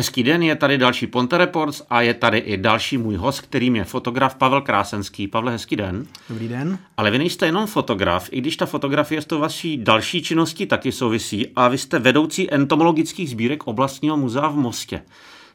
Hezký 0.00 0.22
den, 0.22 0.42
je 0.42 0.56
tady 0.56 0.78
další 0.78 1.06
Ponte 1.06 1.38
Reports 1.38 1.82
a 1.90 2.00
je 2.00 2.14
tady 2.14 2.38
i 2.38 2.56
další 2.56 2.98
můj 2.98 3.16
host, 3.16 3.40
kterým 3.40 3.76
je 3.76 3.84
fotograf 3.84 4.34
Pavel 4.34 4.60
Krásenský. 4.60 5.28
Pavle, 5.28 5.52
hezký 5.52 5.76
den. 5.76 6.06
Dobrý 6.28 6.48
den. 6.48 6.78
Ale 6.96 7.10
vy 7.10 7.18
nejste 7.18 7.46
jenom 7.46 7.66
fotograf, 7.66 8.28
i 8.32 8.40
když 8.40 8.56
ta 8.56 8.66
fotografie 8.66 9.22
s 9.22 9.24
tou 9.24 9.38
vaší 9.38 9.76
další 9.76 10.22
činností 10.22 10.66
taky 10.66 10.92
souvisí 10.92 11.48
a 11.56 11.68
vy 11.68 11.78
jste 11.78 11.98
vedoucí 11.98 12.54
entomologických 12.54 13.30
sbírek 13.30 13.66
oblastního 13.66 14.16
muzea 14.16 14.48
v 14.48 14.56
Mostě. 14.56 15.02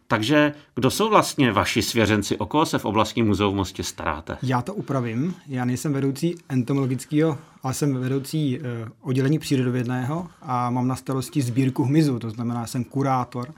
Takže 0.08 0.54
kdo 0.76 0.92
jsou 0.92 1.10
vlastně 1.10 1.52
vaši 1.52 1.82
svěřenci, 1.82 2.38
o 2.38 2.46
koho 2.46 2.66
se 2.66 2.78
v 2.78 2.86
oblastním 2.86 3.28
muzeu 3.28 3.52
v 3.52 3.56
Mostě 3.56 3.84
staráte? 3.84 4.38
Já 4.44 4.62
to 4.62 4.74
upravím. 4.74 5.36
Já 5.48 5.66
nejsem 5.66 5.94
vedoucí 5.94 6.36
entomologického, 6.50 7.38
ale 7.64 7.74
jsem 7.74 7.96
vedoucí 7.96 8.60
uh, 8.60 8.66
oddělení 9.02 9.40
přírodovědného 9.40 10.28
a 10.42 10.70
mám 10.70 10.88
na 10.88 10.96
starosti 10.96 11.42
sbírku 11.42 11.84
hmyzu, 11.84 12.20
to 12.20 12.30
znamená, 12.30 12.68
jsem 12.68 12.84
kurátor 12.84 13.54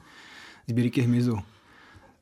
sbírky 0.67 1.01
hmyzu. 1.01 1.39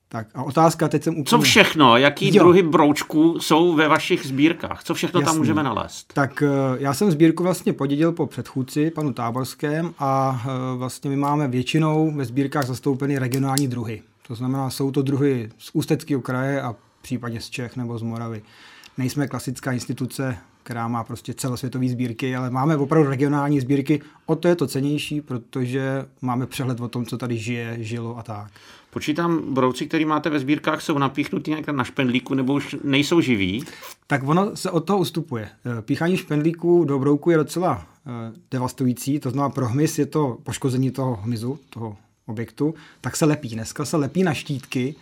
Tak 0.10 0.28
a 0.36 0.44
otázka, 0.44 0.88
teď 0.88 1.04
jsem 1.04 1.14
úplně... 1.14 1.26
Co 1.26 1.40
všechno, 1.40 1.98
jaký 1.98 2.36
jo. 2.36 2.44
druhy 2.44 2.64
broučků 2.64 3.40
jsou 3.40 3.76
ve 3.76 3.88
vašich 3.88 4.26
sbírkách? 4.26 4.84
Co 4.84 4.94
všechno 4.94 5.20
Jasný. 5.20 5.32
tam 5.32 5.38
můžeme 5.38 5.64
nalézt? 5.64 6.14
Tak 6.14 6.44
eh, 6.44 6.48
já 6.80 6.94
jsem 6.94 7.12
sbírku 7.12 7.44
vlastně 7.44 7.74
podědil 7.74 8.12
po 8.12 8.26
předchůdci, 8.26 8.92
panu 8.92 9.14
Táborském 9.14 9.94
a 10.00 10.42
eh, 10.46 10.78
vlastně 10.78 11.10
my 11.10 11.16
máme 11.16 11.48
většinou 11.48 12.12
ve 12.12 12.26
sbírkách 12.26 12.66
zastoupeny 12.66 13.20
regionální 13.20 13.68
druhy. 13.68 14.02
To 14.28 14.36
znamená, 14.36 14.70
jsou 14.70 14.92
to 14.92 15.02
druhy 15.02 15.50
z 15.58 15.70
Ústeckého 15.74 16.22
kraje 16.22 16.62
a 16.62 16.76
případně 17.02 17.42
z 17.42 17.50
Čech 17.50 17.76
nebo 17.76 17.98
z 17.98 18.02
Moravy. 18.02 18.42
Nejsme 18.98 19.28
klasická 19.28 19.72
instituce, 19.72 20.38
která 20.66 20.88
má 20.88 21.04
prostě 21.04 21.34
celosvětové 21.34 21.88
sbírky, 21.88 22.36
ale 22.36 22.50
máme 22.50 22.78
opravdu 22.78 23.10
regionální 23.10 23.60
sbírky. 23.60 24.02
O 24.26 24.36
to 24.36 24.48
je 24.48 24.56
to 24.56 24.68
cenější, 24.68 25.22
protože 25.22 26.06
máme 26.22 26.48
přehled 26.48 26.80
o 26.80 26.88
tom, 26.88 27.06
co 27.06 27.18
tady 27.18 27.38
žije, 27.38 27.78
žilo 27.80 28.18
a 28.18 28.24
tak. 28.24 28.52
Počítám, 28.90 29.54
brouci, 29.54 29.88
který 29.88 30.06
máte 30.06 30.30
ve 30.30 30.40
sbírkách, 30.40 30.82
jsou 30.82 30.98
napíchnutý 30.98 31.52
nějak 31.52 31.68
na 31.68 31.84
špendlíku 31.84 32.34
nebo 32.34 32.54
už 32.54 32.76
nejsou 32.84 33.22
živí? 33.22 33.64
Tak 34.08 34.28
ono 34.28 34.56
se 34.56 34.72
od 34.72 34.80
toho 34.80 35.00
ustupuje. 35.00 35.50
Eh, 35.66 35.82
píchání 35.82 36.18
špendlíků 36.18 36.86
do 36.86 37.00
brouku 37.00 37.30
je 37.30 37.38
docela 37.38 37.88
eh, 38.08 38.34
devastující, 38.52 39.20
to 39.20 39.30
znamená 39.30 39.50
pro 39.50 39.68
hmyz 39.68 40.00
je 40.00 40.06
to 40.06 40.38
poškození 40.44 40.92
toho 40.92 41.16
hmyzu, 41.16 41.60
toho 41.70 41.98
objektu, 42.26 42.74
tak 43.02 43.16
se 43.16 43.26
lepí. 43.26 43.50
Dneska 43.50 43.86
se 43.86 43.98
lepí 43.98 44.24
na 44.24 44.34
štítky, 44.34 44.96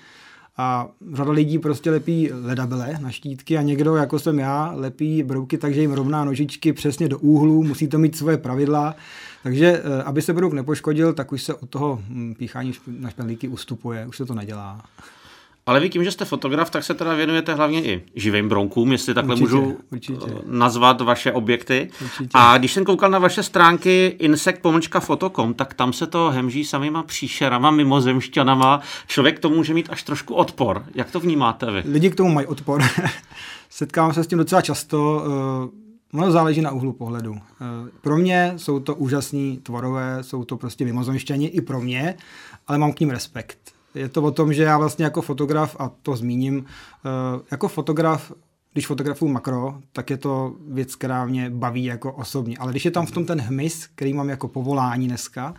a 0.58 0.88
řada 1.14 1.32
lidí 1.32 1.60
prostě 1.60 1.92
lepí 1.92 2.30
ledabele 2.32 2.98
na 3.02 3.12
štítky 3.12 3.58
a 3.58 3.62
někdo, 3.62 3.96
jako 3.96 4.20
jsem 4.20 4.40
já, 4.40 4.72
lepí 4.76 5.24
brouky 5.24 5.58
takže 5.58 5.82
jim 5.82 5.92
rovná 5.92 6.26
nožičky 6.26 6.74
přesně 6.74 7.10
do 7.10 7.20
úhlu, 7.20 7.64
musí 7.64 7.88
to 7.88 7.98
mít 7.98 8.18
svoje 8.18 8.38
pravidla. 8.38 8.96
Takže 9.44 9.82
eh, 9.84 10.04
aby 10.04 10.22
se 10.22 10.34
brouk 10.34 10.54
nepoškodil, 10.54 11.14
tak 11.14 11.32
už 11.32 11.44
se 11.44 11.54
od 11.54 11.70
toho 11.70 12.02
hm, 12.10 12.34
píchání 12.38 12.74
na 12.88 13.10
špendlíky 13.10 13.48
ustupuje, 13.48 14.08
už 14.08 14.18
se 14.18 14.26
to 14.26 14.36
nedělá. 14.36 14.82
Ale 15.66 15.80
vy 15.80 15.90
tím, 15.90 16.04
že 16.04 16.12
jste 16.12 16.26
fotograf, 16.26 16.70
tak 16.70 16.84
se 16.84 16.94
teda 16.94 17.14
věnujete 17.14 17.54
hlavně 17.54 17.84
i 17.84 18.04
živým 18.16 18.50
bronkům, 18.50 18.92
jestli 18.92 19.14
takhle 19.14 19.36
určitě, 19.36 19.56
můžu 19.56 19.78
určitě. 19.92 20.26
Eh, 20.30 20.42
nazvat 20.46 21.02
vaše 21.02 21.32
objekty. 21.32 21.90
Určitě. 22.02 22.30
A 22.34 22.58
když 22.58 22.74
jsem 22.74 22.86
koukal 22.86 23.10
na 23.10 23.20
vaše 23.20 23.44
stránky 23.44 24.16
insect-foto.com, 24.20 25.54
tak 25.54 25.74
tam 25.74 25.94
se 25.94 26.08
to 26.08 26.30
hemží 26.30 26.66
samýma 26.66 27.04
příšerama, 27.04 27.72
mimozemšťanama. 27.72 28.82
Člověk 29.08 29.40
to 29.40 29.50
může 29.50 29.74
mít 29.74 29.90
až 29.90 30.04
trošku 30.04 30.34
odpor. 30.34 30.86
Jak 30.96 31.12
to 31.12 31.20
vnímáte 31.20 31.72
vy? 31.72 31.84
Lidi 31.86 32.10
k 32.10 32.16
tomu 32.16 32.34
mají 32.34 32.48
odpor. 32.48 32.82
Setkávám 33.70 34.14
se 34.14 34.24
s 34.24 34.28
tím 34.28 34.38
docela 34.38 34.62
často. 34.62 35.24
Eh, 35.26 36.18
ono 36.18 36.32
záleží 36.32 36.62
na 36.62 36.72
úhlu 36.72 36.94
pohledu. 36.94 37.36
Eh, 37.36 37.90
pro 38.02 38.18
mě 38.18 38.54
jsou 38.58 38.80
to 38.80 38.96
úžasní 38.96 39.58
tvorové, 39.58 40.18
jsou 40.22 40.44
to 40.44 40.58
prostě 40.58 40.86
mimozemšťani 40.86 41.46
i 41.46 41.62
pro 41.62 41.82
mě, 41.82 42.16
ale 42.68 42.78
mám 42.78 42.94
k 42.94 43.00
ním 43.00 43.10
respekt 43.10 43.73
je 43.96 44.10
to 44.10 44.22
o 44.22 44.32
tom, 44.32 44.54
že 44.54 44.64
já 44.64 44.78
vlastně 44.78 45.06
jako 45.06 45.22
fotograf, 45.22 45.76
a 45.80 45.92
to 46.02 46.16
zmíním, 46.16 46.66
eh, 47.06 47.42
jako 47.52 47.68
fotograf 47.68 48.34
když 48.74 48.88
fotografuju 48.88 49.32
makro, 49.32 49.76
tak 49.92 50.10
je 50.10 50.18
to 50.18 50.56
věc, 50.68 50.96
která 50.96 51.26
mě 51.26 51.50
baví 51.50 51.84
jako 51.84 52.14
osobně. 52.14 52.58
Ale 52.58 52.72
když 52.72 52.86
je 52.86 52.92
tam 52.92 53.06
v 53.06 53.12
tom 53.12 53.26
ten 53.26 53.42
hmyz, 53.42 53.88
který 53.96 54.14
mám 54.14 54.30
jako 54.30 54.48
povolání 54.48 55.08
dneska, 55.08 55.54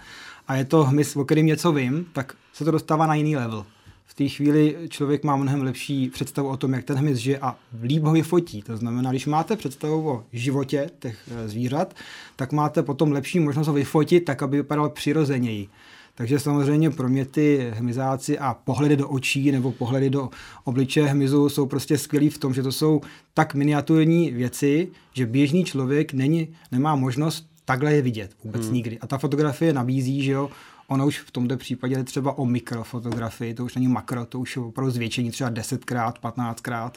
a 0.48 0.56
je 0.56 0.64
to 0.64 0.84
hmyz, 0.84 1.16
o 1.16 1.24
kterým 1.24 1.46
něco 1.46 1.72
vím, 1.72 2.06
tak 2.12 2.34
se 2.52 2.64
to 2.64 2.70
dostává 2.70 3.06
na 3.06 3.14
jiný 3.14 3.36
level. 3.36 3.66
V 4.04 4.14
té 4.14 4.28
chvíli 4.28 4.76
člověk 4.88 5.24
má 5.24 5.36
mnohem 5.36 5.62
lepší 5.62 6.10
představu 6.10 6.48
o 6.48 6.56
tom, 6.56 6.72
jak 6.72 6.84
ten 6.84 6.96
hmyz 6.96 7.18
žije 7.18 7.38
a 7.38 7.56
líp 7.82 8.02
ho 8.02 8.12
vyfotí. 8.12 8.62
To 8.62 8.76
znamená, 8.76 9.10
když 9.10 9.26
máte 9.26 9.56
představu 9.56 10.10
o 10.10 10.24
životě 10.32 10.90
těch 10.98 11.18
eh, 11.28 11.48
zvířat, 11.48 11.94
tak 12.36 12.52
máte 12.52 12.82
potom 12.82 13.12
lepší 13.12 13.40
možnost 13.40 13.66
ho 13.66 13.72
vyfotit 13.72 14.24
tak, 14.24 14.42
aby 14.42 14.56
vypadal 14.56 14.88
přirozeněji. 14.88 15.68
Takže 16.14 16.38
samozřejmě 16.38 16.90
pro 16.90 17.08
mě 17.08 17.24
ty 17.24 17.72
hmyzáci 17.74 18.38
a 18.38 18.54
pohledy 18.54 18.96
do 18.96 19.08
očí 19.08 19.52
nebo 19.52 19.72
pohledy 19.72 20.10
do 20.10 20.30
obličeje 20.64 21.06
hmyzu 21.06 21.48
jsou 21.48 21.66
prostě 21.66 21.98
skvělý 21.98 22.30
v 22.30 22.38
tom, 22.38 22.54
že 22.54 22.62
to 22.62 22.72
jsou 22.72 23.00
tak 23.34 23.54
miniaturní 23.54 24.30
věci, 24.30 24.88
že 25.12 25.26
běžný 25.26 25.64
člověk 25.64 26.12
není, 26.12 26.48
nemá 26.72 26.96
možnost 26.96 27.46
takhle 27.64 27.94
je 27.94 28.02
vidět 28.02 28.30
vůbec 28.44 28.64
hmm. 28.64 28.74
nikdy. 28.74 28.98
A 28.98 29.06
ta 29.06 29.18
fotografie 29.18 29.72
nabízí, 29.72 30.22
že 30.22 30.32
jo, 30.32 30.50
ono 30.86 31.06
už 31.06 31.18
v 31.18 31.30
tomto 31.30 31.56
případě 31.56 31.94
je 31.94 32.04
třeba 32.04 32.38
o 32.38 32.46
mikrofotografii, 32.46 33.54
to 33.54 33.64
už 33.64 33.74
není 33.74 33.88
makro, 33.88 34.26
to 34.26 34.40
už 34.40 34.56
je 34.56 34.62
opravdu 34.62 34.90
zvětšení 34.90 35.30
třeba 35.30 35.50
10krát, 35.50 36.12
15krát. 36.22 36.90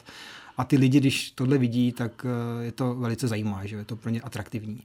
A 0.56 0.64
ty 0.64 0.76
lidi, 0.76 1.00
když 1.00 1.30
tohle 1.30 1.58
vidí, 1.58 1.92
tak 1.92 2.26
eh, 2.60 2.64
je 2.64 2.72
to 2.72 2.94
velice 2.94 3.28
zajímavé, 3.28 3.68
že 3.68 3.76
je 3.76 3.84
to 3.84 3.96
pro 3.96 4.10
ně 4.10 4.20
atraktivní. 4.20 4.82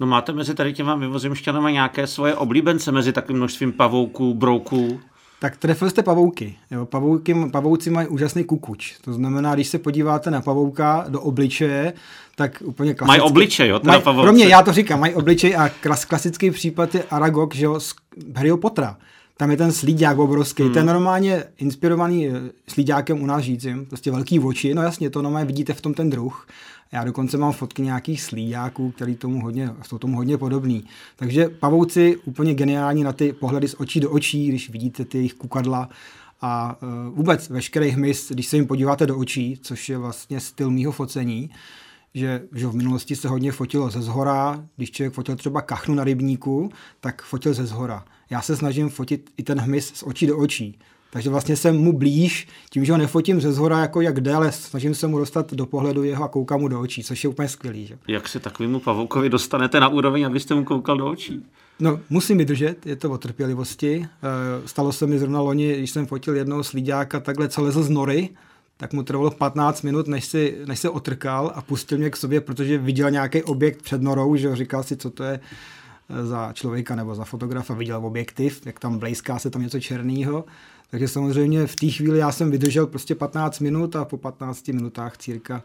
No 0.00 0.06
máte 0.06 0.32
mezi 0.32 0.54
tady 0.54 0.72
těma 0.72 0.96
mimozemšťanama 0.96 1.70
nějaké 1.70 2.06
svoje 2.06 2.34
oblíbence 2.34 2.92
mezi 2.92 3.12
takovým 3.12 3.36
množstvím 3.36 3.72
pavouků, 3.72 4.34
brouků? 4.34 5.00
Tak 5.40 5.56
trefil 5.56 5.90
jste 5.90 6.02
pavouky. 6.02 6.56
Jo, 6.70 6.86
pavouky. 6.86 7.34
Pavouci 7.52 7.90
mají 7.90 8.08
úžasný 8.08 8.44
kukuč. 8.44 8.94
To 9.00 9.12
znamená, 9.12 9.54
když 9.54 9.68
se 9.68 9.78
podíváte 9.78 10.30
na 10.30 10.40
pavouka 10.40 11.04
do 11.08 11.20
obličeje, 11.20 11.92
tak 12.36 12.62
úplně 12.64 12.94
klasicky. 12.94 13.18
Mají 13.18 13.30
obličej, 13.30 13.68
jo? 13.68 13.78
Teda 13.78 13.92
maj, 13.92 14.02
pro 14.02 14.32
mě, 14.32 14.48
já 14.48 14.62
to 14.62 14.72
říkám, 14.72 15.00
mají 15.00 15.14
obličej 15.14 15.56
a 15.56 15.68
klas, 15.68 16.04
klasický 16.04 16.50
případ 16.50 16.94
je 16.94 17.02
Aragog, 17.02 17.54
že 17.54 17.64
jo, 17.64 17.80
z 17.80 17.94
Harryho 18.36 18.56
Pottera. 18.56 18.96
Tam 19.36 19.50
je 19.50 19.56
ten 19.56 19.72
slíďák 19.72 20.18
obrovský, 20.18 20.62
hmm. 20.62 20.72
ten 20.72 20.86
normálně 20.86 21.44
inspirovaný 21.58 22.28
eh, 22.28 22.32
slíďákem 22.68 23.22
u 23.22 23.26
nás 23.26 23.42
žijícím, 23.44 23.86
prostě 23.86 24.10
velký 24.10 24.40
oči, 24.40 24.74
no 24.74 24.82
jasně, 24.82 25.10
to 25.10 25.22
normálně 25.22 25.46
vidíte 25.46 25.72
v 25.72 25.80
tom 25.80 25.94
ten 25.94 26.10
druh. 26.10 26.46
Já 26.92 27.04
dokonce 27.04 27.38
mám 27.38 27.52
fotky 27.52 27.82
nějakých 27.82 28.22
slíďáků, 28.22 28.90
který 28.90 29.16
tomu 29.16 29.42
hodně, 29.42 29.70
jsou 29.82 29.98
tomu 29.98 30.16
hodně 30.16 30.38
podobný. 30.38 30.84
Takže 31.16 31.48
pavouci 31.48 32.16
úplně 32.16 32.54
geniální 32.54 33.04
na 33.04 33.12
ty 33.12 33.32
pohledy 33.32 33.68
z 33.68 33.74
očí 33.78 34.00
do 34.00 34.10
očí, 34.10 34.48
když 34.48 34.70
vidíte 34.70 35.04
ty 35.04 35.18
jejich 35.18 35.34
kukadla 35.34 35.88
a 36.40 36.78
uh, 36.82 37.14
vůbec 37.16 37.48
veškerý 37.48 37.90
hmyz, 37.90 38.32
když 38.32 38.46
se 38.46 38.56
jim 38.56 38.66
podíváte 38.66 39.06
do 39.06 39.18
očí, 39.18 39.58
což 39.62 39.88
je 39.88 39.98
vlastně 39.98 40.40
styl 40.40 40.70
mýho 40.70 40.92
focení, 40.92 41.50
že, 42.14 42.42
že 42.54 42.66
v 42.66 42.74
minulosti 42.74 43.16
se 43.16 43.28
hodně 43.28 43.52
fotilo 43.52 43.90
ze 43.90 44.02
zhora, 44.02 44.64
když 44.76 44.90
člověk 44.90 45.14
fotil 45.14 45.36
třeba 45.36 45.60
kachnu 45.60 45.94
na 45.94 46.04
rybníku, 46.04 46.70
tak 47.00 47.22
fotil 47.22 47.54
ze 47.54 47.66
zhora. 47.66 48.04
Já 48.30 48.42
se 48.42 48.56
snažím 48.56 48.88
fotit 48.88 49.30
i 49.36 49.42
ten 49.42 49.60
hmyz 49.60 49.92
z 49.94 50.02
očí 50.02 50.26
do 50.26 50.38
očí. 50.38 50.78
Takže 51.10 51.30
vlastně 51.30 51.56
jsem 51.56 51.76
mu 51.76 51.92
blíž, 51.92 52.48
tím, 52.70 52.84
že 52.84 52.92
ho 52.92 52.98
nefotím 52.98 53.40
ze 53.40 53.52
zhora 53.52 53.78
jako 53.78 54.00
jak 54.00 54.20
jde, 54.20 54.34
ale 54.34 54.52
snažím 54.52 54.94
se 54.94 55.06
mu 55.06 55.18
dostat 55.18 55.54
do 55.54 55.66
pohledu 55.66 56.04
jeho 56.04 56.24
a 56.24 56.28
koukám 56.28 56.60
mu 56.60 56.68
do 56.68 56.80
očí, 56.80 57.04
což 57.04 57.24
je 57.24 57.30
úplně 57.30 57.48
skvělý. 57.48 57.86
Že? 57.86 57.98
Jak 58.08 58.28
se 58.28 58.40
takovému 58.40 58.80
pavoukovi 58.80 59.28
dostanete 59.28 59.80
na 59.80 59.88
úroveň, 59.88 60.26
abyste 60.26 60.54
mu 60.54 60.64
koukal 60.64 60.96
do 60.96 61.06
očí? 61.06 61.42
No, 61.80 62.00
musím 62.10 62.38
vydržet, 62.38 62.86
je 62.86 62.96
to 62.96 63.10
o 63.10 63.18
trpělivosti. 63.18 64.06
Eh, 64.06 64.68
stalo 64.68 64.92
se 64.92 65.06
mi 65.06 65.18
zrovna 65.18 65.40
loni, 65.40 65.76
když 65.76 65.90
jsem 65.90 66.06
fotil 66.06 66.36
jednoho 66.36 66.64
slíďáka 66.64 67.20
takhle, 67.20 67.48
co 67.48 67.62
lezl 67.62 67.82
z 67.82 67.88
nory, 67.88 68.28
tak 68.76 68.92
mu 68.92 69.02
trvalo 69.02 69.30
15 69.30 69.82
minut, 69.82 70.08
než, 70.08 70.24
si, 70.24 70.58
než 70.66 70.78
se 70.78 70.90
otrkal 70.90 71.52
a 71.54 71.62
pustil 71.62 71.98
mě 71.98 72.10
k 72.10 72.16
sobě, 72.16 72.40
protože 72.40 72.78
viděl 72.78 73.10
nějaký 73.10 73.42
objekt 73.42 73.82
před 73.82 74.02
norou, 74.02 74.36
že 74.36 74.56
říkal 74.56 74.82
si, 74.82 74.96
co 74.96 75.10
to 75.10 75.24
je 75.24 75.40
eh, 76.10 76.26
za 76.26 76.52
člověka 76.52 76.94
nebo 76.96 77.14
za 77.14 77.24
fotografa, 77.24 77.74
viděl 77.74 78.06
objektiv, 78.06 78.66
jak 78.66 78.80
tam 78.80 78.98
blejská 78.98 79.38
se 79.38 79.50
tam 79.50 79.62
něco 79.62 79.80
černého 79.80 80.44
takže 80.90 81.08
samozřejmě 81.08 81.66
v 81.66 81.76
té 81.76 81.86
chvíli 81.86 82.18
já 82.18 82.32
jsem 82.32 82.50
vydržel 82.50 82.86
prostě 82.86 83.14
15 83.14 83.60
minut 83.60 83.96
a 83.96 84.04
po 84.04 84.16
15 84.16 84.68
minutách 84.68 85.16
círka 85.16 85.62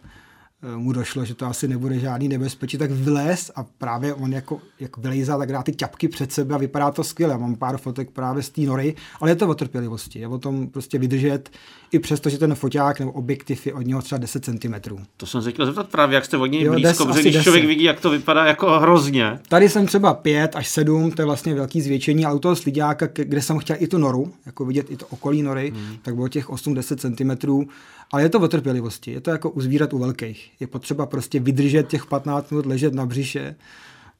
mu 0.77 0.91
došlo, 0.91 1.25
že 1.25 1.35
to 1.35 1.45
asi 1.45 1.67
nebude 1.67 1.99
žádný 1.99 2.27
nebezpečí, 2.27 2.77
tak 2.77 2.91
vylez 2.91 3.51
a 3.55 3.63
právě 3.63 4.13
on 4.13 4.33
jako, 4.33 4.59
jak 4.79 4.97
vylejzá, 4.97 5.37
tak 5.37 5.51
dá 5.51 5.63
ty 5.63 5.71
ťapky 5.71 6.07
před 6.07 6.31
sebe 6.31 6.55
a 6.55 6.57
vypadá 6.57 6.91
to 6.91 7.03
skvěle. 7.03 7.37
Mám 7.37 7.55
pár 7.55 7.77
fotek 7.77 8.11
právě 8.11 8.43
z 8.43 8.49
té 8.49 8.61
nory, 8.61 8.95
ale 9.21 9.31
je 9.31 9.35
to 9.35 9.47
o 9.47 9.53
trpělivosti, 9.53 10.19
je 10.19 10.27
o 10.27 10.37
tom 10.37 10.67
prostě 10.67 10.99
vydržet, 10.99 11.49
i 11.91 11.99
přesto, 11.99 12.29
že 12.29 12.37
ten 12.37 12.55
foťák 12.55 12.99
nebo 12.99 13.11
objektiv 13.11 13.67
je 13.67 13.73
od 13.73 13.81
něho 13.81 14.01
třeba 14.01 14.19
10 14.19 14.45
cm. 14.45 14.73
To 15.17 15.25
jsem 15.25 15.41
se 15.41 15.51
chtěl 15.51 15.65
zeptat 15.65 15.89
právě, 15.89 16.15
jak 16.15 16.25
jste 16.25 16.37
od 16.37 16.45
něj 16.45 16.69
blízko, 16.69 17.05
protože 17.05 17.21
když 17.21 17.33
10. 17.33 17.43
člověk 17.43 17.65
vidí, 17.65 17.83
jak 17.83 17.99
to 17.99 18.09
vypadá 18.09 18.45
jako 18.45 18.79
hrozně. 18.79 19.39
Tady 19.47 19.69
jsem 19.69 19.85
třeba 19.85 20.13
5 20.13 20.55
až 20.55 20.67
7, 20.67 21.11
to 21.11 21.21
je 21.21 21.25
vlastně 21.25 21.55
velký 21.55 21.81
zvětšení, 21.81 22.25
ale 22.25 22.35
u 22.35 22.39
toho 22.39 22.55
slidáka, 22.55 23.07
kde 23.13 23.41
jsem 23.41 23.57
chtěl 23.57 23.75
i 23.79 23.87
tu 23.87 23.97
noru, 23.97 24.33
jako 24.45 24.65
vidět 24.65 24.91
i 24.91 24.97
to 24.97 25.05
okolí 25.09 25.41
nory, 25.41 25.71
hmm. 25.75 25.97
tak 26.01 26.15
bylo 26.15 26.27
těch 26.27 26.49
8-10 26.49 26.95
cm 26.97 27.69
ale 28.13 28.21
je 28.23 28.29
to 28.29 28.39
o 28.39 28.47
trpělivosti, 28.47 29.11
je 29.11 29.21
to 29.21 29.31
jako 29.31 29.49
u 29.49 29.61
zvířat 29.61 29.93
u 29.93 29.97
velkých. 29.97 30.51
Je 30.59 30.67
potřeba 30.67 31.05
prostě 31.05 31.39
vydržet 31.39 31.87
těch 31.87 32.05
15 32.05 32.51
minut 32.51 32.65
ležet 32.65 32.93
na 32.93 33.05
břiše 33.05 33.55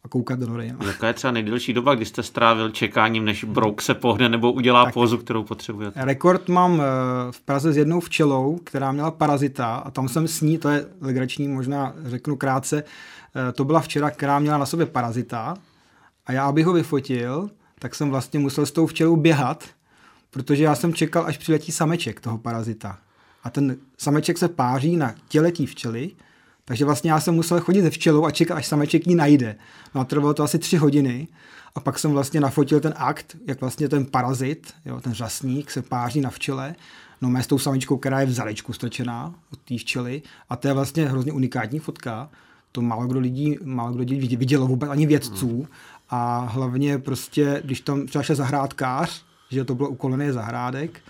a 0.04 0.08
koukat 0.08 0.40
do 0.40 0.48
nory. 0.48 0.74
No. 0.80 0.88
Jaká 0.88 1.08
je 1.08 1.14
třeba 1.14 1.32
nejdelší 1.32 1.74
doba, 1.74 1.96
kdy 1.96 2.06
jste 2.06 2.24
strávil 2.24 2.70
čekáním, 2.70 3.26
než 3.26 3.44
brouk 3.44 3.82
se 3.82 3.94
pohne 3.94 4.30
nebo 4.30 4.52
udělá 4.52 4.86
tak, 4.86 4.94
pózu, 4.94 5.18
kterou 5.18 5.44
potřebujete? 5.44 6.06
Rekord 6.06 6.50
mám 6.50 6.82
eh, 6.82 6.86
v 7.32 7.42
Praze 7.42 7.74
s 7.74 7.78
jednou 7.78 8.00
včelou, 8.00 8.60
která 8.64 8.92
měla 8.92 9.12
parazita 9.12 9.76
a 9.76 9.92
tam 9.92 10.10
jsem 10.10 10.28
s 10.28 10.42
ní, 10.42 10.58
to 10.58 10.70
je 10.70 10.86
legrační, 11.02 11.48
možná 11.48 11.94
řeknu 12.06 12.36
krátce, 12.36 12.84
eh, 12.84 13.52
to 13.52 13.66
byla 13.66 13.80
včera, 13.80 14.12
která 14.12 14.40
měla 14.40 14.58
na 14.58 14.66
sobě 14.66 14.86
parazita 14.86 15.54
a 16.26 16.32
já, 16.32 16.46
abych 16.46 16.66
ho 16.66 16.74
vyfotil, 16.74 17.50
tak 17.80 17.96
jsem 17.96 18.10
vlastně 18.10 18.40
musel 18.40 18.66
s 18.66 18.72
tou 18.72 18.88
včelou 18.88 19.16
běhat, 19.16 19.64
protože 20.30 20.64
já 20.64 20.76
jsem 20.76 20.94
čekal, 20.94 21.26
až 21.26 21.38
přiletí 21.38 21.72
sameček 21.72 22.22
toho 22.22 22.38
parazita. 22.38 22.98
A 23.44 23.50
ten 23.50 23.78
sameček 23.98 24.38
se 24.38 24.48
páří 24.48 24.98
na 24.98 25.16
těle 25.28 25.52
té 25.52 25.66
včely, 25.66 26.12
takže 26.66 26.86
vlastně 26.86 27.12
já 27.12 27.20
jsem 27.20 27.36
musel 27.36 27.60
chodit 27.60 27.82
ze 27.82 27.90
včelou 27.90 28.26
a 28.26 28.32
čekat, 28.32 28.56
až 28.56 28.68
sameček 28.68 29.08
ji 29.08 29.16
najde. 29.16 29.56
No 29.96 30.02
a 30.02 30.06
trvalo 30.06 30.34
to 30.34 30.44
asi 30.44 30.60
tři 30.60 30.78
hodiny. 30.78 31.28
A 31.76 31.80
pak 31.80 32.00
jsem 32.00 32.12
vlastně 32.12 32.40
nafotil 32.40 32.80
ten 32.80 32.94
akt, 32.98 33.38
jak 33.48 33.62
vlastně 33.62 33.90
ten 33.90 34.06
parazit, 34.06 34.74
jo, 34.86 35.02
ten 35.02 35.14
řasník 35.14 35.72
se 35.72 35.82
páří 35.82 36.22
na 36.22 36.30
včele, 36.30 36.76
no 37.22 37.30
mé 37.30 37.44
s 37.44 37.48
tou 37.48 37.60
samičkou, 37.60 37.98
která 37.98 38.20
je 38.20 38.26
v 38.26 38.32
zalečku 38.32 38.74
strčená 38.74 39.34
od 39.54 39.60
té 39.60 39.78
včely. 39.78 40.22
A 40.50 40.56
to 40.56 40.68
je 40.68 40.74
vlastně 40.74 41.10
hrozně 41.10 41.32
unikátní 41.32 41.80
fotka. 41.80 42.30
To 42.72 42.82
málo 42.82 43.08
kdo 43.08 43.20
lidí, 43.20 43.58
málo 43.64 43.92
kdo 43.92 44.00
lidí 44.00 44.36
vidělo 44.36 44.68
vůbec 44.68 44.90
ani 44.90 45.06
vědců. 45.06 45.68
A 46.10 46.40
hlavně 46.40 46.98
prostě, 46.98 47.62
když 47.66 47.82
tam 47.82 48.06
třeba 48.06 48.24
šel 48.24 48.36
zahrádkář, 48.36 49.26
že 49.50 49.66
to 49.66 49.76
bylo 49.76 49.90
ukolený 49.90 50.32
zahrádek, 50.32 51.02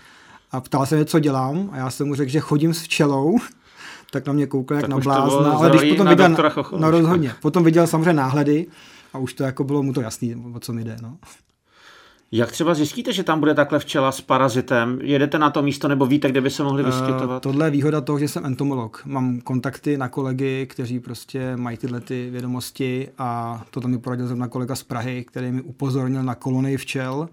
a 0.54 0.60
ptal 0.60 0.86
se 0.86 0.96
mě, 0.96 1.04
co 1.04 1.18
dělám, 1.18 1.68
a 1.72 1.76
já 1.76 1.90
jsem 1.90 2.06
mu 2.06 2.14
řekl, 2.14 2.30
že 2.30 2.40
chodím 2.40 2.74
s 2.74 2.82
včelou, 2.82 3.36
tak 4.10 4.26
na 4.26 4.32
mě 4.32 4.46
koukal 4.46 4.76
jak 4.76 4.88
na 4.88 4.98
blázna, 4.98 5.52
ale 5.52 5.70
když 5.70 5.90
potom 5.90 6.08
viděl, 6.08 6.28
na, 6.28 6.54
no 6.78 6.90
rozhodně, 6.90 7.34
potom 7.42 7.64
viděl 7.64 7.86
samozřejmě 7.86 8.12
náhledy 8.12 8.66
a 9.12 9.18
už 9.18 9.34
to 9.34 9.42
jako 9.42 9.64
bylo 9.64 9.82
mu 9.82 9.92
to 9.92 10.00
jasný, 10.00 10.44
o 10.54 10.60
co 10.60 10.72
mi 10.72 10.84
jde. 10.84 10.96
No. 11.02 11.16
Jak 12.32 12.52
třeba 12.52 12.74
zjistíte, 12.74 13.12
že 13.12 13.22
tam 13.22 13.40
bude 13.40 13.54
takhle 13.54 13.78
včela 13.78 14.12
s 14.12 14.20
parazitem? 14.20 14.98
Jedete 15.02 15.38
na 15.38 15.50
to 15.50 15.62
místo 15.62 15.88
nebo 15.88 16.06
víte, 16.06 16.28
kde 16.28 16.40
by 16.40 16.50
se 16.50 16.62
mohli 16.62 16.82
eh, 16.82 16.86
vyskytovat? 16.86 17.46
Uh, 17.46 17.52
tohle 17.52 17.66
je 17.66 17.70
výhoda 17.70 18.00
toho, 18.00 18.18
že 18.18 18.28
jsem 18.28 18.46
entomolog. 18.46 19.02
Mám 19.04 19.40
kontakty 19.40 19.98
na 19.98 20.08
kolegy, 20.08 20.66
kteří 20.70 21.00
prostě 21.00 21.56
mají 21.56 21.76
tyhle 21.76 22.00
ty 22.00 22.30
vědomosti 22.30 23.08
a 23.18 23.62
to 23.70 23.80
tam 23.80 23.90
mi 23.90 23.98
poradil 23.98 24.26
zrovna 24.26 24.48
kolega 24.48 24.74
z 24.74 24.82
Prahy, 24.82 25.24
který 25.24 25.52
mi 25.52 25.62
upozornil 25.62 26.22
na 26.22 26.34
kolonii 26.34 26.76
včel 26.76 27.28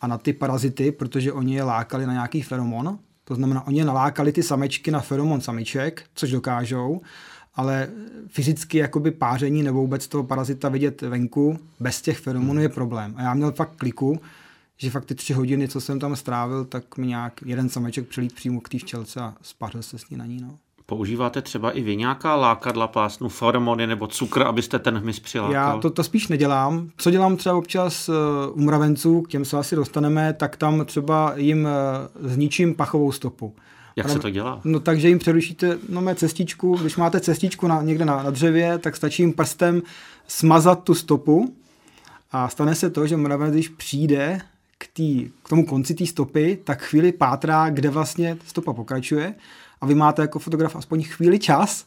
a 0.00 0.06
na 0.06 0.18
ty 0.18 0.32
parazity, 0.32 0.92
protože 0.92 1.32
oni 1.32 1.54
je 1.54 1.62
lákali 1.62 2.06
na 2.06 2.12
nějaký 2.12 2.42
feromon. 2.42 2.98
To 3.24 3.34
znamená, 3.34 3.66
oni 3.66 3.78
je 3.78 3.84
nalákali 3.84 4.32
ty 4.32 4.42
samečky 4.42 4.90
na 4.90 5.00
feromon 5.00 5.40
samiček, 5.40 6.04
což 6.14 6.30
dokážou, 6.30 7.00
ale 7.54 7.88
fyzicky 8.28 8.78
jakoby 8.78 9.10
páření 9.10 9.62
nebo 9.62 9.80
vůbec 9.80 10.08
toho 10.08 10.24
parazita 10.24 10.68
vidět 10.68 11.02
venku 11.02 11.58
bez 11.80 12.02
těch 12.02 12.18
feromonů 12.18 12.60
je 12.60 12.68
problém. 12.68 13.14
A 13.16 13.22
já 13.22 13.34
měl 13.34 13.52
fakt 13.52 13.76
kliku, 13.76 14.20
že 14.76 14.90
fakt 14.90 15.04
ty 15.04 15.14
tři 15.14 15.32
hodiny, 15.32 15.68
co 15.68 15.80
jsem 15.80 15.98
tam 15.98 16.16
strávil, 16.16 16.64
tak 16.64 16.96
mi 16.96 17.06
nějak 17.06 17.40
jeden 17.44 17.68
sameček 17.68 18.08
přilít 18.08 18.34
přímo 18.34 18.60
k 18.60 18.68
té 18.68 18.78
včelce 18.78 19.20
a 19.20 19.34
spařil 19.42 19.82
se 19.82 19.98
s 19.98 20.10
ní 20.10 20.16
na 20.16 20.26
ní. 20.26 20.40
No. 20.40 20.58
Používáte 20.88 21.42
třeba 21.42 21.70
i 21.70 21.80
vy 21.80 21.96
nějaká 21.96 22.36
lákadla 22.36 22.86
plásnu, 22.86 23.28
feromony 23.28 23.86
nebo 23.86 24.06
cukr, 24.06 24.42
abyste 24.42 24.78
ten 24.78 24.98
hmyz 24.98 25.20
přilákal? 25.20 25.52
Já 25.52 25.78
to, 25.78 25.90
to 25.90 26.04
spíš 26.04 26.28
nedělám. 26.28 26.90
Co 26.96 27.10
dělám 27.10 27.36
třeba 27.36 27.54
občas 27.54 28.08
uh, 28.08 28.14
u 28.52 28.60
mravenců, 28.60 29.22
k 29.22 29.28
těm 29.28 29.44
se 29.44 29.58
asi 29.58 29.76
dostaneme, 29.76 30.32
tak 30.32 30.56
tam 30.56 30.84
třeba 30.84 31.32
jim 31.36 31.68
uh, 32.22 32.30
zničím 32.30 32.74
pachovou 32.74 33.12
stopu. 33.12 33.54
Jak 33.96 34.08
se 34.08 34.18
to 34.18 34.30
dělá? 34.30 34.60
No 34.64 34.80
takže 34.80 35.08
jim 35.08 35.18
přerušíte 35.18 35.78
no, 35.88 36.00
mé 36.00 36.14
cestičku, 36.14 36.76
když 36.76 36.96
máte 36.96 37.20
cestičku 37.20 37.66
na, 37.66 37.82
někde 37.82 38.04
na, 38.04 38.22
na 38.22 38.30
dřevě, 38.30 38.78
tak 38.78 38.96
stačí 38.96 39.22
jim 39.22 39.32
prstem 39.32 39.82
smazat 40.26 40.82
tu 40.84 40.94
stopu 40.94 41.54
a 42.32 42.48
stane 42.48 42.74
se 42.74 42.90
to, 42.90 43.06
že 43.06 43.16
mravenec, 43.16 43.54
když 43.54 43.68
přijde 43.68 44.40
k, 44.78 44.86
tý, 44.92 45.30
k 45.42 45.48
tomu 45.48 45.66
konci 45.66 45.94
té 45.94 46.06
stopy, 46.06 46.58
tak 46.64 46.82
chvíli 46.82 47.12
pátrá, 47.12 47.70
kde 47.70 47.90
vlastně 47.90 48.36
stopa 48.46 48.72
pokračuje 48.72 49.34
a 49.80 49.86
vy 49.86 49.94
máte 49.94 50.22
jako 50.22 50.38
fotograf 50.38 50.76
aspoň 50.76 51.02
chvíli 51.02 51.38
čas 51.38 51.86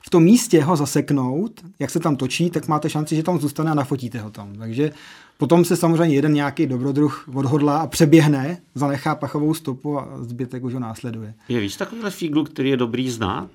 v 0.00 0.10
tom 0.10 0.22
místě 0.22 0.62
ho 0.62 0.76
zaseknout, 0.76 1.60
jak 1.78 1.90
se 1.90 2.00
tam 2.00 2.16
točí, 2.16 2.50
tak 2.50 2.68
máte 2.68 2.90
šanci, 2.90 3.16
že 3.16 3.22
tam 3.22 3.40
zůstane 3.40 3.70
a 3.70 3.74
nafotíte 3.74 4.18
ho 4.20 4.30
tam. 4.30 4.54
Takže 4.54 4.92
potom 5.38 5.64
se 5.64 5.76
samozřejmě 5.76 6.16
jeden 6.16 6.32
nějaký 6.32 6.66
dobrodruh 6.66 7.28
odhodlá 7.34 7.78
a 7.78 7.86
přeběhne, 7.86 8.58
zanechá 8.74 9.14
pachovou 9.14 9.54
stopu 9.54 9.98
a 9.98 10.08
zbytek 10.20 10.64
už 10.64 10.74
ho 10.74 10.80
následuje. 10.80 11.34
Je 11.48 11.60
víc 11.60 11.76
takovýhle 11.76 12.10
fíglu, 12.10 12.44
který 12.44 12.70
je 12.70 12.76
dobrý 12.76 13.10
znát? 13.10 13.50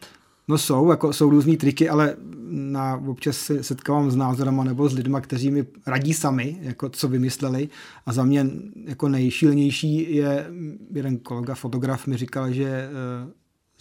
No 0.48 0.58
jsou, 0.58 0.90
jako 0.90 1.14
jsou 1.14 1.30
různý 1.30 1.58
triky, 1.58 1.90
ale 1.90 2.16
na, 2.50 3.02
občas 3.08 3.38
se 3.38 3.64
setkávám 3.64 4.12
s 4.12 4.16
názorama 4.16 4.64
nebo 4.64 4.90
s 4.90 4.94
lidmi, 4.94 5.18
kteří 5.22 5.52
mi 5.52 5.66
radí 5.88 6.14
sami, 6.14 6.58
jako 6.62 6.90
co 6.90 7.08
vymysleli. 7.08 7.70
A 8.06 8.14
za 8.14 8.24
mě 8.24 8.48
jako 8.86 9.10
nejšílenější 9.10 10.16
je 10.16 10.48
jeden 10.94 11.18
kolega, 11.18 11.56
fotograf, 11.56 12.08
mi 12.08 12.18
říkal, 12.18 12.52
že 12.52 12.90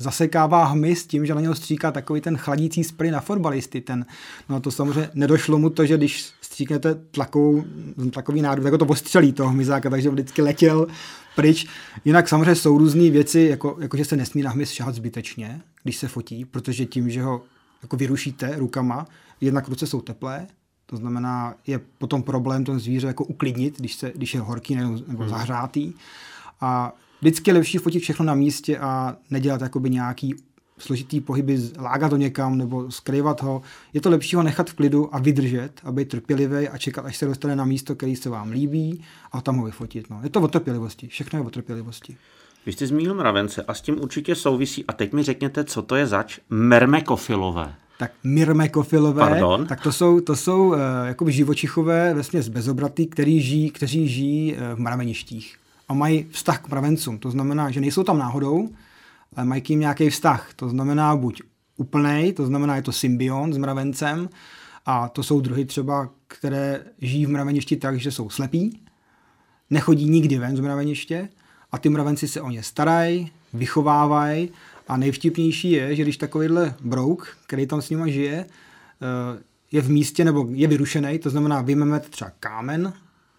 zasekává 0.03 0.65
hmyz 0.65 1.07
tím, 1.07 1.27
že 1.27 1.35
na 1.35 1.41
něho 1.41 1.55
stříká 1.55 1.91
takový 1.91 2.21
ten 2.21 2.37
chladící 2.37 2.85
spray 2.85 3.11
na 3.11 3.21
fotbalisty. 3.21 3.81
Ten, 3.81 4.07
no 4.49 4.61
to 4.61 4.71
samozřejmě 4.71 5.11
nedošlo 5.15 5.59
mu 5.59 5.71
to, 5.71 5.87
že 5.87 5.97
když 5.97 6.31
stříknete 6.41 6.95
tlakovou, 6.95 7.65
tlakový 8.13 8.43
nádor, 8.43 8.65
tak 8.65 8.79
to 8.79 8.87
postřelí 8.87 9.33
toho 9.33 9.51
hmyzáka, 9.51 9.91
takže 9.91 10.11
vždycky 10.11 10.43
letěl 10.43 10.87
pryč. 11.37 11.67
Jinak 12.05 12.29
samozřejmě 12.29 12.55
jsou 12.55 12.79
různé 12.79 13.11
věci, 13.11 13.41
jako, 13.41 13.77
jako 13.81 13.97
že 13.97 14.05
se 14.05 14.17
nesmí 14.17 14.43
na 14.43 14.51
hmyz 14.51 14.71
šahat 14.71 14.95
zbytečně, 14.95 15.61
když 15.83 15.97
se 15.97 16.09
fotí, 16.09 16.45
protože 16.45 16.87
tím, 16.87 17.11
že 17.11 17.23
ho 17.23 17.43
jako 17.83 17.97
vyrušíte 17.97 18.57
rukama, 18.57 19.07
jednak 19.41 19.69
ruce 19.69 19.87
jsou 19.87 20.01
teplé, 20.01 20.47
to 20.87 20.97
znamená, 20.97 21.55
je 21.67 21.81
potom 21.99 22.23
problém 22.23 22.65
to 22.65 22.79
zvíře 22.79 23.07
jako 23.07 23.25
uklidnit, 23.25 23.79
když, 23.79 23.95
se, 23.95 24.13
když 24.15 24.35
je 24.35 24.41
horký 24.41 24.75
nebo, 24.75 24.99
nebo 25.07 25.23
hmm. 25.23 25.31
zahřátý. 25.31 25.93
A 26.61 26.93
vždycky 27.23 27.51
je 27.51 27.55
lepší 27.55 27.79
fotit 27.79 28.03
všechno 28.03 28.25
na 28.25 28.35
místě 28.35 28.79
a 28.79 29.17
nedělat 29.31 29.61
jakoby 29.61 29.91
nějaký 29.91 30.35
složitý 30.79 31.21
pohyby, 31.21 31.59
lágat 31.79 32.11
to 32.11 32.17
někam 32.17 32.59
nebo 32.59 32.91
skrývat 32.91 33.43
ho. 33.43 33.63
Je 33.93 34.01
to 34.01 34.11
lepší 34.11 34.37
ho 34.37 34.43
nechat 34.43 34.71
v 34.71 34.75
klidu 34.75 35.15
a 35.15 35.19
vydržet, 35.19 35.71
aby 35.85 36.05
trpělivý 36.05 36.69
a 36.69 36.79
čekat, 36.79 37.05
až 37.05 37.17
se 37.17 37.27
dostane 37.27 37.57
na 37.57 37.65
místo, 37.65 37.95
který 37.95 38.17
se 38.17 38.31
vám 38.31 38.51
líbí 38.51 39.05
a 39.33 39.41
tam 39.41 39.57
ho 39.57 39.65
vyfotit. 39.65 40.11
No. 40.11 40.21
Je 40.23 40.31
to 40.31 40.41
o 40.41 40.49
trpělivosti, 40.49 41.09
všechno 41.09 41.39
je 41.39 41.45
o 41.45 41.51
trpělivosti. 41.51 42.17
Vy 42.67 42.73
jste 42.73 42.87
zmínil 42.87 43.15
mravence 43.15 43.63
a 43.63 43.75
s 43.75 43.81
tím 43.81 44.01
určitě 44.01 44.35
souvisí. 44.35 44.85
A 44.89 44.93
teď 44.93 45.13
mi 45.13 45.23
řekněte, 45.23 45.65
co 45.65 45.83
to 45.83 45.97
je 45.97 46.07
zač 46.07 46.39
mermekofilové. 46.51 47.75
Tak 47.99 48.13
myrmekofilové, 48.25 49.21
Pardon? 49.21 49.67
tak 49.67 49.81
to 49.81 49.93
jsou, 49.93 50.21
to 50.21 50.37
jsou 50.37 50.69
uh, 50.69 50.77
jakoby 51.05 51.33
živočichové, 51.33 52.15
vesměs 52.15 52.49
bezobratý, 52.49 53.07
který 53.07 53.41
žijí, 53.41 53.71
kteří 53.71 54.09
žijí 54.09 54.55
uh, 54.55 54.61
v 54.75 54.79
mraveništích 54.79 55.57
a 55.93 55.95
mají 55.95 56.27
vztah 56.31 56.61
k 56.63 56.69
mravencům. 56.69 57.19
To 57.19 57.31
znamená, 57.31 57.71
že 57.71 57.81
nejsou 57.81 58.03
tam 58.03 58.19
náhodou, 58.19 58.69
ale 59.37 59.47
mají 59.47 59.63
k 59.63 59.69
ním 59.69 59.81
nějaký 59.81 60.11
vztah. 60.11 60.51
To 60.57 60.69
znamená 60.69 61.17
buď 61.17 61.43
úplnej, 61.77 62.33
to 62.33 62.47
znamená, 62.47 62.77
je 62.77 62.83
to 62.83 62.93
symbion 62.93 63.53
s 63.53 63.59
mravencem, 63.59 64.29
a 64.87 65.09
to 65.09 65.23
jsou 65.23 65.41
druhy 65.41 65.65
třeba, 65.65 66.09
které 66.27 66.85
žijí 66.99 67.27
v 67.27 67.31
mraveništi 67.31 67.77
tak, 67.77 68.01
že 68.01 68.11
jsou 68.11 68.31
slepí, 68.31 68.81
nechodí 69.71 70.09
nikdy 70.09 70.39
ven 70.39 70.57
z 70.57 70.61
mraveniště 70.61 71.29
a 71.73 71.79
ty 71.79 71.89
mravenci 71.89 72.29
se 72.29 72.41
o 72.41 72.51
ně 72.51 72.63
starají, 72.63 73.31
vychovávají 73.53 74.51
a 74.89 74.97
nejvtipnější 74.97 75.71
je, 75.71 75.97
že 75.97 76.03
když 76.03 76.17
takovýhle 76.17 76.75
brouk, 76.81 77.37
který 77.47 77.67
tam 77.67 77.83
s 77.83 77.91
nimi 77.91 78.13
žije, 78.13 78.47
eh, 78.47 79.43
je 79.73 79.81
v 79.81 79.91
místě 79.91 80.25
nebo 80.25 80.47
je 80.51 80.69
vyrušený, 80.69 81.19
to 81.19 81.31
znamená, 81.31 81.63
vyjmeme 81.63 82.01
třeba 82.01 82.31
kámen 82.41 82.93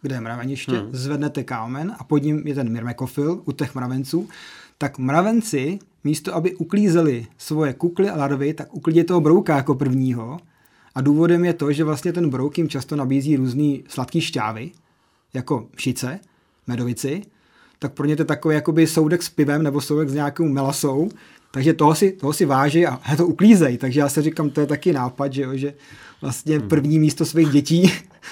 kde 0.04 0.16
je 0.16 0.22
mraveniště, 0.22 0.72
hmm. 0.72 0.90
zvednete 0.92 1.44
kámen 1.44 1.96
a 2.00 2.04
pod 2.04 2.24
ním 2.24 2.48
je 2.48 2.56
ten 2.56 2.70
myrmekofil 2.70 3.42
u 3.46 3.52
těch 3.52 3.76
mravenců, 3.76 4.30
tak 4.78 4.98
mravenci 4.98 5.80
místo, 6.04 6.36
aby 6.36 6.56
uklízeli 6.56 7.28
svoje 7.38 7.74
kukly 7.74 8.10
a 8.10 8.18
larvy, 8.18 8.54
tak 8.54 8.74
uklidí 8.74 9.04
toho 9.04 9.22
brouka 9.22 9.56
jako 9.56 9.76
prvního. 9.76 10.40
A 10.96 11.02
důvodem 11.02 11.46
je 11.46 11.54
to, 11.54 11.72
že 11.72 11.84
vlastně 11.84 12.14
ten 12.14 12.30
brouk 12.30 12.58
jim 12.58 12.70
často 12.70 12.96
nabízí 12.96 13.36
různý 13.36 13.84
sladký 13.88 14.22
šťávy, 14.22 14.72
jako 15.34 15.68
šice, 15.78 16.20
medovici, 16.68 17.22
tak 17.80 17.94
pro 17.94 18.06
ně 18.06 18.16
to 18.16 18.22
je 18.22 18.26
takový 18.26 18.56
jakoby 18.56 18.88
soudek 18.88 19.24
s 19.24 19.30
pivem 19.30 19.64
nebo 19.64 19.82
soudek 19.82 20.10
s 20.10 20.14
nějakou 20.14 20.48
melasou, 20.48 21.10
takže 21.52 21.74
toho 21.74 21.96
si, 21.96 22.12
toho 22.12 22.34
si 22.34 22.46
váží 22.46 22.86
a 22.86 23.00
to 23.18 23.28
uklízej. 23.28 23.78
Takže 23.78 24.00
já 24.00 24.10
se 24.10 24.22
říkám, 24.22 24.50
to 24.50 24.62
je 24.62 24.68
taky 24.68 24.94
nápad, 24.94 25.34
že, 25.34 25.42
jo, 25.42 25.58
že 25.58 25.74
vlastně 26.22 26.60
hmm. 26.60 26.68
první 26.68 27.00
místo 27.00 27.26
svých 27.26 27.50
dětí 27.50 27.92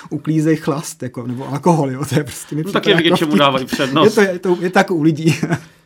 uklízej 0.10 0.55
chlast, 0.55 1.03
jako, 1.03 1.27
nebo 1.27 1.48
alkohol, 1.48 1.91
jo, 1.91 2.05
to 2.05 2.15
je 2.15 2.24
prostě 2.24 2.55
no, 2.55 2.71
tak 2.71 2.88
je 2.88 2.95
vidět, 2.95 3.17
čemu 3.17 3.36
dávají 3.36 3.65
přednost. 3.65 4.05
Je 4.05 4.12
to, 4.12 4.31
je 4.31 4.39
to, 4.39 4.57
je 4.62 4.69
to 4.69 4.79
jako 4.79 4.95
u 4.95 5.01
lidí. 5.01 5.36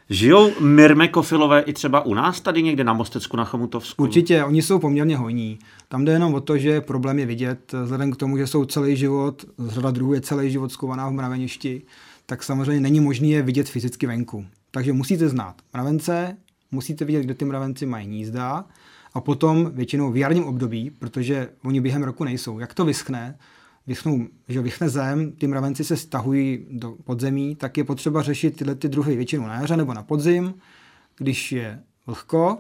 Žijou 0.09 0.51
myrmekofilové 0.59 1.61
i 1.61 1.73
třeba 1.73 2.05
u 2.05 2.13
nás 2.13 2.41
tady 2.41 2.63
někde 2.63 2.83
na 2.83 2.93
Mostecku 2.93 3.37
na 3.37 3.45
Chomutovsku? 3.45 4.03
Určitě, 4.03 4.43
oni 4.43 4.61
jsou 4.61 4.79
poměrně 4.79 5.17
hojní. 5.17 5.59
Tam 5.87 6.05
jde 6.05 6.11
jenom 6.11 6.33
o 6.33 6.41
to, 6.41 6.57
že 6.57 6.81
problém 6.81 7.19
je 7.19 7.25
vidět, 7.25 7.73
vzhledem 7.83 8.11
k 8.11 8.15
tomu, 8.15 8.37
že 8.37 8.47
jsou 8.47 8.65
celý 8.65 8.95
život, 8.95 9.45
řada 9.67 9.91
druhů 9.91 10.13
je 10.13 10.21
celý 10.21 10.51
život 10.51 10.71
skovaná 10.71 11.09
v 11.09 11.11
mraveništi, 11.11 11.81
tak 12.25 12.43
samozřejmě 12.43 12.81
není 12.81 12.99
možné 12.99 13.27
je 13.27 13.41
vidět 13.41 13.69
fyzicky 13.69 14.07
venku. 14.07 14.45
Takže 14.71 14.93
musíte 14.93 15.29
znát 15.29 15.55
mravence, 15.73 16.37
musíte 16.71 17.05
vidět, 17.05 17.23
kde 17.23 17.33
ty 17.33 17.45
mravenci 17.45 17.85
mají 17.85 18.07
nízda 18.07 18.65
a 19.13 19.21
potom 19.21 19.71
většinou 19.73 20.11
v 20.11 20.17
jarním 20.17 20.45
období, 20.45 20.89
protože 20.99 21.49
oni 21.63 21.81
během 21.81 22.03
roku 22.03 22.23
nejsou. 22.23 22.59
Jak 22.59 22.73
to 22.73 22.85
vyschne, 22.85 23.37
vychnou, 23.87 24.27
že 24.47 24.61
vychne 24.61 24.89
zem, 24.89 25.31
ty 25.31 25.47
mravenci 25.47 25.83
se 25.83 25.97
stahují 25.97 26.65
do 26.71 26.91
podzemí, 27.03 27.55
tak 27.55 27.77
je 27.77 27.83
potřeba 27.83 28.21
řešit 28.21 28.57
tyhle 28.57 28.75
ty 28.75 28.89
druhy 28.89 29.15
většinou 29.15 29.47
na 29.47 29.55
jaře 29.55 29.77
nebo 29.77 29.93
na 29.93 30.03
podzim, 30.03 30.53
když 31.17 31.51
je 31.51 31.79
vlhko 32.07 32.57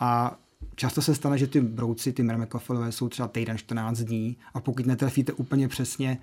a 0.00 0.38
často 0.76 1.02
se 1.02 1.14
stane, 1.14 1.38
že 1.38 1.46
ty 1.46 1.60
brouci, 1.60 2.12
ty 2.12 2.22
myrmekofilové 2.22 2.92
jsou 2.92 3.08
třeba 3.08 3.28
týden, 3.28 3.58
14 3.58 3.98
dní 3.98 4.36
a 4.54 4.60
pokud 4.60 4.86
netrefíte 4.86 5.32
úplně 5.32 5.68
přesně 5.68 6.18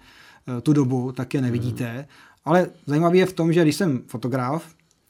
eh, 0.57 0.61
tu 0.61 0.73
dobu, 0.73 1.11
tak 1.11 1.33
je 1.33 1.41
nevidíte. 1.41 1.91
Hmm. 1.91 2.05
Ale 2.45 2.67
zajímavé 2.85 3.17
je 3.17 3.25
v 3.25 3.33
tom, 3.33 3.53
že 3.53 3.61
když 3.61 3.75
jsem 3.75 4.01
fotograf, 4.07 4.65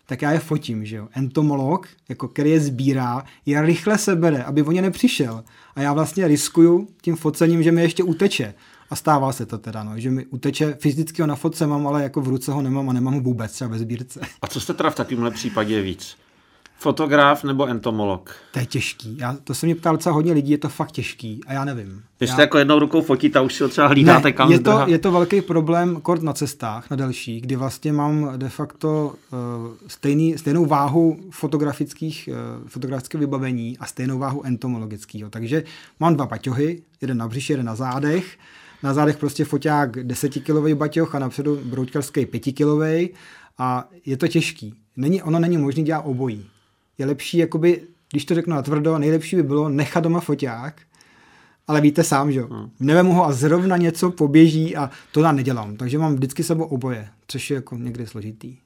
tak 0.06 0.22
já 0.22 0.32
je 0.32 0.40
fotím, 0.40 0.86
že 0.86 0.96
jo. 0.96 1.08
Entomolog, 1.14 1.88
jako 2.10 2.28
který 2.28 2.50
je 2.50 2.60
sbírá, 2.60 3.24
je 3.46 3.62
rychle 3.62 3.98
se 3.98 4.16
bere, 4.16 4.44
aby 4.44 4.64
o 4.64 4.72
ně 4.72 4.82
nepřišel. 4.82 5.44
A 5.76 5.82
já 5.82 5.94
vlastně 5.94 6.28
riskuju 6.28 6.88
tím 7.02 7.16
focením, 7.16 7.64
že 7.64 7.72
mi 7.72 7.82
ještě 7.82 8.04
uteče. 8.04 8.54
A 8.94 8.96
stává 8.96 9.32
se 9.32 9.46
to 9.46 9.58
teda, 9.58 9.84
no, 9.84 10.00
že 10.00 10.12
mi 10.12 10.26
uteče, 10.26 10.78
fyzicky 10.80 11.22
ho 11.22 11.28
na 11.28 11.36
fotce 11.36 11.68
mám, 11.68 11.88
ale 11.88 12.04
jako 12.04 12.22
v 12.22 12.28
ruce 12.28 12.52
ho 12.52 12.62
nemám 12.62 12.90
a 12.90 12.94
nemám 12.94 13.14
ho 13.14 13.22
vůbec 13.22 13.52
třeba 13.52 13.70
ve 13.70 13.80
sbírce. 13.80 14.20
A 14.42 14.48
co 14.48 14.60
jste 14.60 14.74
teda 14.74 14.90
v 14.90 14.96
takovémhle 14.96 15.32
případě 15.32 15.82
víc? 15.82 16.18
Fotograf 16.78 17.44
nebo 17.44 17.66
entomolog? 17.66 18.36
To 18.52 18.60
je 18.60 18.66
těžký. 18.66 19.18
Já, 19.18 19.38
to 19.44 19.54
se 19.54 19.66
mě 19.66 19.76
ptal 19.76 19.96
docela 19.96 20.16
hodně 20.16 20.34
lidí, 20.34 20.52
je 20.52 20.58
to 20.58 20.70
fakt 20.70 20.92
těžký 20.92 21.42
a 21.48 21.54
já 21.54 21.66
nevím. 21.66 22.04
Vy 22.20 22.28
jste 22.28 22.42
já... 22.42 22.42
jako 22.42 22.58
jednou 22.58 22.80
rukou 22.80 23.02
fotíte 23.02 23.40
a 23.40 23.42
už 23.42 23.54
si 23.54 23.64
ho 23.64 23.70
třeba 23.70 23.88
hlídáte 23.88 24.28
ne, 24.28 24.32
kam 24.32 24.52
je 24.52 24.60
to, 24.60 24.84
je 24.86 25.00
to 25.00 25.12
velký 25.12 25.42
problém 25.42 26.02
kort 26.02 26.24
na 26.24 26.34
cestách, 26.34 26.90
na 26.90 26.96
delší, 26.96 27.42
kdy 27.42 27.56
vlastně 27.56 27.94
mám 27.94 28.34
de 28.38 28.50
facto 28.50 29.16
uh, 29.32 29.40
stejný, 29.88 30.38
stejnou 30.38 30.66
váhu 30.66 31.18
fotografických, 31.30 32.30
uh, 32.32 32.68
fotografického 32.68 33.20
vybavení 33.20 33.78
a 33.78 33.86
stejnou 33.86 34.20
váhu 34.20 34.46
entomologického. 34.46 35.30
Takže 35.30 35.64
mám 36.00 36.16
dva 36.16 36.26
baťohy, 36.26 36.82
jeden 37.02 37.18
na 37.18 37.28
břiše, 37.28 37.54
jeden 37.54 37.66
na 37.66 37.76
zádech. 37.76 38.38
Na 38.84 38.94
zádech 38.94 39.18
prostě 39.18 39.46
foťák 39.46 39.98
10-kilový 39.98 40.76
baťoch 40.76 41.16
a 41.16 41.20
napředu 41.20 41.60
brouťkarský 41.64 42.26
5-kilový 42.26 43.10
a 43.58 43.90
je 44.06 44.18
to 44.18 44.28
těžký. 44.28 44.74
Není, 44.98 45.22
ono 45.22 45.40
není 45.40 45.58
možné 45.58 45.84
dělat 45.84 46.02
obojí 46.02 46.46
je 46.98 47.06
lepší, 47.06 47.38
jakoby, 47.38 47.82
když 48.12 48.26
to 48.26 48.36
řeknu 48.36 48.56
natvrdo, 48.56 48.98
nejlepší 48.98 49.36
by 49.36 49.44
bylo 49.44 49.70
nechat 49.70 50.04
doma 50.04 50.20
foťák, 50.20 50.82
ale 51.68 51.82
víte 51.82 52.04
sám, 52.04 52.32
že 52.32 52.40
jo. 52.40 52.48
Hmm. 52.52 52.70
Nevemu 52.80 53.14
ho 53.14 53.26
a 53.26 53.32
zrovna 53.32 53.78
něco 53.78 54.12
poběží 54.12 54.76
a 54.76 54.90
to 55.12 55.22
já 55.22 55.32
nedělám. 55.32 55.78
Takže 55.78 55.98
mám 55.98 56.16
vždycky 56.16 56.44
sebou 56.44 56.64
oboje, 56.64 57.10
což 57.28 57.50
je 57.50 57.56
jako 57.56 57.76
někdy 57.78 58.08
složitý. 58.08 58.58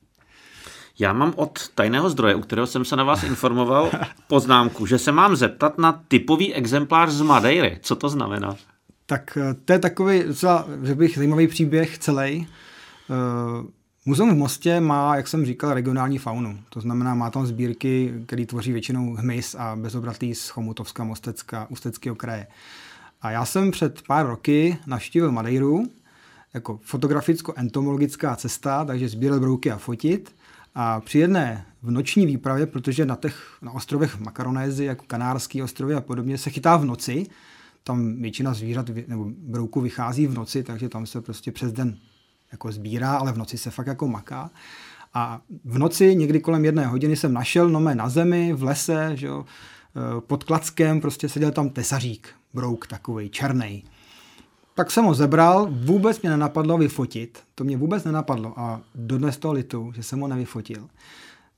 Já 1.00 1.14
mám 1.14 1.34
od 1.36 1.70
tajného 1.76 2.10
zdroje, 2.10 2.36
u 2.36 2.42
kterého 2.42 2.68
jsem 2.68 2.86
se 2.86 2.96
na 2.96 3.04
vás 3.04 3.24
informoval, 3.24 3.92
poznámku, 4.28 4.86
že 4.86 4.98
se 4.98 5.12
mám 5.12 5.36
zeptat 5.36 5.78
na 5.78 6.04
typový 6.08 6.54
exemplář 6.54 7.10
z 7.10 7.22
Madeiry. 7.22 7.80
Co 7.82 7.96
to 7.96 8.10
znamená? 8.10 8.56
Tak 9.10 9.38
eh, 9.38 9.54
to 9.54 9.74
je 9.74 9.80
takový, 9.80 10.24
docela, 10.24 10.68
že 10.84 10.96
bych 10.96 11.16
zajímavý 11.18 11.48
příběh 11.48 11.98
celý. 11.98 12.48
Eh, 13.10 13.68
Muzeum 14.06 14.32
v 14.32 14.38
Mostě 14.38 14.80
má, 14.80 15.16
jak 15.16 15.28
jsem 15.28 15.46
říkal, 15.46 15.74
regionální 15.74 16.18
faunu. 16.18 16.60
To 16.70 16.82
znamená, 16.82 17.16
má 17.16 17.30
tam 17.30 17.48
sbírky, 17.48 18.14
které 18.26 18.46
tvoří 18.46 18.72
většinou 18.72 19.14
hmyz 19.14 19.56
a 19.56 19.76
bezobratý 19.76 20.36
z 20.36 20.50
Chomutovska, 20.50 21.04
Mostecka, 21.04 21.68
Ústeckého 21.70 22.16
kraje. 22.16 22.48
A 23.22 23.32
já 23.32 23.46
jsem 23.46 23.72
před 23.72 24.02
pár 24.02 24.28
roky 24.28 24.78
navštívil 24.86 25.32
Madeiru 25.32 25.88
jako 26.54 26.80
fotograficko-entomologická 26.84 28.36
cesta, 28.36 28.86
takže 28.86 29.10
sbírat 29.10 29.40
brouky 29.40 29.72
a 29.72 29.78
fotit. 29.78 30.36
A 30.76 31.00
při 31.00 31.20
jedné 31.20 31.66
v 31.82 31.92
noční 31.92 32.26
výpravě, 32.26 32.66
protože 32.66 33.06
na 33.06 33.16
těch 33.16 33.58
na 33.62 33.72
ostrovech 33.72 34.20
Makaronézy, 34.20 34.86
jako 34.86 35.06
Kanárský 35.08 35.64
ostrovy 35.64 35.94
a 35.96 36.02
podobně, 36.02 36.38
se 36.38 36.50
chytá 36.50 36.78
v 36.78 36.86
noci, 36.86 37.28
tam 37.84 38.22
většina 38.22 38.54
zvířat 38.54 38.90
nebo 39.08 39.26
brouků 39.38 39.82
vychází 39.82 40.28
v 40.28 40.34
noci, 40.34 40.64
takže 40.64 40.90
tam 40.90 41.06
se 41.06 41.22
prostě 41.22 41.52
přes 41.52 41.74
den 41.74 41.98
jako 42.52 42.72
sbírá, 42.72 43.18
ale 43.18 43.32
v 43.32 43.38
noci 43.38 43.58
se 43.58 43.72
fakt 43.72 43.88
jako 43.88 44.08
maká. 44.08 44.52
A 45.14 45.42
v 45.66 45.78
noci 45.78 46.16
někdy 46.16 46.40
kolem 46.40 46.66
jedné 46.66 46.88
hodiny 46.88 47.16
jsem 47.16 47.34
našel 47.34 47.70
nomé 47.70 47.96
na 47.96 48.10
zemi, 48.10 48.54
v 48.54 48.64
lese, 48.64 49.12
že 49.14 49.28
jo, 49.28 49.46
e, 49.46 50.22
pod 50.22 50.44
klackem, 50.44 51.02
prostě 51.02 51.30
seděl 51.30 51.52
tam 51.52 51.70
tesařík, 51.70 52.30
brouk 52.54 52.88
takový 52.88 53.30
černý. 53.30 53.84
Tak 54.76 54.92
jsem 54.92 55.06
ho 55.06 55.14
zebral, 55.14 55.68
vůbec 55.72 56.22
mě 56.22 56.30
nenapadlo 56.30 56.78
vyfotit, 56.78 57.40
to 57.56 57.64
mě 57.64 57.78
vůbec 57.78 58.04
nenapadlo 58.04 58.60
a 58.60 58.82
dodnes 58.96 59.38
toho 59.38 59.54
litu, 59.54 59.92
že 59.96 60.04
jsem 60.04 60.20
ho 60.20 60.28
nevyfotil. 60.28 60.90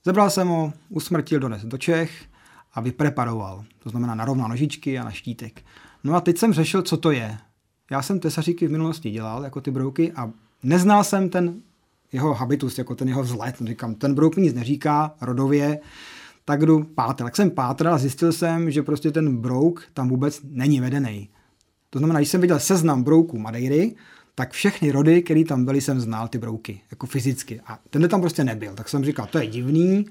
Zebral 0.06 0.30
jsem 0.30 0.48
ho, 0.48 0.74
usmrtil, 0.90 1.40
dones 1.40 1.66
do 1.66 1.78
Čech 1.78 2.26
a 2.74 2.82
vypreparoval. 2.82 3.66
To 3.80 3.90
znamená 3.90 4.16
narovnal 4.16 4.50
nožičky 4.50 5.00
a 5.00 5.04
na 5.04 5.12
štítek. 5.12 5.62
No 6.03 6.15
a 6.15 6.22
teď 6.22 6.38
jsem 6.38 6.53
řešil, 6.53 6.82
co 6.82 6.98
to 6.98 7.12
je. 7.12 7.38
Já 7.91 8.01
jsem 8.01 8.20
tesaříky 8.20 8.68
v 8.68 8.72
minulosti 8.72 9.12
dělal, 9.12 9.44
jako 9.44 9.62
ty 9.62 9.72
brouky, 9.72 10.12
a 10.12 10.32
Neznal 10.63 11.03
jsem 11.03 11.29
ten 11.29 11.62
jeho 12.12 12.34
habitus, 12.34 12.77
jako 12.77 12.96
ten 12.96 13.08
jeho 13.08 13.24
vzhled. 13.24 13.56
Říkám, 13.65 13.96
ten 13.96 14.15
brouk 14.15 14.36
mi 14.36 14.41
nic 14.41 14.53
neříká 14.53 15.15
rodově, 15.22 15.79
tak 16.46 16.65
jdu 16.65 16.84
pátrat. 16.84 17.27
Tak 17.27 17.36
jsem 17.36 17.51
pátral 17.51 17.94
a 17.94 17.98
zjistil 17.98 18.32
jsem, 18.32 18.72
že 18.72 18.84
prostě 18.84 19.12
ten 19.12 19.38
brouk 19.38 19.84
tam 19.94 20.10
vůbec 20.10 20.41
není 20.44 20.79
vedený. 20.82 21.29
To 21.89 22.00
znamená, 22.00 22.20
když 22.20 22.29
jsem 22.29 22.41
viděl 22.41 22.60
seznam 22.60 23.03
brouků 23.03 23.39
Madeiry, 23.39 23.96
tak 24.36 24.51
všechny 24.51 24.91
rody, 24.91 25.24
které 25.24 25.44
tam 25.44 25.65
byly, 25.65 25.82
jsem 25.82 26.00
znal 26.00 26.27
ty 26.27 26.38
brouky, 26.38 26.82
jako 26.91 27.08
fyzicky. 27.08 27.62
A 27.65 27.79
ten 27.89 28.10
tam 28.10 28.22
prostě 28.22 28.44
nebyl. 28.44 28.74
Tak 28.74 28.89
jsem 28.89 29.06
říkal, 29.06 29.27
to 29.32 29.38
je 29.38 29.48
divný. 29.48 30.06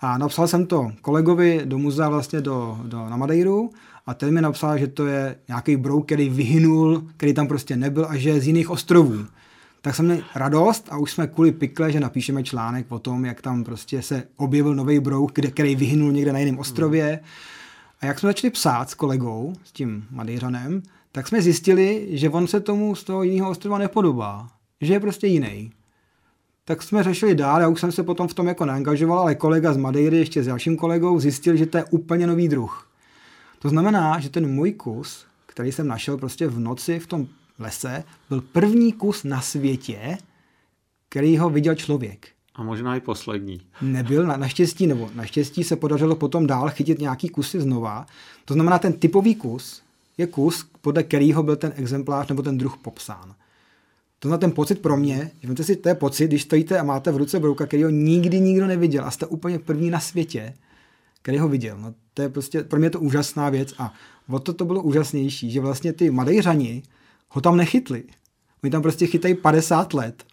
A 0.00 0.18
napsal 0.18 0.48
jsem 0.48 0.66
to 0.66 0.92
kolegovi 1.02 1.62
do 1.64 1.78
muzea 1.78 2.08
vlastně 2.08 2.40
do, 2.40 2.78
do, 2.82 3.08
na 3.08 3.16
Madeiru 3.16 3.70
a 4.06 4.14
ten 4.14 4.34
mi 4.34 4.40
napsal, 4.40 4.78
že 4.78 4.86
to 4.86 5.06
je 5.06 5.36
nějaký 5.48 5.76
brouk, 5.76 6.06
který 6.06 6.28
vyhynul, 6.28 7.02
který 7.16 7.34
tam 7.34 7.48
prostě 7.48 7.76
nebyl 7.76 8.06
a 8.08 8.16
že 8.16 8.30
je 8.30 8.40
z 8.40 8.46
jiných 8.46 8.70
ostrovů 8.70 9.26
tak 9.80 9.94
jsem 9.94 10.04
měl 10.04 10.22
radost 10.34 10.88
a 10.90 10.98
už 10.98 11.12
jsme 11.12 11.26
kvůli 11.26 11.52
pikle, 11.52 11.92
že 11.92 12.00
napíšeme 12.00 12.42
článek 12.42 12.92
o 12.92 12.98
tom, 12.98 13.24
jak 13.24 13.42
tam 13.42 13.64
prostě 13.64 14.02
se 14.02 14.22
objevil 14.36 14.74
nový 14.74 15.00
brouk, 15.00 15.32
kde, 15.34 15.50
který 15.50 15.76
vyhynul 15.76 16.12
někde 16.12 16.32
na 16.32 16.38
jiném 16.38 16.58
ostrově. 16.58 17.20
A 18.00 18.06
jak 18.06 18.18
jsme 18.18 18.28
začali 18.28 18.50
psát 18.50 18.90
s 18.90 18.94
kolegou, 18.94 19.54
s 19.64 19.72
tím 19.72 20.06
Madejřanem, 20.10 20.82
tak 21.12 21.28
jsme 21.28 21.42
zjistili, 21.42 22.08
že 22.10 22.30
on 22.30 22.46
se 22.46 22.60
tomu 22.60 22.94
z 22.94 23.04
toho 23.04 23.22
jiného 23.22 23.50
ostrova 23.50 23.78
nepodobá. 23.78 24.48
Že 24.80 24.92
je 24.92 25.00
prostě 25.00 25.26
jiný. 25.26 25.72
Tak 26.68 26.82
jsme 26.82 27.02
řešili 27.02 27.34
dál, 27.34 27.60
já 27.60 27.68
už 27.68 27.80
jsem 27.80 27.92
se 27.92 28.02
potom 28.02 28.28
v 28.28 28.34
tom 28.34 28.46
jako 28.46 28.64
neangažoval, 28.64 29.18
ale 29.18 29.34
kolega 29.34 29.72
z 29.72 29.76
Madeiry 29.76 30.18
ještě 30.18 30.42
s 30.42 30.46
dalším 30.46 30.76
kolegou 30.76 31.20
zjistil, 31.20 31.56
že 31.56 31.66
to 31.66 31.78
je 31.78 31.84
úplně 31.84 32.26
nový 32.26 32.48
druh. 32.48 32.88
To 33.58 33.68
znamená, 33.68 34.20
že 34.20 34.30
ten 34.30 34.54
můj 34.54 34.72
kus, 34.72 35.26
který 35.46 35.72
jsem 35.72 35.88
našel 35.88 36.16
prostě 36.16 36.48
v 36.48 36.58
noci 36.58 36.98
v 36.98 37.06
tom 37.06 37.26
lese 37.58 38.04
byl 38.28 38.40
první 38.40 38.92
kus 38.92 39.24
na 39.24 39.40
světě, 39.40 40.18
který 41.08 41.38
ho 41.38 41.50
viděl 41.50 41.74
člověk. 41.74 42.28
A 42.54 42.62
možná 42.62 42.96
i 42.96 43.00
poslední. 43.00 43.60
Nebyl, 43.82 44.26
na, 44.26 44.36
naštěstí, 44.36 44.86
nebo 44.86 45.10
naštěstí 45.14 45.64
se 45.64 45.76
podařilo 45.76 46.16
potom 46.16 46.46
dál 46.46 46.70
chytit 46.70 46.98
nějaký 46.98 47.28
kusy 47.28 47.60
znova. 47.60 48.06
To 48.44 48.54
znamená, 48.54 48.78
ten 48.78 48.92
typový 48.92 49.34
kus 49.34 49.82
je 50.18 50.26
kus, 50.26 50.66
podle 50.80 51.02
kterého 51.02 51.42
byl 51.42 51.56
ten 51.56 51.72
exemplář 51.76 52.28
nebo 52.28 52.42
ten 52.42 52.58
druh 52.58 52.76
popsán. 52.76 53.34
To 54.18 54.28
znamená 54.28 54.38
ten 54.38 54.52
pocit 54.52 54.78
pro 54.78 54.96
mě, 54.96 55.30
že 55.56 55.64
si, 55.64 55.76
to 55.76 55.88
je 55.88 55.94
pocit, 55.94 56.26
když 56.26 56.42
stojíte 56.42 56.78
a 56.78 56.82
máte 56.82 57.12
v 57.12 57.16
ruce 57.16 57.40
brouka, 57.40 57.66
který 57.66 57.82
ho 57.82 57.90
nikdy 57.90 58.40
nikdo 58.40 58.66
neviděl 58.66 59.04
a 59.04 59.10
jste 59.10 59.26
úplně 59.26 59.58
první 59.58 59.90
na 59.90 60.00
světě, 60.00 60.54
který 61.22 61.38
ho 61.38 61.48
viděl. 61.48 61.78
No, 61.78 61.94
to 62.14 62.22
je 62.22 62.28
prostě, 62.28 62.62
pro 62.62 62.78
mě 62.78 62.90
to 62.90 63.00
úžasná 63.00 63.50
věc 63.50 63.74
a 63.78 63.94
o 64.28 64.38
to 64.38 64.52
to 64.52 64.64
bylo 64.64 64.82
úžasnější, 64.82 65.50
že 65.50 65.60
vlastně 65.60 65.92
ty 65.92 66.10
Madejřani 66.10 66.82
ho 67.28 67.40
tam 67.40 67.56
nechytli. 67.56 68.04
Oni 68.62 68.70
tam 68.70 68.82
prostě 68.82 69.06
chytají 69.06 69.34
50 69.34 69.94
let 69.94 70.24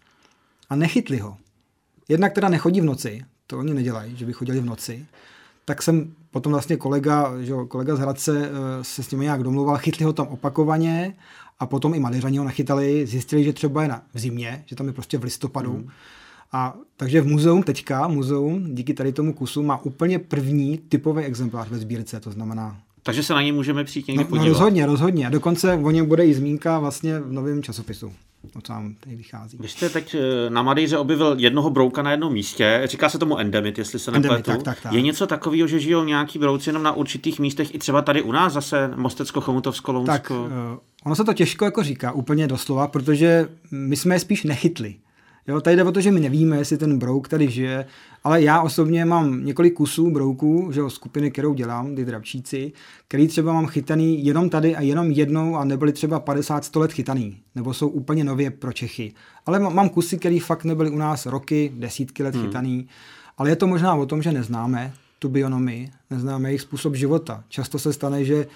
a 0.70 0.76
nechytli 0.76 1.18
ho. 1.18 1.38
Jednak 2.10 2.34
teda 2.34 2.50
nechodí 2.50 2.82
v 2.82 2.86
noci, 2.86 3.22
to 3.48 3.60
oni 3.60 3.74
nedělají, 3.74 4.16
že 4.18 4.26
by 4.26 4.34
chodili 4.34 4.60
v 4.60 4.66
noci, 4.66 5.06
tak 5.66 5.82
jsem 5.82 6.14
potom 6.32 6.52
vlastně 6.52 6.78
kolega, 6.78 7.34
že 7.42 7.54
kolega 7.68 7.96
z 7.96 8.00
Hradce 8.00 8.50
eh, 8.50 8.84
se 8.84 9.04
s 9.04 9.12
nimi 9.12 9.24
nějak 9.24 9.44
domluval, 9.44 9.78
chytli 9.78 10.06
ho 10.06 10.14
tam 10.14 10.28
opakovaně 10.28 11.14
a 11.60 11.66
potom 11.66 11.94
i 11.94 12.00
maliřani 12.00 12.38
ho 12.38 12.44
nachytali, 12.44 13.06
zjistili, 13.06 13.44
že 13.44 13.54
třeba 13.54 13.82
je 13.82 13.88
na, 13.88 14.02
v 14.14 14.20
zimě, 14.20 14.64
že 14.66 14.76
tam 14.76 14.88
je 14.88 14.94
prostě 14.94 15.18
v 15.18 15.24
listopadu. 15.24 15.74
Mm. 15.74 15.88
A 16.52 16.76
takže 16.98 17.22
v 17.22 17.28
muzeum 17.28 17.64
teďka, 17.64 18.08
muzeum 18.08 18.76
díky 18.76 18.94
tady 18.94 19.12
tomu 19.12 19.34
kusu 19.34 19.64
má 19.64 19.84
úplně 19.84 20.20
první 20.20 20.78
typový 20.78 21.24
exemplář 21.24 21.70
ve 21.70 21.78
sbírce, 21.78 22.20
to 22.20 22.32
znamená 22.32 22.78
takže 23.06 23.24
se 23.24 23.34
na 23.34 23.42
ně 23.42 23.54
můžeme 23.54 23.84
přijít 23.84 24.08
někdy 24.08 24.24
no, 24.24 24.30
podívat. 24.30 24.46
No 24.46 24.54
rozhodně, 24.54 24.86
rozhodně. 24.86 25.28
A 25.28 25.30
dokonce 25.30 25.74
o 25.74 25.92
něm 25.92 26.06
bude 26.06 26.26
i 26.26 26.34
zmínka 26.34 26.80
vlastně 26.80 27.20
v 27.20 27.32
novém 27.32 27.64
časopisu. 27.64 28.14
O 28.56 28.62
co 28.62 28.74
nám 28.74 28.96
tady 28.96 29.16
vychází. 29.16 29.58
Vy 29.62 29.68
jste 29.68 29.90
teď 29.90 30.16
eh, 30.16 30.50
na 30.50 30.64
Madejře 30.64 30.98
objevil 30.98 31.36
jednoho 31.40 31.70
brouka 31.70 32.02
na 32.02 32.12
jednom 32.12 32.34
místě. 32.34 32.82
Říká 32.86 33.10
se 33.10 33.20
tomu 33.20 33.38
endemit, 33.38 33.78
jestli 33.78 34.00
se 34.00 34.12
nepletu. 34.12 34.52
Tak, 34.52 34.64
tak, 34.64 34.82
tak. 34.82 34.94
Je 34.94 35.02
něco 35.02 35.28
takového, 35.28 35.68
že 35.68 35.80
žijou 35.80 36.04
nějaký 36.04 36.40
brouci 36.40 36.70
jenom 36.70 36.84
na 36.84 36.92
určitých 36.92 37.40
místech, 37.40 37.76
i 37.76 37.80
třeba 37.80 38.02
tady 38.02 38.22
u 38.22 38.32
nás 38.32 38.54
zase, 38.54 38.92
Mostecko, 38.96 39.42
Chomutovsko, 39.42 39.92
Lounsko? 39.92 40.12
Tak, 40.12 40.32
uh, 40.32 40.38
ono 41.06 41.16
se 41.16 41.24
to 41.24 41.34
těžko 41.34 41.66
jako 41.66 41.84
říká 41.84 42.12
úplně 42.12 42.48
doslova, 42.48 42.88
protože 42.88 43.48
my 43.72 43.96
jsme 43.96 44.16
je 44.16 44.20
spíš 44.20 44.44
nechytli. 44.44 44.96
Jo, 45.48 45.62
tady 45.62 45.76
jde 45.76 45.84
o 45.84 45.92
to, 45.92 46.02
že 46.02 46.12
my 46.12 46.20
nevíme, 46.20 46.58
jestli 46.58 46.78
ten 46.78 47.00
brouk 47.00 47.28
tady 47.28 47.50
žije, 47.50 47.86
ale 48.26 48.42
já 48.42 48.62
osobně 48.62 49.06
mám 49.06 49.46
několik 49.46 49.74
kusů 49.74 50.12
brouků, 50.12 50.70
že 50.72 50.80
jo, 50.80 50.90
skupiny, 50.90 51.32
kterou 51.32 51.54
dělám, 51.54 51.96
ty 51.96 52.06
drabčíci, 52.06 52.72
který 53.08 53.28
třeba 53.28 53.54
mám 53.54 53.68
chytaný 53.68 54.26
jenom 54.26 54.50
tady 54.50 54.76
a 54.76 54.82
jenom 54.82 55.12
jednou 55.12 55.56
a 55.56 55.66
nebyly 55.66 55.94
třeba 55.94 56.20
50-100 56.20 56.80
let 56.80 56.94
chytaný, 56.94 57.38
nebo 57.56 57.74
jsou 57.74 57.88
úplně 57.88 58.24
nově 58.24 58.52
pro 58.52 58.74
Čechy. 58.74 59.14
Ale 59.46 59.60
mám 59.60 59.90
kusy, 59.90 60.18
které 60.18 60.40
fakt 60.40 60.64
nebyly 60.64 60.90
u 60.90 60.98
nás 60.98 61.26
roky, 61.26 61.72
desítky 61.76 62.24
let 62.24 62.36
hmm. 62.36 62.46
chytaný, 62.46 62.88
ale 63.38 63.50
je 63.50 63.56
to 63.56 63.68
možná 63.68 63.96
o 63.96 64.06
tom, 64.06 64.22
že 64.22 64.32
neznáme 64.32 64.94
tu 65.20 65.30
bionomii, 65.30 65.90
neznáme 66.10 66.50
jejich 66.50 66.62
způsob 66.62 66.96
života. 66.96 67.44
Často 67.50 67.80
se 67.80 67.94
stane, 67.94 68.26
že 68.26 68.48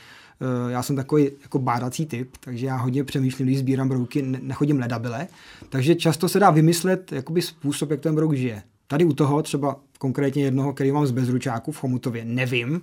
Eh, 0.41 0.71
já 0.71 0.83
jsem 0.83 0.95
takový 0.95 1.29
jako 1.41 1.59
bádací 1.59 2.05
typ, 2.05 2.37
takže 2.39 2.65
já 2.65 2.75
hodně 2.75 3.03
přemýšlím, 3.03 3.47
když 3.47 3.59
sbírám 3.59 3.89
brouky, 3.89 4.21
nechodím 4.21 4.79
ledabile, 4.79 5.27
takže 5.69 5.95
často 5.95 6.29
se 6.29 6.39
dá 6.39 6.51
vymyslet 6.51 7.11
jakoby 7.11 7.41
způsob, 7.41 7.91
jak 7.91 7.99
ten 7.99 8.15
brouk 8.15 8.33
žije. 8.33 8.63
Tady 8.91 9.05
u 9.05 9.13
toho 9.13 9.43
třeba 9.43 9.75
konkrétně 9.97 10.43
jednoho, 10.43 10.73
který 10.73 10.91
mám 10.91 11.05
z 11.05 11.11
Bezručáku 11.11 11.71
v 11.71 11.77
Chomutově, 11.77 12.25
nevím, 12.25 12.81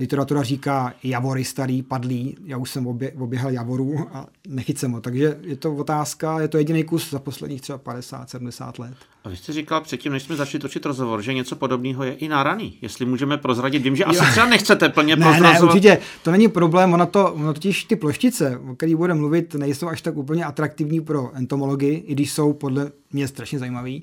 Literatura 0.00 0.42
říká 0.42 0.94
javory 1.02 1.44
starý, 1.44 1.82
padlý, 1.82 2.36
já 2.44 2.56
už 2.56 2.70
jsem 2.70 2.86
obě, 2.86 3.12
oběhal 3.12 3.50
javorů 3.50 4.08
a 4.12 4.26
nechyt 4.48 4.78
jsem 4.78 4.92
ho. 4.92 5.00
Takže 5.00 5.38
je 5.42 5.56
to 5.56 5.74
otázka, 5.74 6.40
je 6.40 6.48
to 6.48 6.58
jediný 6.58 6.84
kus 6.84 7.10
za 7.10 7.18
posledních 7.18 7.60
třeba 7.60 7.78
50-70 7.78 8.80
let. 8.80 8.94
A 9.24 9.28
vy 9.28 9.36
jste 9.36 9.52
říkal 9.52 9.80
předtím, 9.80 10.12
než 10.12 10.22
jsme 10.22 10.36
začali 10.36 10.62
točit 10.62 10.86
rozhovor, 10.86 11.22
že 11.22 11.34
něco 11.34 11.56
podobného 11.56 12.04
je 12.04 12.12
i 12.12 12.28
na 12.28 12.42
raný. 12.42 12.78
Jestli 12.82 13.06
můžeme 13.06 13.38
prozradit, 13.38 13.82
vím, 13.82 13.96
že 13.96 14.04
asi 14.04 14.20
třeba 14.30 14.46
nechcete 14.46 14.88
plně 14.88 15.16
ne, 15.16 15.26
prozrazovat. 15.26 15.62
Ne, 15.62 15.68
určitě, 15.68 15.98
to 16.22 16.30
není 16.30 16.48
problém, 16.48 16.92
ono, 16.92 17.06
to, 17.06 17.32
ono 17.32 17.54
totiž 17.54 17.84
ty 17.84 17.96
ploštice, 17.96 18.58
o 18.58 18.74
kterých 18.76 18.96
budeme 18.96 19.20
mluvit, 19.20 19.54
nejsou 19.54 19.88
až 19.88 20.02
tak 20.02 20.16
úplně 20.16 20.44
atraktivní 20.44 21.00
pro 21.00 21.30
entomologii, 21.34 21.94
i 21.94 22.12
když 22.12 22.32
jsou 22.32 22.52
podle 22.52 22.90
mě 23.12 23.28
strašně 23.28 23.58
zajímavý 23.58 24.02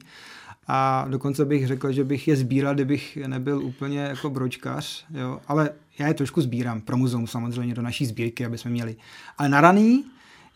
a 0.67 1.05
dokonce 1.09 1.45
bych 1.45 1.67
řekl, 1.67 1.91
že 1.91 2.03
bych 2.03 2.27
je 2.27 2.35
sbíral, 2.35 2.73
kdybych 2.73 3.17
nebyl 3.27 3.63
úplně 3.63 3.99
jako 3.99 4.29
bročkař, 4.29 5.05
jo. 5.13 5.39
ale 5.47 5.69
já 5.99 6.07
je 6.07 6.13
trošku 6.13 6.41
sbírám 6.41 6.81
pro 6.81 6.97
muzeum 6.97 7.27
samozřejmě 7.27 7.75
do 7.75 7.81
naší 7.81 8.05
sbírky, 8.05 8.45
aby 8.45 8.57
jsme 8.57 8.71
měli. 8.71 8.95
Ale 9.37 9.49
naraný 9.49 10.05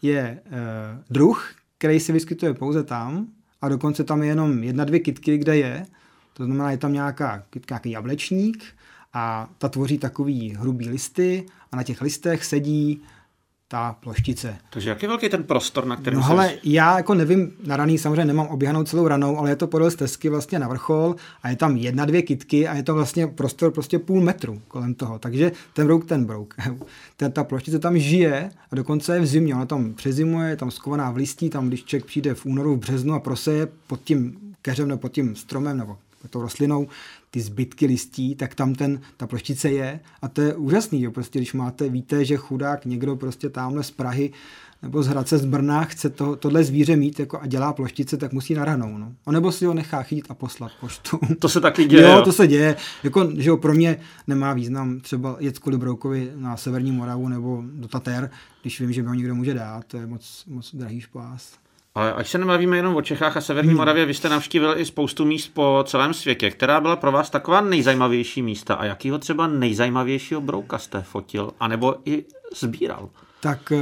je 0.02 0.20
e, 0.20 0.40
druh, 1.10 1.52
který 1.78 2.00
se 2.00 2.14
vyskytuje 2.14 2.54
pouze 2.54 2.84
tam 2.84 3.28
a 3.62 3.70
dokonce 3.70 4.04
tam 4.04 4.22
je 4.22 4.28
jenom 4.28 4.64
jedna, 4.64 4.86
dvě 4.86 5.00
kitky, 5.00 5.38
kde 5.38 5.58
je. 5.58 5.86
To 6.34 6.46
znamená, 6.46 6.72
je 6.72 6.78
tam 6.78 6.94
nějaká 6.94 7.44
kytka, 7.50 7.76
nějaký 7.76 7.92
jablečník 7.92 8.64
a 9.14 9.50
ta 9.58 9.70
tvoří 9.70 9.98
takový 9.98 10.56
hrubý 10.56 10.90
listy 10.90 11.46
a 11.72 11.76
na 11.76 11.84
těch 11.84 12.02
listech 12.02 12.46
sedí 12.46 13.02
ta 13.68 13.96
ploštice. 14.00 14.58
Takže 14.70 14.90
jak 14.90 15.02
je 15.02 15.08
velký 15.08 15.30
ten 15.30 15.44
prostor, 15.44 15.86
na 15.86 15.96
kterém 15.96 16.20
No 16.20 16.26
ale 16.30 16.54
já 16.64 16.98
jako 16.98 17.14
nevím, 17.14 17.52
na 17.66 17.78
raný 17.78 17.98
samozřejmě 17.98 18.26
nemám 18.26 18.48
oběhanou 18.48 18.84
celou 18.84 19.08
ranou, 19.08 19.38
ale 19.38 19.50
je 19.50 19.56
to 19.56 19.68
podél 19.68 19.92
stezky 19.92 20.30
vlastně 20.30 20.60
na 20.60 20.68
vrchol 20.68 21.16
a 21.44 21.50
je 21.50 21.56
tam 21.56 21.78
jedna, 21.78 22.06
dvě 22.06 22.22
kitky 22.22 22.68
a 22.68 22.76
je 22.76 22.84
to 22.84 22.94
vlastně 22.94 23.28
prostor 23.28 23.72
prostě 23.72 24.00
půl 24.00 24.22
metru 24.22 24.62
kolem 24.68 24.94
toho. 24.94 25.20
Takže 25.20 25.52
ten 25.74 25.86
brouk, 25.88 26.06
ten 26.06 26.26
brouk, 26.26 26.56
ta, 27.18 27.30
ta 27.30 27.44
ploštice 27.44 27.80
tam 27.80 27.98
žije 27.98 28.50
a 28.72 28.76
dokonce 28.76 29.16
je 29.16 29.20
v 29.20 29.26
zimě, 29.26 29.56
ona 29.56 29.66
tam 29.66 29.94
přezimuje, 29.94 30.50
je 30.50 30.56
tam 30.56 30.72
skovaná 30.72 31.12
v 31.12 31.16
listí, 31.16 31.50
tam 31.50 31.68
když 31.68 31.84
člověk 31.84 32.06
přijde 32.06 32.34
v 32.34 32.46
únoru, 32.46 32.76
v 32.76 32.80
březnu 32.80 33.14
a 33.14 33.20
proseje 33.20 33.68
pod 33.88 34.02
tím 34.04 34.38
keřem 34.62 34.88
nebo 34.88 35.00
pod 35.00 35.12
tím 35.12 35.36
stromem 35.36 35.78
nebo 35.78 35.98
tou 36.30 36.42
rostlinou, 36.42 36.88
ty 37.32 37.42
zbytky 37.42 37.86
listí, 37.86 38.36
tak 38.36 38.56
tam 38.56 38.76
ten, 38.76 39.02
ta 39.18 39.28
ploštice 39.28 39.70
je 39.70 40.00
a 40.22 40.28
to 40.28 40.42
je 40.42 40.56
úžasný, 40.56 41.02
jo, 41.02 41.12
prostě 41.12 41.40
když 41.40 41.54
máte, 41.54 41.90
víte, 41.90 42.26
že 42.26 42.38
chudák 42.38 42.86
někdo 42.86 43.16
prostě 43.16 43.50
tamhle 43.50 43.84
z 43.84 43.92
Prahy 43.92 44.34
nebo 44.82 45.04
z 45.04 45.08
Hradce 45.08 45.38
z 45.38 45.46
Brna 45.46 45.84
chce 45.84 46.10
to, 46.10 46.36
tohle 46.36 46.64
zvíře 46.64 46.96
mít 46.96 47.20
jako 47.20 47.40
a 47.42 47.48
dělá 47.48 47.74
ploštice, 47.74 48.18
tak 48.18 48.34
musí 48.34 48.54
naranou. 48.54 48.98
No. 48.98 49.14
A 49.26 49.32
nebo 49.32 49.52
si 49.52 49.66
ho 49.66 49.74
nechá 49.74 50.04
chytit 50.04 50.26
a 50.30 50.34
poslat 50.34 50.72
poštu. 50.80 51.20
To 51.40 51.50
se 51.50 51.62
taky 51.62 51.86
děje. 51.86 52.04
Jo, 52.04 52.22
to 52.22 52.32
se 52.32 52.48
děje. 52.48 52.76
Jako, 53.04 53.32
že 53.38 53.50
jo, 53.50 53.58
pro 53.58 53.74
mě 53.74 54.00
nemá 54.28 54.54
význam 54.54 55.00
třeba 55.00 55.36
jet 55.40 55.60
kvůli 55.60 55.78
Broukovi 55.78 56.32
na 56.36 56.58
Severní 56.58 56.92
Moravu 56.92 57.28
nebo 57.28 57.64
do 57.74 57.88
Tater, 57.88 58.32
když 58.62 58.82
vím, 58.82 58.94
že 58.94 59.02
mi 59.02 59.08
ho 59.08 59.14
někdo 59.14 59.36
může 59.36 59.54
dát. 59.54 59.86
To 59.86 59.98
je 59.98 60.08
moc, 60.08 60.44
moc 60.48 60.76
drahý 60.76 61.02
špás. 61.02 61.54
Ale 61.98 62.14
ať 62.14 62.28
se 62.28 62.38
nebavíme 62.38 62.78
jenom 62.78 62.96
o 62.96 63.02
Čechách 63.02 63.38
a 63.38 63.42
Severní 63.42 63.70
hmm. 63.70 63.78
Moravě, 63.78 64.06
vy 64.06 64.14
jste 64.14 64.30
navštívil 64.30 64.74
i 64.78 64.86
spoustu 64.86 65.26
míst 65.26 65.48
po 65.54 65.84
celém 65.88 66.14
světě. 66.14 66.52
Která 66.52 66.82
byla 66.82 66.96
pro 66.96 67.12
vás 67.12 67.30
taková 67.30 67.62
nejzajímavější 67.62 68.42
místa 68.42 68.76
a 68.76 68.86
jakýho 68.86 69.18
třeba 69.18 69.48
nejzajímavějšího 69.48 70.42
brouka 70.42 70.78
jste 70.78 71.02
fotil, 71.02 71.52
anebo 71.60 71.96
i 72.06 72.26
sbíral? 72.56 73.10
Tak 73.42 73.72
eh, 73.72 73.78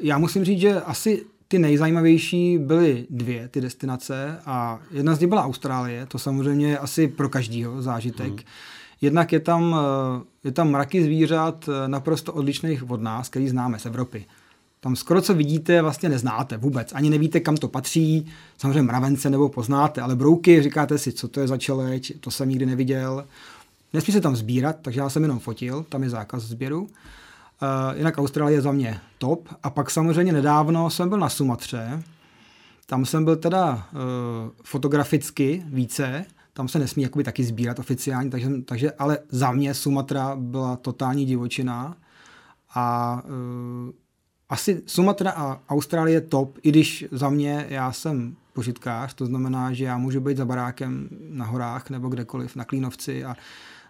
já 0.00 0.18
musím 0.18 0.44
říct, 0.44 0.60
že 0.60 0.80
asi 0.80 1.26
ty 1.48 1.58
nejzajímavější 1.58 2.58
byly 2.58 3.06
dvě 3.10 3.48
ty 3.48 3.60
destinace 3.60 4.38
a 4.46 4.78
jedna 4.90 5.14
z 5.14 5.20
nich 5.20 5.28
byla 5.28 5.44
Austrálie, 5.44 6.06
to 6.06 6.18
samozřejmě 6.18 6.68
je 6.68 6.78
asi 6.78 7.08
pro 7.08 7.28
každýho 7.28 7.82
zážitek. 7.82 8.28
Hmm. 8.28 8.38
Jednak 9.00 9.32
je 9.32 9.40
tam, 9.40 9.76
eh, 9.78 10.24
je 10.44 10.52
tam 10.52 10.70
mraky 10.70 11.04
zvířat 11.04 11.68
eh, 11.68 11.88
naprosto 11.88 12.32
odlišných 12.32 12.90
od 12.90 13.02
nás, 13.02 13.28
který 13.28 13.48
známe 13.48 13.78
z 13.78 13.86
Evropy. 13.86 14.26
Tam 14.84 14.96
skoro 14.96 15.22
co 15.22 15.34
vidíte, 15.34 15.82
vlastně 15.82 16.08
neznáte 16.08 16.56
vůbec. 16.56 16.92
Ani 16.92 17.10
nevíte, 17.10 17.40
kam 17.40 17.56
to 17.56 17.68
patří. 17.68 18.26
Samozřejmě 18.58 18.82
mravence 18.82 19.30
nebo 19.30 19.48
poznáte, 19.48 20.00
ale 20.00 20.16
brouky, 20.16 20.62
říkáte 20.62 20.98
si, 20.98 21.12
co 21.12 21.28
to 21.28 21.40
je 21.40 21.48
za 21.48 21.56
čeleč, 21.56 22.12
to 22.20 22.30
jsem 22.30 22.48
nikdy 22.48 22.66
neviděl. 22.66 23.24
Nesmí 23.92 24.12
se 24.12 24.20
tam 24.20 24.36
sbírat, 24.36 24.76
takže 24.82 25.00
já 25.00 25.08
jsem 25.08 25.22
jenom 25.22 25.38
fotil, 25.38 25.86
tam 25.88 26.02
je 26.02 26.10
zákaz 26.10 26.42
sběru. 26.42 26.82
Uh, 26.82 26.88
jinak 27.96 28.18
Austrálie 28.18 28.60
za 28.60 28.72
mě 28.72 29.00
top. 29.18 29.48
A 29.62 29.70
pak 29.70 29.90
samozřejmě 29.90 30.32
nedávno 30.32 30.90
jsem 30.90 31.08
byl 31.08 31.18
na 31.18 31.28
Sumatře. 31.28 32.02
Tam 32.86 33.06
jsem 33.06 33.24
byl 33.24 33.36
teda 33.36 33.74
uh, 33.74 34.50
fotograficky 34.64 35.62
více, 35.66 36.24
tam 36.52 36.68
se 36.68 36.78
nesmí 36.78 37.02
jakoby 37.02 37.24
taky 37.24 37.44
sbírat 37.44 37.78
oficiálně, 37.78 38.30
takže, 38.30 38.48
takže 38.64 38.92
ale 38.92 39.18
za 39.28 39.52
mě 39.52 39.74
Sumatra 39.74 40.36
byla 40.36 40.76
totální 40.76 41.24
divočina 41.24 41.96
a 42.74 43.22
uh, 43.24 44.03
asi 44.48 44.82
Sumatra 44.86 45.30
a 45.30 45.60
Austrálie 45.68 46.20
top, 46.20 46.58
i 46.62 46.68
když 46.68 47.04
za 47.10 47.30
mě 47.30 47.66
já 47.68 47.92
jsem 47.92 48.36
požitkář, 48.52 49.14
to 49.14 49.26
znamená, 49.26 49.72
že 49.72 49.84
já 49.84 49.98
můžu 49.98 50.20
být 50.20 50.36
za 50.36 50.44
barákem 50.44 51.08
na 51.28 51.44
horách 51.44 51.90
nebo 51.90 52.08
kdekoliv 52.08 52.56
na 52.56 52.64
Klínovci 52.64 53.24
a 53.24 53.36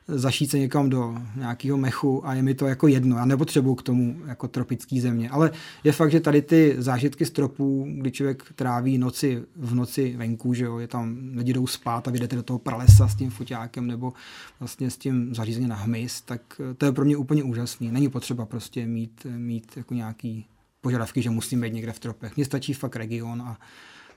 zašít 0.09 0.51
se 0.51 0.59
někam 0.59 0.91
do 0.91 1.15
nějakého 1.37 1.79
mechu 1.79 2.27
a 2.27 2.35
je 2.35 2.43
mi 2.43 2.55
to 2.55 2.67
jako 2.67 2.89
jedno. 2.89 3.17
Já 3.17 3.25
nepotřebuju 3.25 3.75
k 3.75 3.83
tomu 3.83 4.17
jako 4.27 4.49
tropický 4.49 5.01
země. 5.01 5.31
Ale 5.31 5.51
je 5.85 5.93
fakt, 5.93 6.11
že 6.11 6.21
tady 6.21 6.43
ty 6.43 6.75
zážitky 6.79 7.27
stropů, 7.27 7.87
kdy 7.89 8.11
člověk 8.11 8.53
tráví 8.55 8.99
noci 8.99 9.43
v 9.57 9.75
noci 9.75 10.15
venku, 10.17 10.55
že 10.55 10.65
jo, 10.65 10.79
je 10.79 10.89
tam, 10.89 11.19
lidi 11.37 11.53
jdou 11.53 11.67
spát 11.67 12.09
a 12.09 12.11
vyjdete 12.11 12.37
do 12.37 12.43
toho 12.43 12.59
pralesa 12.59 13.09
s 13.09 13.15
tím 13.15 13.31
foťákem 13.31 13.87
nebo 13.87 14.13
vlastně 14.61 14.91
s 14.91 14.97
tím 14.97 15.35
zařízením 15.35 15.69
na 15.69 15.77
hmyz, 15.77 16.21
tak 16.21 16.41
to 16.79 16.87
je 16.87 16.93
pro 16.93 17.05
mě 17.05 17.17
úplně 17.17 17.45
úžasný. 17.45 17.91
Není 17.93 18.09
potřeba 18.09 18.47
prostě 18.47 18.87
mít, 18.87 19.27
mít 19.37 19.77
jako 19.77 19.95
nějaký 19.95 20.47
požadavky, 20.81 21.23
že 21.23 21.31
musím 21.31 21.61
být 21.61 21.75
někde 21.75 21.93
v 21.93 21.99
tropech. 21.99 22.37
Mně 22.37 22.45
stačí 22.45 22.73
fakt 22.73 22.97
region 22.97 23.43
a 23.43 23.59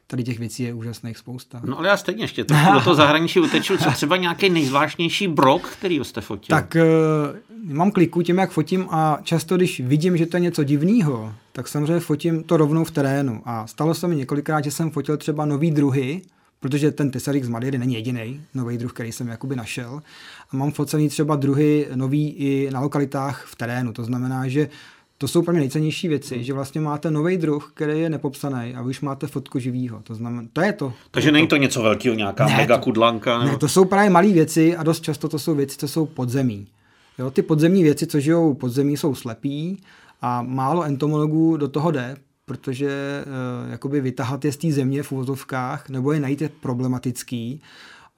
tady 0.08 0.24
těch 0.24 0.40
věcí 0.40 0.64
je 0.64 0.74
úžasných 0.74 1.18
spousta. 1.18 1.62
No 1.66 1.80
ale 1.80 1.88
já 1.88 1.98
stejně 1.98 2.24
ještě 2.24 2.44
trochu 2.44 2.74
do 2.74 2.82
toho 2.82 2.96
zahraničí 3.04 3.40
uteču. 3.40 3.78
Co 3.78 3.92
třeba 3.92 4.18
nějaký 4.18 4.50
nejzvláštnější 4.50 5.28
brok, 5.28 5.70
který 5.70 6.00
jste 6.04 6.22
fotil? 6.22 6.58
Tak 6.58 6.76
uh, 6.76 7.74
mám 7.76 7.92
kliku 7.92 8.22
tím, 8.22 8.38
jak 8.38 8.52
fotím 8.52 8.88
a 8.90 9.20
často, 9.24 9.58
když 9.58 9.80
vidím, 9.80 10.18
že 10.18 10.26
to 10.26 10.38
je 10.38 10.42
něco 10.42 10.64
divného, 10.64 11.34
tak 11.52 11.68
samozřejmě 11.68 12.00
fotím 12.00 12.44
to 12.44 12.58
rovnou 12.58 12.84
v 12.84 12.92
terénu. 12.92 13.42
A 13.46 13.68
stalo 13.68 13.94
se 13.94 14.08
mi 14.08 14.16
několikrát, 14.16 14.64
že 14.64 14.72
jsem 14.72 14.92
fotil 14.92 15.18
třeba 15.18 15.46
nový 15.46 15.72
druhy, 15.72 16.22
protože 16.60 16.92
ten 16.92 17.12
tesarík 17.12 17.44
z 17.44 17.50
Madeiry 17.50 17.78
není 17.78 17.94
jediný 17.94 18.42
nový 18.54 18.78
druh, 18.78 18.94
který 18.94 19.12
jsem 19.12 19.28
jakoby 19.28 19.56
našel. 19.56 20.02
A 20.52 20.58
mám 20.58 20.72
focený 20.72 21.10
třeba 21.10 21.36
druhy 21.36 21.88
nový 21.96 22.30
i 22.30 22.70
na 22.72 22.80
lokalitách 22.80 23.46
v 23.46 23.56
terénu. 23.56 23.94
To 23.94 24.04
znamená, 24.04 24.48
že 24.48 24.70
to 25.18 25.28
jsou 25.28 25.42
pro 25.42 25.54
mě 25.54 25.60
nejcennější 25.60 26.08
věci, 26.08 26.36
hmm. 26.36 26.44
že 26.44 26.54
vlastně 26.54 26.82
máte 26.82 27.12
nový 27.12 27.38
druh, 27.38 27.72
který 27.74 28.00
je 28.00 28.10
nepopsaný 28.10 28.76
a 28.76 28.82
vy 28.82 28.90
už 28.90 29.02
máte 29.02 29.28
fotku 29.28 29.60
živýho. 29.60 30.02
To 30.04 30.16
znamená, 30.16 30.48
to 30.54 30.62
je 30.62 30.74
to. 30.74 30.94
Takže 31.12 31.30
to 31.30 31.34
není 31.34 31.48
to 31.48 31.58
něco 31.58 31.82
velkého, 31.82 32.16
nějaká 32.16 32.46
ne, 32.46 32.58
mega 32.58 32.78
kudlanka? 32.78 33.40
Nebo... 33.40 33.52
Ne, 33.52 33.58
to 33.58 33.70
jsou 33.70 33.86
právě 33.86 34.10
malé 34.10 34.28
věci 34.28 34.76
a 34.76 34.84
dost 34.84 35.04
často 35.04 35.30
to 35.30 35.40
jsou 35.40 35.56
věci, 35.56 35.78
co 35.78 35.88
jsou 35.88 36.06
podzemí. 36.06 36.68
Jo, 37.20 37.32
ty 37.32 37.42
podzemní 37.42 37.84
věci, 37.84 38.08
co 38.08 38.20
žijou 38.20 38.54
podzemí, 38.54 38.98
jsou 38.98 39.16
slepí 39.16 39.84
a 40.22 40.42
málo 40.42 40.84
entomologů 40.84 41.58
do 41.58 41.68
toho 41.68 41.92
jde, 41.92 42.18
protože 42.46 43.24
uh, 43.26 43.72
jakoby 43.72 44.02
vytahat 44.02 44.46
je 44.46 44.52
z 44.52 44.58
té 44.58 44.72
země 44.72 45.04
v 45.04 45.12
uvozovkách 45.12 45.90
nebo 45.90 46.12
je 46.12 46.20
najít 46.20 46.42
je 46.42 46.50
problematický 46.50 47.62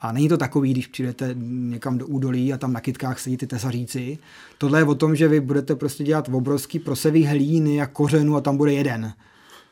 a 0.01 0.11
není 0.11 0.29
to 0.29 0.37
takový, 0.37 0.71
když 0.71 0.87
přijdete 0.87 1.35
někam 1.39 1.97
do 1.97 2.07
údolí 2.07 2.53
a 2.53 2.57
tam 2.57 2.73
na 2.73 2.81
kytkách 2.81 3.19
sedí 3.19 3.37
ty 3.37 3.47
tesaříci. 3.47 4.17
Tohle 4.57 4.79
je 4.79 4.83
o 4.83 4.95
tom, 4.95 5.15
že 5.15 5.27
vy 5.27 5.39
budete 5.39 5.75
prostě 5.75 6.03
dělat 6.03 6.29
obrovský 6.31 6.79
prosevý 6.79 7.25
hlíny 7.25 7.81
a 7.81 7.87
kořenu 7.87 8.35
a 8.35 8.41
tam 8.41 8.57
bude 8.57 8.73
jeden. 8.73 9.13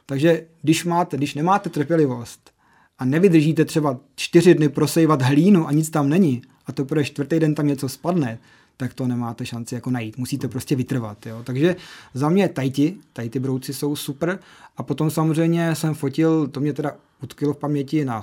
Takže 0.05 0.45
když, 0.61 0.85
máte, 0.85 1.17
když 1.17 1.35
nemáte 1.35 1.69
trpělivost 1.69 2.51
a 2.99 3.05
nevydržíte 3.05 3.65
třeba 3.65 3.99
čtyři 4.15 4.55
dny 4.55 4.69
prosejvat 4.69 5.21
hlínu 5.21 5.67
a 5.67 5.71
nic 5.71 5.89
tam 5.89 6.09
není 6.09 6.41
a 6.65 6.71
to 6.71 6.85
bude 6.85 7.03
čtvrtý 7.03 7.39
den 7.39 7.55
tam 7.55 7.67
něco 7.67 7.89
spadne, 7.89 8.39
tak 8.77 8.93
to 8.93 9.07
nemáte 9.07 9.45
šanci 9.45 9.75
jako 9.75 9.89
najít. 9.89 10.17
Musíte 10.17 10.47
prostě 10.47 10.75
vytrvat. 10.75 11.25
Jo. 11.25 11.41
Takže 11.43 11.75
za 12.13 12.29
mě 12.29 12.49
tajti, 12.49 12.95
tajty 13.13 13.39
brouci 13.39 13.73
jsou 13.73 13.95
super. 13.95 14.39
A 14.77 14.83
potom 14.83 15.11
samozřejmě 15.11 15.75
jsem 15.75 15.93
fotil, 15.93 16.47
to 16.47 16.59
mě 16.59 16.73
teda 16.73 16.95
utkilo 17.23 17.53
v 17.53 17.57
paměti 17.57 18.05
na, 18.05 18.21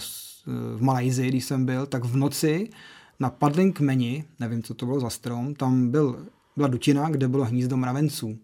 v 0.77 0.83
Malajzii, 0.83 1.29
když 1.29 1.45
jsem 1.45 1.67
byl, 1.67 1.87
tak 1.87 2.05
v 2.05 2.17
noci 2.17 2.71
na 3.21 3.31
padlém 3.31 3.73
kmeni, 3.73 4.25
nevím, 4.41 4.63
co 4.63 4.75
to 4.75 4.87
bylo 4.87 5.01
za 5.01 5.11
strom, 5.11 5.55
tam 5.55 5.91
byl, 5.91 6.27
byla 6.57 6.69
dutina, 6.69 7.09
kde 7.09 7.29
bylo 7.29 7.45
hnízdo 7.45 7.77
mravenců. 7.77 8.39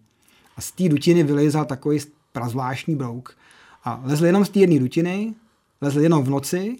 A 0.57 0.61
z 0.61 0.71
té 0.71 0.89
dutiny 0.89 1.23
vylezal 1.23 1.65
takový 1.65 1.99
prazvláštní 2.31 2.95
brouk. 2.95 3.37
A 3.83 4.01
lezl 4.03 4.25
jenom 4.25 4.45
z 4.45 4.49
té 4.49 4.59
jedné 4.59 4.79
dutiny, 4.79 5.35
lezl 5.81 5.99
jenom 5.99 6.23
v 6.23 6.29
noci 6.29 6.77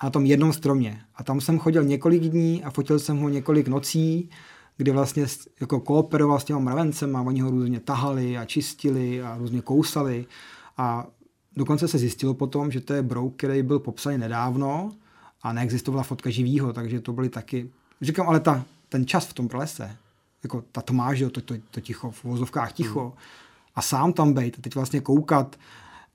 a 0.00 0.06
na 0.06 0.10
tom 0.10 0.26
jednom 0.26 0.52
stromě. 0.52 1.00
A 1.16 1.24
tam 1.24 1.40
jsem 1.40 1.58
chodil 1.58 1.84
několik 1.84 2.22
dní 2.22 2.64
a 2.64 2.70
fotil 2.70 2.98
jsem 2.98 3.18
ho 3.18 3.28
několik 3.28 3.68
nocí, 3.68 4.30
kdy 4.76 4.90
vlastně 4.90 5.26
jako 5.60 5.80
kooperoval 5.80 6.40
s 6.40 6.44
těma 6.44 6.58
mravencem 6.58 7.16
a 7.16 7.22
oni 7.22 7.40
ho 7.40 7.50
různě 7.50 7.80
tahali 7.80 8.38
a 8.38 8.44
čistili 8.44 9.22
a 9.22 9.36
různě 9.38 9.60
kousali. 9.60 10.26
A 10.76 11.06
dokonce 11.56 11.88
se 11.88 11.98
zjistilo 11.98 12.34
potom, 12.34 12.70
že 12.70 12.80
to 12.80 12.92
je 12.92 13.02
brouk, 13.02 13.36
který 13.36 13.62
byl 13.62 13.78
popsaný 13.78 14.18
nedávno 14.18 14.92
a 15.42 15.52
neexistovala 15.52 16.02
fotka 16.02 16.30
živýho, 16.30 16.72
takže 16.72 17.00
to 17.00 17.12
byly 17.12 17.28
taky... 17.28 17.68
Říkám, 18.00 18.28
ale 18.28 18.40
ta, 18.40 18.64
ten 18.88 19.06
čas 19.06 19.26
v 19.26 19.32
tom 19.32 19.48
pralese, 19.48 19.96
jako 20.42 20.64
ta 20.72 20.80
tmáž, 20.80 21.22
to, 21.32 21.40
to, 21.40 21.54
to 21.70 21.80
ticho, 21.80 22.10
v 22.10 22.24
vozovkách 22.24 22.72
ticho, 22.72 23.00
hmm. 23.00 23.12
a 23.74 23.82
sám 23.82 24.12
tam 24.12 24.32
bejt 24.32 24.58
a 24.58 24.62
teď 24.62 24.74
vlastně 24.74 25.00
koukat, 25.00 25.56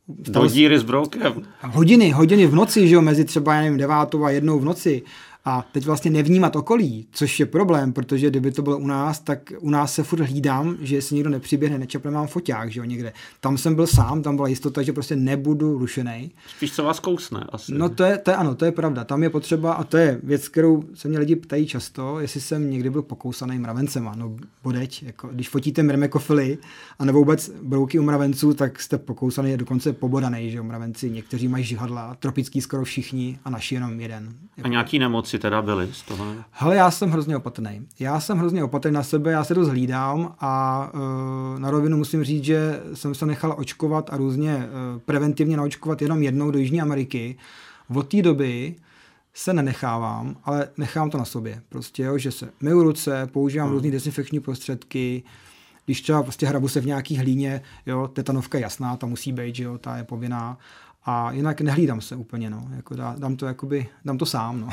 do 0.08 0.48
díry 0.48 0.80
s 0.80 0.84
broukem. 0.84 1.48
Hodiny, 1.62 2.12
hodiny 2.12 2.48
v 2.48 2.56
noci, 2.56 2.88
že 2.88 2.96
jo, 2.96 3.02
mezi 3.02 3.26
třeba, 3.26 3.56
já 3.56 3.62
nevím, 3.62 3.78
devátou 3.78 4.24
a 4.24 4.30
jednou 4.30 4.60
v 4.60 4.66
noci 4.66 5.02
a 5.46 5.68
teď 5.72 5.86
vlastně 5.86 6.12
nevnímat 6.12 6.56
okolí, 6.56 7.08
což 7.12 7.40
je 7.40 7.46
problém, 7.46 7.94
protože 7.94 8.30
kdyby 8.30 8.52
to 8.52 8.62
bylo 8.62 8.78
u 8.78 8.88
nás, 8.88 9.20
tak 9.20 9.54
u 9.60 9.70
nás 9.70 9.94
se 9.94 10.04
furt 10.04 10.22
hlídám, 10.22 10.78
že 10.82 11.02
si 11.02 11.16
někdo 11.16 11.30
nepřiběhne, 11.30 11.78
nečeple 11.78 12.12
mám 12.12 12.28
foťák, 12.28 12.72
že 12.72 12.80
jo, 12.80 12.84
někde. 12.84 13.14
Tam 13.40 13.58
jsem 13.58 13.76
byl 13.76 13.88
sám, 13.88 14.22
tam 14.22 14.36
byla 14.36 14.48
jistota, 14.48 14.82
že 14.82 14.94
prostě 14.94 15.16
nebudu 15.16 15.78
rušený. 15.78 16.32
Spíš 16.58 16.74
co 16.74 16.84
vás 16.84 17.00
kousne 17.00 17.46
asi. 17.50 17.74
No 17.74 17.90
to 17.90 18.04
je, 18.04 18.18
to 18.18 18.32
je 18.32 18.36
ano, 18.36 18.56
to 18.56 18.66
je 18.66 18.72
pravda. 18.72 19.04
Tam 19.04 19.24
je 19.24 19.30
potřeba, 19.30 19.74
a 19.74 19.84
to 19.84 19.98
je 19.98 20.20
věc, 20.24 20.48
kterou 20.48 20.84
se 20.94 21.08
mě 21.08 21.20
lidi 21.20 21.36
ptají 21.36 21.68
často, 21.68 22.20
jestli 22.20 22.42
jsem 22.42 22.72
někdy 22.72 22.90
byl 22.90 23.02
pokousaný 23.02 23.60
mravencema. 23.60 24.16
No 24.16 24.36
bodeď, 24.64 25.04
jako, 25.04 25.28
když 25.28 25.50
fotíte 25.50 25.84
mrmekofily, 25.84 26.58
a 27.00 27.06
nebo 27.06 27.20
vůbec 27.20 27.52
brouky 27.64 28.00
u 28.00 28.04
mravenců, 28.04 28.54
tak 28.54 28.80
jste 28.80 28.98
pokousaný, 28.98 29.58
dokonce 29.58 29.94
pobodaný, 29.94 30.52
že 30.52 30.58
jo, 30.58 30.64
mravenci. 30.64 31.10
Někteří 31.10 31.48
mají 31.48 31.64
žihadla, 31.64 32.16
tropický 32.16 32.62
skoro 32.62 32.84
všichni 32.84 33.40
a 33.46 33.50
naši 33.50 33.76
jenom 33.76 34.00
jeden. 34.00 34.34
Jako. 34.58 34.68
A 34.68 34.70
nějaký 34.70 35.00
nemoc 35.00 35.31
si 35.32 35.40
teda 35.40 35.62
byli 35.62 35.90
z 35.94 36.02
toho? 36.02 36.36
Hele, 36.52 36.76
já 36.76 36.92
jsem 36.92 37.10
hrozně 37.10 37.38
opatrný. 37.38 37.88
Já 38.00 38.20
jsem 38.20 38.38
hrozně 38.38 38.64
opatrný 38.64 38.94
na 38.94 39.04
sebe, 39.04 39.32
já 39.32 39.44
se 39.44 39.54
dost 39.54 39.68
hlídám 39.68 40.36
a 40.40 40.90
uh, 40.94 41.60
na 41.60 41.72
rovinu 41.72 41.98
musím 41.98 42.24
říct, 42.24 42.44
že 42.44 42.80
jsem 42.94 43.16
se 43.16 43.26
nechal 43.26 43.56
očkovat 43.58 44.10
a 44.14 44.18
různě 44.18 44.56
uh, 44.56 45.00
preventivně 45.00 45.58
naočkovat 45.58 46.02
jenom 46.02 46.24
jednou 46.24 46.52
do 46.52 46.60
Jižní 46.60 46.82
Ameriky. 46.82 47.38
Od 47.96 48.08
té 48.08 48.22
doby 48.22 48.76
se 49.34 49.54
nenechávám, 49.54 50.36
ale 50.44 50.68
nechám 50.78 51.10
to 51.10 51.18
na 51.18 51.26
sobě. 51.26 51.62
Prostě, 51.70 52.04
jo, 52.04 52.18
že 52.18 52.32
se 52.32 52.50
myju 52.62 52.84
ruce, 52.84 53.28
používám 53.32 53.68
hmm. 53.68 53.76
různé 53.76 53.92
dezinfekční 53.92 54.40
prostředky, 54.40 55.24
když 55.86 56.02
třeba 56.02 56.24
prostě 56.24 56.48
hrabu 56.48 56.68
se 56.68 56.82
v 56.82 56.86
nějaký 56.86 57.18
hlíně, 57.18 57.62
jo, 57.86 58.08
tetanovka 58.08 58.58
je 58.58 58.62
jasná, 58.62 58.98
ta 58.98 59.08
musí 59.08 59.32
být, 59.32 59.56
že 59.56 59.64
jo, 59.64 59.78
ta 59.78 59.98
je 59.98 60.04
povinná. 60.04 60.58
A 61.06 61.32
jinak 61.32 61.62
nehlídám 61.62 62.02
se 62.02 62.16
úplně, 62.16 62.50
no. 62.50 62.68
Jako 62.76 62.96
dá, 62.96 63.16
dám, 63.18 63.36
to, 63.36 63.46
jakoby, 63.46 63.90
dám 64.06 64.18
to 64.18 64.26
sám, 64.26 64.62
no. 64.62 64.70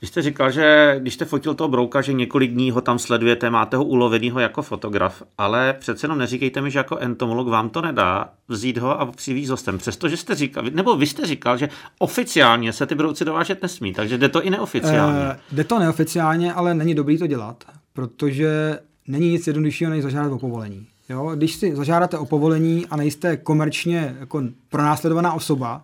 Vy 0.00 0.06
jste 0.06 0.22
říkal, 0.22 0.50
že 0.50 0.96
když 0.98 1.14
jste 1.14 1.24
fotil 1.24 1.54
toho 1.54 1.68
brouka, 1.68 2.00
že 2.00 2.12
několik 2.12 2.50
dní 2.50 2.70
ho 2.70 2.80
tam 2.80 2.98
sledujete, 2.98 3.50
máte 3.50 3.76
ho 3.76 3.84
ulovenýho 3.84 4.40
jako 4.40 4.62
fotograf, 4.62 5.22
ale 5.38 5.76
přece 5.78 6.04
jenom 6.04 6.18
neříkejte 6.18 6.60
mi, 6.60 6.70
že 6.70 6.78
jako 6.78 6.98
entomolog 6.98 7.48
vám 7.48 7.68
to 7.68 7.82
nedá 7.82 8.32
vzít 8.48 8.78
ho 8.78 9.00
a 9.00 9.06
přivízt 9.06 9.50
hostem. 9.50 9.78
Přestože 9.78 10.16
jste 10.16 10.34
říkal, 10.34 10.64
nebo 10.72 10.96
vy 10.96 11.06
jste 11.06 11.26
říkal, 11.26 11.56
že 11.56 11.68
oficiálně 11.98 12.72
se 12.72 12.86
ty 12.86 12.94
brouci 12.94 13.24
dovážet 13.24 13.62
nesmí, 13.62 13.92
takže 13.92 14.18
jde 14.18 14.28
to 14.28 14.42
i 14.42 14.50
neoficiálně. 14.50 15.18
E, 15.18 15.36
jde 15.52 15.64
to 15.64 15.78
neoficiálně, 15.78 16.52
ale 16.52 16.74
není 16.74 16.94
dobrý 16.94 17.18
to 17.18 17.26
dělat, 17.26 17.64
protože 17.92 18.78
není 19.08 19.30
nic 19.30 19.46
jednoduššího, 19.46 19.90
než 19.90 20.02
zažádat 20.02 20.32
o 20.32 20.38
povolení. 20.38 20.86
Jo? 21.10 21.32
Když 21.34 21.54
si 21.54 21.76
zažádáte 21.76 22.18
o 22.18 22.26
povolení 22.26 22.86
a 22.86 22.96
nejste 22.96 23.36
komerčně 23.36 24.16
jako 24.20 24.42
pronásledovaná 24.68 25.32
osoba, 25.32 25.82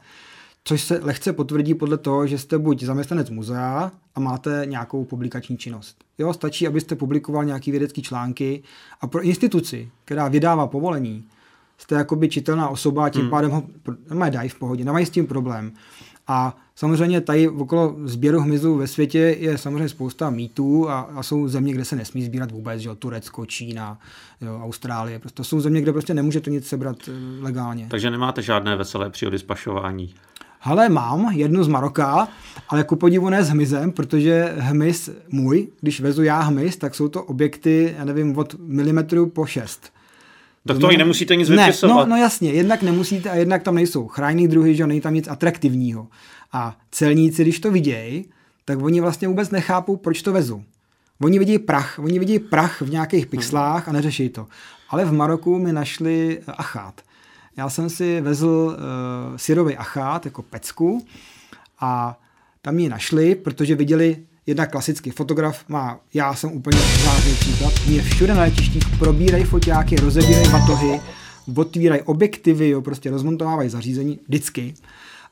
což 0.65 0.83
se 0.83 1.01
lehce 1.03 1.33
potvrdí 1.33 1.75
podle 1.75 1.99
toho, 1.99 2.27
že 2.27 2.39
jste 2.39 2.59
buď 2.59 2.83
zaměstnanec 2.83 3.31
muzea 3.31 3.91
a 4.15 4.21
máte 4.21 4.63
nějakou 4.67 5.05
publikační 5.05 5.57
činnost. 5.59 6.05
Jo, 6.19 6.33
stačí, 6.33 6.67
abyste 6.67 6.97
publikoval 6.97 7.45
nějaký 7.45 7.71
vědecký 7.71 8.03
články 8.03 8.63
a 9.01 9.07
pro 9.07 9.23
instituci, 9.23 9.91
která 10.05 10.29
vydává 10.29 10.67
povolení, 10.67 11.25
jste 11.79 11.95
jakoby 11.95 12.29
čitelná 12.29 12.69
osoba 12.69 13.05
a 13.05 13.09
tím 13.09 13.21
hmm. 13.21 13.31
pádem 13.31 13.51
ho 13.51 13.63
nemají 14.09 14.33
dají 14.33 14.49
v 14.49 14.59
pohodě, 14.59 14.85
nemají 14.85 15.07
s 15.07 15.11
tím 15.11 15.27
problém. 15.27 15.73
A 16.29 16.57
samozřejmě 16.75 17.21
tady 17.21 17.49
okolo 17.49 17.97
sběru 18.05 18.41
hmyzu 18.41 18.77
ve 18.77 18.87
světě 18.87 19.19
je 19.19 19.59
samozřejmě 19.59 19.89
spousta 19.89 20.31
mýtů 20.31 20.91
a, 20.91 21.01
a 21.01 21.23
jsou 21.23 21.49
země, 21.49 21.73
kde 21.73 21.85
se 21.85 21.97
nesmí 21.97 22.25
sbírat 22.25 22.53
vůbec, 22.53 22.81
že 22.81 22.89
jo, 22.89 22.95
Turecko, 22.95 23.47
Čína, 23.47 23.99
jo, 24.41 24.61
Austrálie. 24.65 25.19
Prostě 25.19 25.37
to 25.37 25.45
jsou 25.45 25.61
země, 25.61 25.81
kde 25.81 25.93
prostě 25.93 26.15
nemůžete 26.15 26.51
nic 26.51 26.67
sebrat 26.67 26.97
eh, 27.09 27.13
legálně. 27.43 27.87
Takže 27.91 28.11
nemáte 28.11 28.43
žádné 28.43 28.77
veselé 28.77 29.11
přírody 29.11 29.39
spašování. 29.39 30.15
Hele, 30.61 30.89
mám 30.89 31.31
jednu 31.33 31.65
z 31.65 31.69
Maroka, 31.69 32.29
ale 32.69 32.85
ku 32.85 32.97
podivu 32.97 33.29
ne 33.29 33.45
s 33.45 33.49
hmyzem, 33.49 33.93
protože 33.93 34.55
hmyz 34.59 35.11
můj, 35.29 35.69
když 35.81 36.01
vezu 36.01 36.23
já 36.23 36.41
hmyz, 36.41 36.77
tak 36.77 36.95
jsou 36.95 37.09
to 37.09 37.25
objekty, 37.25 37.95
já 37.99 38.05
nevím, 38.05 38.39
od 38.39 38.55
milimetru 38.59 39.27
po 39.27 39.47
šest. 39.47 39.93
Tak 40.67 40.79
to 40.79 40.91
i 40.91 40.97
nemusíte 40.97 41.37
nic 41.37 41.49
ne, 41.49 41.73
no, 41.83 42.07
no 42.07 42.17
jasně, 42.17 42.53
jednak 42.53 42.83
nemusíte 42.83 43.31
a 43.31 43.35
jednak 43.35 43.63
tam 43.63 43.75
nejsou 43.75 44.09
chráněný 44.09 44.49
druhy, 44.49 44.75
že 44.75 44.87
není 44.87 45.01
tam 45.01 45.15
nic 45.15 45.29
atraktivního. 45.29 46.09
A 46.53 46.77
celníci, 46.91 47.43
když 47.43 47.61
to 47.61 47.71
vidějí, 47.71 48.25
tak 48.65 48.83
oni 48.83 49.01
vlastně 49.01 49.29
vůbec 49.29 49.51
nechápou, 49.51 49.97
proč 49.97 50.23
to 50.23 50.33
vezu. 50.33 50.65
Oni 51.23 51.39
vidí 51.39 51.59
prach, 51.59 51.99
oni 51.99 52.19
vidí 52.19 52.39
prach 52.39 52.83
v 52.83 52.91
nějakých 52.91 53.27
pixlách 53.27 53.89
a 53.89 53.93
neřeší 53.93 54.29
to. 54.29 54.47
Ale 54.89 55.05
v 55.05 55.13
Maroku 55.13 55.59
mi 55.59 55.73
našli 55.73 56.41
achát. 56.47 57.01
Já 57.57 57.71
jsem 57.71 57.91
si 57.91 58.21
vezl 58.21 58.47
uh, 58.49 59.37
syrový 59.37 59.77
achát 59.77 60.25
jako 60.25 60.43
pecku 60.43 61.07
a 61.81 62.21
tam 62.63 62.79
ji 62.79 62.89
našli, 62.89 63.35
protože 63.35 63.75
viděli 63.75 64.27
jedna 64.47 64.67
klasický 64.67 65.11
fotograf 65.11 65.69
má, 65.69 66.01
já 66.15 66.35
jsem 66.35 66.53
úplně 66.53 66.79
žádný 66.79 67.35
příklad, 67.35 67.73
mě 67.87 68.03
všude 68.03 68.35
na 68.35 68.41
letištích 68.41 68.83
probírají 68.99 69.45
foťáky, 69.45 69.97
rozebírají 69.97 70.49
batohy, 70.51 71.01
otvírají 71.57 72.03
objektivy, 72.03 72.69
jo, 72.69 72.83
prostě 72.83 73.11
rozmontovávají 73.11 73.69
zařízení, 73.69 74.19
vždycky. 74.29 74.75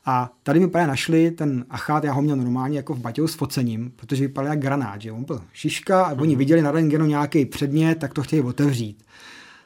A 0.06 0.32
tady 0.42 0.60
mi 0.60 0.68
právě 0.68 0.88
našli 0.88 1.30
ten 1.30 1.64
achát, 1.70 2.04
já 2.04 2.12
ho 2.12 2.22
měl 2.22 2.36
normálně 2.36 2.76
jako 2.76 2.94
v 2.94 2.98
batěhu 2.98 3.28
s 3.28 3.34
focením, 3.34 3.92
protože 3.96 4.26
vypadal 4.26 4.52
jak 4.52 4.60
granát, 4.60 5.00
že 5.00 5.12
on 5.12 5.24
byl 5.24 5.42
šiška 5.52 6.04
a 6.04 6.12
oni 6.12 6.34
mm-hmm. 6.34 6.38
viděli 6.38 6.62
na 6.62 6.70
rentgenu 6.70 7.06
nějaký 7.06 7.44
předmět, 7.44 7.98
tak 7.98 8.14
to 8.14 8.22
chtěli 8.22 8.42
otevřít. 8.42 9.04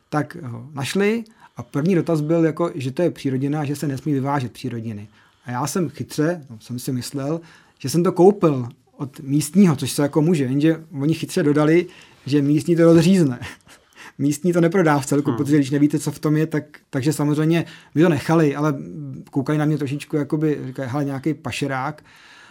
Tak 0.09 0.37
ho 0.43 0.69
našli 0.73 1.25
a 1.57 1.63
první 1.63 1.95
dotaz 1.95 2.21
byl, 2.21 2.45
jako, 2.45 2.71
že 2.75 2.91
to 2.91 3.03
je 3.03 3.11
přírodina 3.11 3.61
a 3.61 3.65
že 3.65 3.77
se 3.77 3.89
nesmí 3.89 4.13
vyvážet 4.13 4.53
přírodiny. 4.53 5.09
A 5.45 5.51
já 5.51 5.67
jsem 5.67 5.89
chytře, 5.89 6.47
no, 6.51 6.57
jsem 6.61 6.79
si 6.79 6.93
myslel, 6.93 7.41
že 7.79 7.89
jsem 7.89 8.03
to 8.03 8.13
koupil 8.13 8.69
od 8.99 9.21
místního, 9.21 9.77
což 9.77 9.93
se 9.93 10.03
jako 10.03 10.23
může, 10.23 10.45
jenže 10.45 10.85
oni 11.01 11.15
chytře 11.15 11.43
dodali, 11.43 11.87
že 12.27 12.43
místní 12.43 12.77
to 12.77 12.85
rozřízne. 12.85 13.41
místní 14.19 14.53
to 14.53 14.61
neprodá 14.61 14.99
v 14.99 15.07
celku, 15.07 15.31
hmm. 15.31 15.39
protože 15.39 15.57
když 15.57 15.71
nevíte, 15.71 15.99
co 15.99 16.11
v 16.11 16.19
tom 16.19 16.37
je, 16.37 16.47
tak, 16.47 16.65
takže 16.91 17.13
samozřejmě 17.13 17.65
my 17.95 18.03
to 18.03 18.09
nechali, 18.09 18.57
ale 18.57 18.75
koukají 19.31 19.59
na 19.59 19.65
mě 19.65 19.79
trošičku, 19.79 20.17
jakoby, 20.17 20.59
říkají, 20.67 20.89
hele, 20.93 21.05
nějaký 21.05 21.35
pašerák 21.35 22.05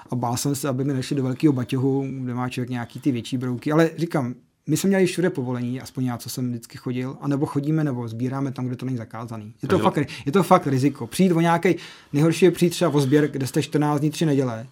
a 0.09 0.15
bál 0.15 0.37
jsem 0.37 0.55
se, 0.55 0.67
aby 0.67 0.83
mi 0.83 0.93
nešli 0.93 1.15
do 1.15 1.23
velkého 1.23 1.53
baťohu, 1.53 2.07
kde 2.23 2.33
má 2.33 2.49
člověk 2.49 2.69
nějaký 2.69 2.99
ty 2.99 3.11
větší 3.11 3.37
brouky, 3.37 3.71
ale 3.71 3.89
říkám, 3.97 4.35
my 4.67 4.77
jsme 4.77 4.87
měli 4.87 5.05
všude 5.05 5.29
povolení, 5.29 5.81
aspoň 5.81 6.05
já, 6.05 6.17
co 6.17 6.29
jsem 6.29 6.49
vždycky 6.49 6.77
chodil, 6.77 7.17
anebo 7.21 7.45
chodíme, 7.45 7.83
nebo 7.83 8.07
sbíráme 8.07 8.51
tam, 8.51 8.65
kde 8.65 8.75
to 8.75 8.85
není 8.85 8.97
zakázaný. 8.97 9.53
Je 9.61 9.67
to, 9.67 9.79
fakt, 9.79 9.97
je 10.25 10.31
to 10.31 10.43
fakt 10.43 10.67
riziko. 10.67 11.07
Přijít 11.07 11.31
o 11.31 11.41
nějaký, 11.41 11.75
nejhorší 12.13 12.45
je 12.45 12.51
přijít 12.51 12.69
třeba 12.69 12.93
o 12.93 12.99
sběr, 12.99 13.27
kde 13.27 13.47
jste 13.47 13.61
14 13.63 13.99
dní, 13.99 14.09
3 14.09 14.25
neděle 14.25 14.67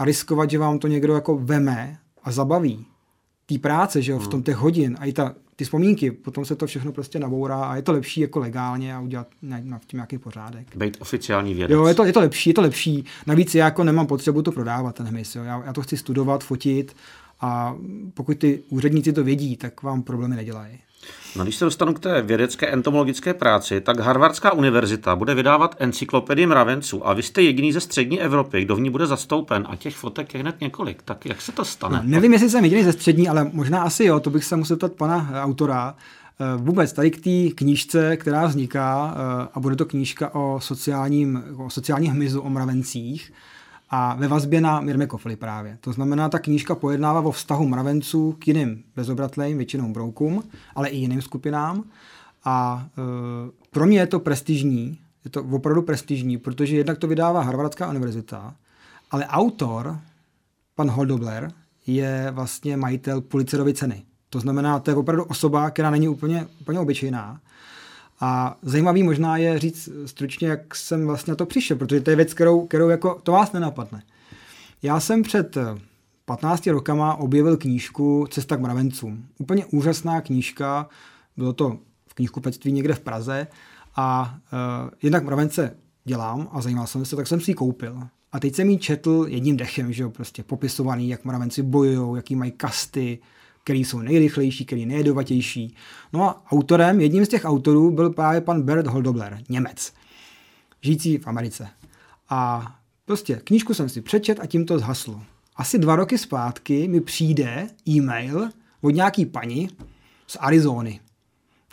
a 0.00 0.04
riskovat, 0.04 0.50
že 0.50 0.58
vám 0.58 0.78
to 0.78 0.88
někdo 0.88 1.14
jako 1.14 1.38
veme 1.38 1.98
a 2.24 2.32
zabaví. 2.32 2.86
Tý 3.46 3.58
práce, 3.58 4.02
že 4.02 4.12
jo, 4.12 4.18
v 4.18 4.28
tom 4.28 4.42
těch 4.42 4.56
hodin 4.56 4.96
a 5.00 5.04
i 5.04 5.12
ta, 5.12 5.34
ty 5.56 5.64
vzpomínky, 5.64 6.10
potom 6.10 6.44
se 6.44 6.56
to 6.56 6.66
všechno 6.66 6.92
prostě 6.92 7.18
nabourá 7.18 7.64
a 7.64 7.76
je 7.76 7.82
to 7.82 7.92
lepší 7.92 8.20
jako 8.20 8.38
legálně 8.38 8.94
a 8.94 9.00
udělat 9.00 9.26
na, 9.42 9.58
na 9.62 9.80
tím 9.86 9.96
nějaký 9.96 10.18
pořádek. 10.18 10.76
Být 10.76 10.96
oficiální 11.00 11.54
vědec. 11.54 11.74
Jo, 11.74 11.86
je 11.86 11.94
to, 11.94 12.04
je 12.04 12.12
to 12.12 12.20
lepší, 12.20 12.50
je 12.50 12.54
to 12.54 12.60
lepší. 12.60 13.04
Navíc 13.26 13.54
já 13.54 13.64
jako 13.64 13.84
nemám 13.84 14.06
potřebu 14.06 14.42
to 14.42 14.52
prodávat, 14.52 14.94
ten 14.94 15.06
hmyz. 15.06 15.36
Jo. 15.36 15.44
Já, 15.44 15.62
já 15.66 15.72
to 15.72 15.82
chci 15.82 15.96
studovat, 15.96 16.44
fotit 16.44 16.96
a 17.40 17.76
pokud 18.14 18.38
ty 18.38 18.62
úředníci 18.68 19.12
to 19.12 19.24
vědí, 19.24 19.56
tak 19.56 19.82
vám 19.82 20.02
problémy 20.02 20.36
nedělají. 20.36 20.78
No, 21.36 21.44
když 21.44 21.56
se 21.56 21.64
dostanu 21.64 21.94
k 21.94 21.98
té 21.98 22.22
vědecké 22.22 22.66
entomologické 22.66 23.34
práci, 23.34 23.80
tak 23.80 24.00
Harvardská 24.00 24.52
univerzita 24.52 25.16
bude 25.16 25.34
vydávat 25.34 25.76
encyklopedii 25.78 26.46
mravenců 26.46 27.08
a 27.08 27.12
vy 27.14 27.22
jste 27.22 27.42
jediný 27.42 27.72
ze 27.72 27.80
střední 27.80 28.20
Evropy, 28.20 28.64
kdo 28.64 28.76
v 28.76 28.80
ní 28.80 28.90
bude 28.90 29.06
zastoupen 29.06 29.66
a 29.68 29.76
těch 29.76 29.96
fotek 29.96 30.34
je 30.34 30.40
hned 30.40 30.60
několik. 30.60 31.02
Tak 31.02 31.26
jak 31.26 31.40
se 31.40 31.52
to 31.52 31.64
stane? 31.64 31.96
No, 31.96 32.10
nevím, 32.10 32.32
jestli 32.32 32.50
jsem 32.50 32.64
jediný 32.64 32.84
ze 32.84 32.92
střední, 32.92 33.28
ale 33.28 33.50
možná 33.52 33.82
asi 33.82 34.04
jo, 34.04 34.20
to 34.20 34.30
bych 34.30 34.44
se 34.44 34.56
musel 34.56 34.76
ptat 34.76 34.92
pana 34.92 35.30
autora. 35.42 35.94
vůbec 36.56 36.92
tady 36.92 37.10
k 37.10 37.24
té 37.24 37.54
knížce, 37.54 38.16
která 38.16 38.46
vzniká, 38.46 39.16
a 39.54 39.60
bude 39.60 39.76
to 39.76 39.84
knížka 39.84 40.34
o, 40.34 40.60
sociálním, 40.60 41.42
o 41.56 41.70
sociálním 41.70 42.12
hmyzu, 42.12 42.40
o 42.40 42.50
mravencích, 42.50 43.32
a 43.90 44.14
ve 44.14 44.28
vazbě 44.28 44.60
na 44.60 44.80
Mirmekofli 44.80 45.36
právě. 45.36 45.78
To 45.80 45.92
znamená, 45.92 46.28
ta 46.28 46.38
knížka 46.38 46.74
pojednává 46.74 47.20
o 47.20 47.30
vztahu 47.30 47.68
mravenců 47.68 48.36
k 48.38 48.48
jiným 48.48 48.84
bezobratlým, 48.96 49.56
většinou 49.56 49.92
broukům, 49.92 50.42
ale 50.74 50.88
i 50.88 50.96
jiným 50.96 51.22
skupinám. 51.22 51.84
A 52.44 52.86
e, 52.98 53.00
pro 53.70 53.86
mě 53.86 53.98
je 53.98 54.06
to 54.06 54.20
prestižní, 54.20 54.98
je 55.24 55.30
to 55.30 55.44
opravdu 55.44 55.82
prestižní, 55.82 56.38
protože 56.38 56.76
jednak 56.76 56.98
to 56.98 57.06
vydává 57.06 57.42
Harvardská 57.42 57.90
univerzita, 57.90 58.54
ale 59.10 59.26
autor, 59.26 59.98
pan 60.74 60.90
Holdobler, 60.90 61.52
je 61.86 62.28
vlastně 62.30 62.76
majitel 62.76 63.20
Pulitzerovy 63.20 63.74
ceny. 63.74 64.02
To 64.30 64.40
znamená, 64.40 64.78
to 64.78 64.90
je 64.90 64.96
opravdu 64.96 65.24
osoba, 65.24 65.70
která 65.70 65.90
není 65.90 66.08
úplně, 66.08 66.46
úplně 66.60 66.78
obyčejná. 66.78 67.40
A 68.20 68.56
zajímavý 68.62 69.02
možná 69.02 69.36
je 69.36 69.58
říct 69.58 69.88
stručně, 70.06 70.48
jak 70.48 70.74
jsem 70.74 71.06
vlastně 71.06 71.30
na 71.30 71.36
to 71.36 71.46
přišel, 71.46 71.76
protože 71.76 72.00
to 72.00 72.10
je 72.10 72.16
věc, 72.16 72.34
kterou, 72.34 72.66
kterou 72.66 72.88
jako, 72.88 73.20
to 73.22 73.32
vás 73.32 73.52
nenapadne. 73.52 74.02
Já 74.82 75.00
jsem 75.00 75.22
před 75.22 75.58
15 76.24 76.66
rokama 76.66 77.14
objevil 77.14 77.56
knížku 77.56 78.26
Cesta 78.30 78.56
k 78.56 78.60
mravencům. 78.60 79.26
Úplně 79.38 79.66
úžasná 79.66 80.20
knížka, 80.20 80.88
bylo 81.36 81.52
to 81.52 81.78
v 82.06 82.14
knihkupectví 82.14 82.72
někde 82.72 82.94
v 82.94 83.00
Praze 83.00 83.46
a 83.96 84.34
uh, 84.84 84.90
jednak 85.02 85.24
mravence 85.24 85.76
dělám 86.04 86.48
a 86.52 86.60
zajímal 86.60 86.86
jsem 86.86 87.04
se, 87.04 87.16
tak 87.16 87.26
jsem 87.26 87.40
si 87.40 87.50
ji 87.50 87.54
koupil. 87.54 88.02
A 88.32 88.40
teď 88.40 88.54
jsem 88.54 88.70
ji 88.70 88.78
četl 88.78 89.26
jedním 89.28 89.56
dechem, 89.56 89.92
že 89.92 90.02
jo, 90.02 90.10
prostě 90.10 90.42
popisovaný, 90.42 91.08
jak 91.08 91.24
mravenci 91.24 91.62
bojují, 91.62 92.16
jaký 92.16 92.36
mají 92.36 92.50
kasty, 92.50 93.18
který 93.64 93.84
jsou 93.84 93.98
nejrychlejší, 93.98 94.64
který 94.64 94.86
nejjedovatější. 94.86 95.74
No 96.12 96.22
a 96.24 96.42
autorem, 96.50 97.00
jedním 97.00 97.24
z 97.24 97.28
těch 97.28 97.44
autorů 97.44 97.90
byl 97.90 98.10
právě 98.10 98.40
pan 98.40 98.62
Bert 98.62 98.86
Holdobler, 98.86 99.38
Němec, 99.48 99.92
žijící 100.80 101.18
v 101.18 101.26
Americe. 101.26 101.68
A 102.28 102.70
prostě 103.04 103.40
knížku 103.44 103.74
jsem 103.74 103.88
si 103.88 104.00
přečet 104.00 104.40
a 104.40 104.46
tím 104.46 104.66
to 104.66 104.78
zhaslo. 104.78 105.22
Asi 105.56 105.78
dva 105.78 105.96
roky 105.96 106.18
zpátky 106.18 106.88
mi 106.88 107.00
přijde 107.00 107.68
e-mail 107.88 108.48
od 108.80 108.90
nějaký 108.90 109.26
paní 109.26 109.68
z 110.26 110.36
Arizony, 110.40 111.00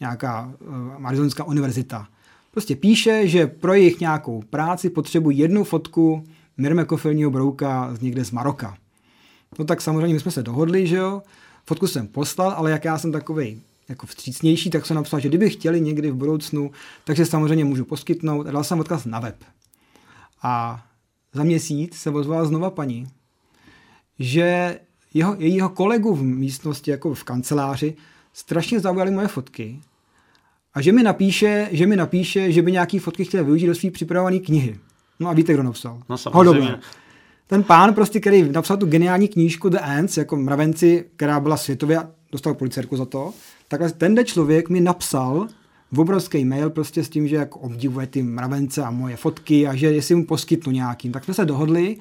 nějaká 0.01 0.53
uh, 0.59 1.07
Arizonská 1.07 1.43
univerzita. 1.43 2.07
Prostě 2.51 2.75
píše, 2.75 3.27
že 3.27 3.47
pro 3.47 3.73
jejich 3.73 3.99
nějakou 3.99 4.41
práci 4.41 4.89
potřebují 4.89 5.37
jednu 5.37 5.63
fotku 5.63 6.23
mirmekofilního 6.57 7.31
brouka 7.31 7.95
z 7.95 8.01
někde 8.01 8.25
z 8.25 8.31
Maroka. 8.31 8.77
No 9.59 9.65
tak 9.65 9.81
samozřejmě 9.81 10.13
my 10.13 10.19
jsme 10.19 10.31
se 10.31 10.43
dohodli, 10.43 10.87
že 10.87 10.95
jo, 10.95 11.21
Fotku 11.67 11.87
jsem 11.87 12.07
poslal, 12.07 12.51
ale 12.51 12.71
jak 12.71 12.85
já 12.85 12.97
jsem 12.97 13.11
takový 13.11 13.61
jako 13.89 14.07
vstřícnější, 14.07 14.69
tak 14.69 14.85
jsem 14.85 14.95
napsal, 14.95 15.19
že 15.19 15.29
kdyby 15.29 15.49
chtěli 15.49 15.81
někdy 15.81 16.11
v 16.11 16.15
budoucnu, 16.15 16.71
takže 17.03 17.25
samozřejmě 17.25 17.65
můžu 17.65 17.85
poskytnout 17.85 18.47
a 18.47 18.51
dal 18.51 18.63
jsem 18.63 18.79
odkaz 18.79 19.05
na 19.05 19.19
web. 19.19 19.35
A 20.43 20.83
za 21.33 21.43
měsíc 21.43 21.97
se 21.97 22.09
ozvala 22.09 22.45
znova 22.45 22.69
paní, 22.69 23.07
že 24.19 24.79
jeho, 25.13 25.35
jejího 25.39 25.69
kolegu 25.69 26.15
v 26.15 26.23
místnosti, 26.23 26.91
jako 26.91 27.13
v 27.13 27.23
kanceláři, 27.23 27.95
strašně 28.33 28.79
zaujaly 28.79 29.11
moje 29.11 29.27
fotky 29.27 29.79
a 30.73 30.81
že 30.81 30.91
mi 30.91 31.03
napíše, 31.03 31.69
že 31.71 31.87
mi 31.87 31.95
napíše, 31.95 32.51
že 32.51 32.61
by 32.61 32.71
nějaký 32.71 32.99
fotky 32.99 33.25
chtěl 33.25 33.45
využít 33.45 33.67
do 33.67 33.75
své 33.75 33.91
připravované 33.91 34.39
knihy. 34.39 34.79
No 35.19 35.29
a 35.29 35.33
víte, 35.33 35.53
kdo 35.53 35.63
napsal? 35.63 36.01
No 36.09 36.17
samozřejmě 36.17 36.79
ten 37.47 37.63
pán 37.63 37.93
prostě, 37.93 38.19
který 38.19 38.51
napsal 38.51 38.77
tu 38.77 38.85
geniální 38.85 39.27
knížku 39.27 39.69
The 39.69 39.77
Ants, 39.81 40.17
jako 40.17 40.35
mravenci, 40.35 41.05
která 41.15 41.39
byla 41.39 41.57
světově, 41.57 41.99
dostal 42.31 42.53
policerku 42.53 42.97
za 42.97 43.05
to, 43.05 43.33
takhle 43.67 43.91
tenhle 43.91 44.23
člověk 44.23 44.69
mi 44.69 44.81
napsal 44.81 45.47
v 45.91 45.99
obrovský 45.99 46.45
mail 46.45 46.69
prostě 46.69 47.03
s 47.03 47.09
tím, 47.09 47.27
že 47.27 47.35
jako 47.35 47.59
obdivuje 47.59 48.07
ty 48.07 48.23
mravence 48.23 48.83
a 48.83 48.91
moje 48.91 49.15
fotky 49.15 49.67
a 49.67 49.75
že 49.75 49.91
jestli 49.91 50.15
mu 50.15 50.25
poskytnu 50.25 50.71
nějakým. 50.71 51.11
Tak 51.11 51.23
jsme 51.23 51.33
se 51.33 51.45
dohodli 51.45 51.97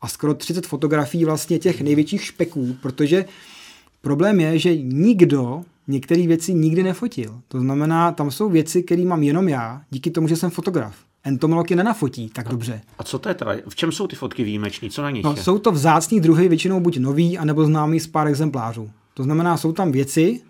a 0.00 0.08
skoro 0.08 0.34
30 0.34 0.66
fotografií 0.66 1.24
vlastně 1.24 1.58
těch 1.58 1.80
největších 1.80 2.24
špeků, 2.24 2.76
protože 2.82 3.24
problém 4.00 4.40
je, 4.40 4.58
že 4.58 4.76
nikdo 4.76 5.62
některé 5.88 6.26
věci 6.26 6.54
nikdy 6.54 6.82
nefotil. 6.82 7.40
To 7.48 7.60
znamená, 7.60 8.12
tam 8.12 8.30
jsou 8.30 8.48
věci, 8.48 8.82
které 8.82 9.04
mám 9.04 9.22
jenom 9.22 9.48
já, 9.48 9.82
díky 9.90 10.10
tomu, 10.10 10.28
že 10.28 10.36
jsem 10.36 10.50
fotograf 10.50 10.94
entomolog 11.24 11.70
je 11.70 11.76
nenafotí 11.76 12.28
tak 12.28 12.46
a, 12.46 12.50
dobře. 12.50 12.80
A 12.98 13.02
co 13.02 13.18
to 13.18 13.28
je 13.28 13.34
teda? 13.34 13.52
V 13.68 13.74
čem 13.74 13.92
jsou 13.92 14.06
ty 14.06 14.16
fotky 14.16 14.44
výjimeční? 14.44 14.90
Co 14.90 15.02
na 15.02 15.10
nich 15.10 15.24
no, 15.24 15.34
je? 15.36 15.42
Jsou 15.42 15.58
to 15.58 15.72
vzácní 15.72 16.20
druhy, 16.20 16.48
většinou 16.48 16.80
buď 16.80 16.98
nový, 16.98 17.38
anebo 17.38 17.64
známý 17.64 18.00
z 18.00 18.06
pár 18.06 18.28
exemplářů. 18.28 18.90
To 19.14 19.22
znamená, 19.22 19.56
jsou 19.56 19.72
tam 19.72 19.92
věci, 19.92 20.40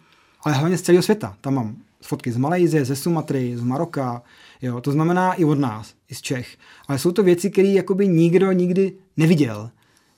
ale 0.42 0.54
hlavně 0.54 0.78
z 0.78 0.82
celého 0.82 1.02
světa. 1.02 1.36
Tam 1.40 1.54
mám 1.54 1.76
fotky 2.02 2.32
z 2.32 2.36
Malajzie, 2.36 2.84
ze 2.84 2.96
Sumatry, 2.96 3.56
z 3.56 3.62
Maroka, 3.62 4.22
jo, 4.62 4.80
to 4.80 4.92
znamená 4.92 5.32
i 5.32 5.44
od 5.44 5.58
nás, 5.58 5.94
i 6.10 6.14
z 6.14 6.20
Čech. 6.20 6.56
Ale 6.88 6.98
jsou 6.98 7.12
to 7.12 7.22
věci, 7.22 7.50
které 7.50 7.68
jakoby 7.68 8.08
nikdo 8.08 8.52
nikdy 8.52 8.92
neviděl. 9.16 9.70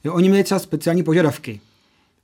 Jo, 0.05 0.15
oni 0.15 0.29
měli 0.29 0.45
třeba 0.45 0.59
speciální 0.59 1.03
požadavky. 1.03 1.61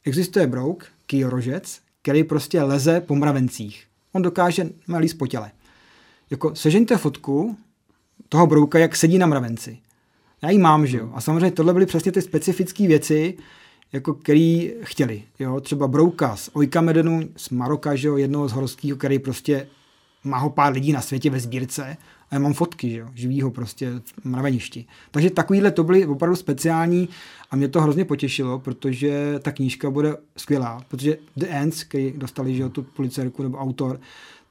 Existuje 0.05 0.47
brouk, 0.47 0.87
kýrožec, 1.07 1.81
který 2.03 2.25
prostě 2.25 2.63
leze 2.63 3.01
po 3.01 3.15
mravencích. 3.15 3.85
On 4.13 4.23
dokáže 4.23 4.69
malý 4.87 5.15
po 5.15 5.27
těle. 5.27 5.51
Jako 6.31 6.55
sežeňte 6.55 6.97
fotku, 6.97 7.57
toho 8.29 8.47
brouka, 8.47 8.79
jak 8.79 8.97
sedí 8.97 9.19
na 9.19 9.27
mravenci. 9.27 9.79
Já 10.43 10.51
ji 10.51 10.59
mám, 10.59 10.87
že 10.87 10.99
jo. 10.99 11.11
A 11.15 11.21
samozřejmě 11.21 11.51
tohle 11.51 11.73
byly 11.73 11.87
přesně 11.87 12.13
ty 12.13 12.23
specifické 12.23 12.87
věci, 12.87 13.39
jako 13.93 14.15
který 14.15 14.73
chtěli. 14.83 15.23
Jo? 15.39 15.61
Třeba 15.61 15.89
brouka 15.89 16.37
z 16.37 16.51
Oikamedenu, 16.53 17.29
z 17.37 17.51
Maroka, 17.51 17.97
že 17.97 18.09
jo? 18.09 18.17
jednoho 18.17 18.49
z 18.49 18.53
horského, 18.53 18.97
který 18.97 19.19
prostě 19.19 19.69
má 20.25 20.39
ho 20.39 20.51
pár 20.51 20.73
lidí 20.73 20.93
na 20.93 21.01
světě 21.01 21.31
ve 21.31 21.41
sbírce 21.41 21.97
a 22.31 22.35
já 22.35 22.39
mám 22.39 22.53
fotky, 22.53 22.91
že 22.91 22.99
jo? 22.99 23.09
živýho 23.15 23.51
prostě 23.51 23.91
v 24.23 24.25
mraveništi. 24.25 24.87
Takže 25.11 25.31
takovýhle 25.31 25.71
to 25.71 25.85
byly 25.85 26.07
opravdu 26.07 26.37
speciální 26.37 27.09
a 27.51 27.57
mě 27.57 27.69
to 27.69 27.81
hrozně 27.81 28.05
potěšilo, 28.05 28.59
protože 28.59 29.39
ta 29.43 29.53
knížka 29.53 29.91
bude 29.91 30.17
skvělá, 30.37 30.85
protože 30.89 31.17
The 31.37 31.47
Ants, 31.63 31.85
který 31.85 32.13
dostali 32.17 32.55
že 32.55 32.63
jo, 32.63 32.69
tu 32.69 32.83
policerku 32.83 33.43
nebo 33.43 33.59
autor, 33.59 34.01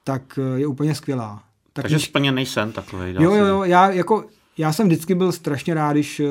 tak 0.04 0.38
je 0.56 0.66
úplně 0.66 0.94
skvělá. 0.94 1.47
Tak 1.78 1.82
Takže 1.82 1.98
splněný 1.98 2.46
sen 2.46 2.72
takový. 2.72 3.14
Jo, 3.14 3.34
jo, 3.34 3.46
jo, 3.46 3.62
já 3.64 3.90
jako 3.90 4.24
já 4.58 4.72
jsem 4.72 4.86
vždycky 4.86 5.14
byl 5.14 5.32
strašně 5.32 5.74
rád, 5.74 5.92
když 5.92 6.20
uh, 6.20 6.26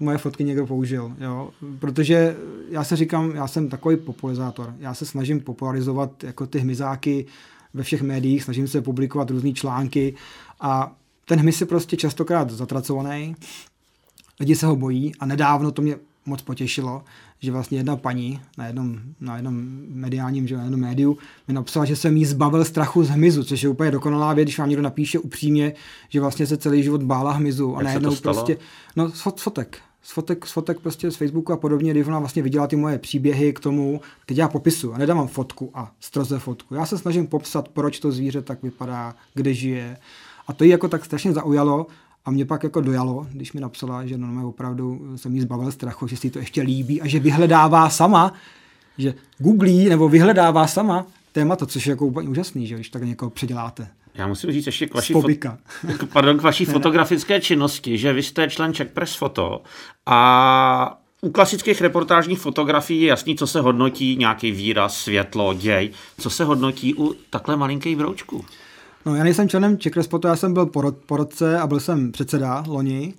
moje 0.00 0.18
fotky 0.18 0.44
někdo 0.44 0.66
použil, 0.66 1.12
jo? 1.20 1.50
protože 1.78 2.36
já 2.70 2.84
se 2.84 2.96
říkám, 2.96 3.30
já 3.30 3.48
jsem 3.48 3.68
takový 3.68 3.96
popularizátor. 3.96 4.74
Já 4.78 4.94
se 4.94 5.06
snažím 5.06 5.40
popularizovat 5.40 6.24
jako 6.24 6.46
ty 6.46 6.58
hmyzáky 6.58 7.26
ve 7.74 7.82
všech 7.82 8.02
médiích, 8.02 8.42
snažím 8.42 8.68
se 8.68 8.82
publikovat 8.82 9.30
různé 9.30 9.52
články 9.52 10.14
a 10.60 10.92
ten 11.24 11.38
hmyz 11.38 11.60
je 11.60 11.66
prostě 11.66 11.96
častokrát 11.96 12.50
zatracovaný, 12.50 13.36
lidi 14.40 14.56
se 14.56 14.66
ho 14.66 14.76
bojí 14.76 15.12
a 15.20 15.26
nedávno 15.26 15.72
to 15.72 15.82
mě 15.82 15.96
moc 16.26 16.42
potěšilo, 16.42 17.02
že 17.42 17.52
vlastně 17.52 17.78
jedna 17.78 17.96
paní 17.96 18.40
na 18.58 18.66
jednom, 18.66 18.98
na 19.20 19.36
jednom 19.36 19.54
mediálním, 19.88 20.48
že 20.48 20.56
na 20.56 20.62
jednom 20.62 20.80
médiu 20.80 21.18
mi 21.48 21.54
napsala, 21.54 21.84
že 21.84 21.96
jsem 21.96 22.16
jí 22.16 22.24
zbavil 22.24 22.64
strachu 22.64 23.04
z 23.04 23.08
hmyzu, 23.08 23.44
což 23.44 23.62
je 23.62 23.68
úplně 23.68 23.90
dokonalá 23.90 24.34
věc, 24.34 24.46
když 24.46 24.58
vám 24.58 24.68
někdo 24.68 24.82
napíše 24.82 25.18
upřímně, 25.18 25.72
že 26.08 26.20
vlastně 26.20 26.46
se 26.46 26.56
celý 26.56 26.82
život 26.82 27.02
bála 27.02 27.32
hmyzu 27.32 27.76
a 27.76 27.82
najednou 27.82 28.16
prostě, 28.16 28.56
no 28.96 29.10
z 29.10 29.20
fotek, 29.20 29.78
z 30.02 30.12
fotek, 30.12 30.46
z 30.46 30.52
fotek 30.52 30.80
prostě 30.80 31.10
z 31.10 31.16
Facebooku 31.16 31.52
a 31.52 31.56
podobně, 31.56 31.90
když 31.90 32.06
ona 32.06 32.18
vlastně 32.18 32.42
viděla 32.42 32.66
ty 32.66 32.76
moje 32.76 32.98
příběhy 32.98 33.52
k 33.52 33.60
tomu, 33.60 34.00
teď 34.26 34.38
já 34.38 34.48
popisu 34.48 34.94
a 34.94 34.98
nedávám 34.98 35.28
fotku 35.28 35.70
a 35.74 35.92
stroze 36.00 36.38
fotku. 36.38 36.74
Já 36.74 36.86
se 36.86 36.98
snažím 36.98 37.26
popsat, 37.26 37.68
proč 37.68 38.00
to 38.00 38.12
zvíře 38.12 38.42
tak 38.42 38.62
vypadá, 38.62 39.14
kde 39.34 39.54
žije. 39.54 39.96
A 40.46 40.52
to 40.52 40.64
jí 40.64 40.70
jako 40.70 40.88
tak 40.88 41.04
strašně 41.04 41.32
zaujalo 41.32 41.86
a 42.24 42.30
mě 42.30 42.44
pak 42.44 42.62
jako 42.62 42.80
dojalo, 42.80 43.26
když 43.32 43.52
mi 43.52 43.60
napsala, 43.60 44.06
že 44.06 44.18
no, 44.18 44.48
opravdu 44.48 45.12
jsem 45.16 45.34
jí 45.34 45.40
zbavil 45.40 45.72
strachu, 45.72 46.06
že 46.06 46.16
si 46.16 46.30
to 46.30 46.38
ještě 46.38 46.62
líbí 46.62 47.02
a 47.02 47.06
že 47.06 47.20
vyhledává 47.20 47.90
sama, 47.90 48.32
že 48.98 49.14
googlí 49.38 49.88
nebo 49.88 50.08
vyhledává 50.08 50.66
sama 50.66 51.06
témata, 51.32 51.66
což 51.66 51.86
je 51.86 51.90
jako 51.90 52.06
úplně 52.06 52.28
úžasný, 52.28 52.66
že 52.66 52.74
když 52.74 52.88
tak 52.88 53.02
někoho 53.02 53.30
předěláte. 53.30 53.88
Já 54.14 54.26
musím 54.26 54.52
říct 54.52 54.66
ještě 54.66 54.86
k 54.86 54.94
vaší, 54.94 55.14
fo- 55.14 55.66
pardon, 56.12 56.38
k 56.38 56.42
vaší 56.42 56.64
fotografické 56.74 57.40
činnosti, 57.40 57.98
že 57.98 58.12
vy 58.12 58.22
jste 58.22 58.50
člen 58.50 58.74
Czech 58.74 58.88
Press 58.88 59.16
Photo 59.16 59.62
a 60.06 60.98
u 61.20 61.30
klasických 61.30 61.80
reportážních 61.80 62.38
fotografií 62.38 63.02
je 63.02 63.08
jasný, 63.08 63.36
co 63.36 63.46
se 63.46 63.60
hodnotí, 63.60 64.16
nějaký 64.16 64.50
výraz, 64.50 64.96
světlo, 64.96 65.54
děj. 65.54 65.90
Co 66.18 66.30
se 66.30 66.44
hodnotí 66.44 66.94
u 66.94 67.14
takhle 67.30 67.56
malinkých 67.56 67.96
broučků? 67.96 68.44
No, 69.06 69.14
já 69.16 69.24
nejsem 69.24 69.48
členem 69.48 69.78
Czech 69.78 69.96
Respotu, 69.96 70.28
já 70.28 70.36
jsem 70.36 70.54
byl 70.54 70.66
porod, 70.66 70.96
porodce 70.96 71.58
a 71.58 71.66
byl 71.66 71.80
jsem 71.80 72.12
předseda 72.12 72.64
loni. 72.66 73.14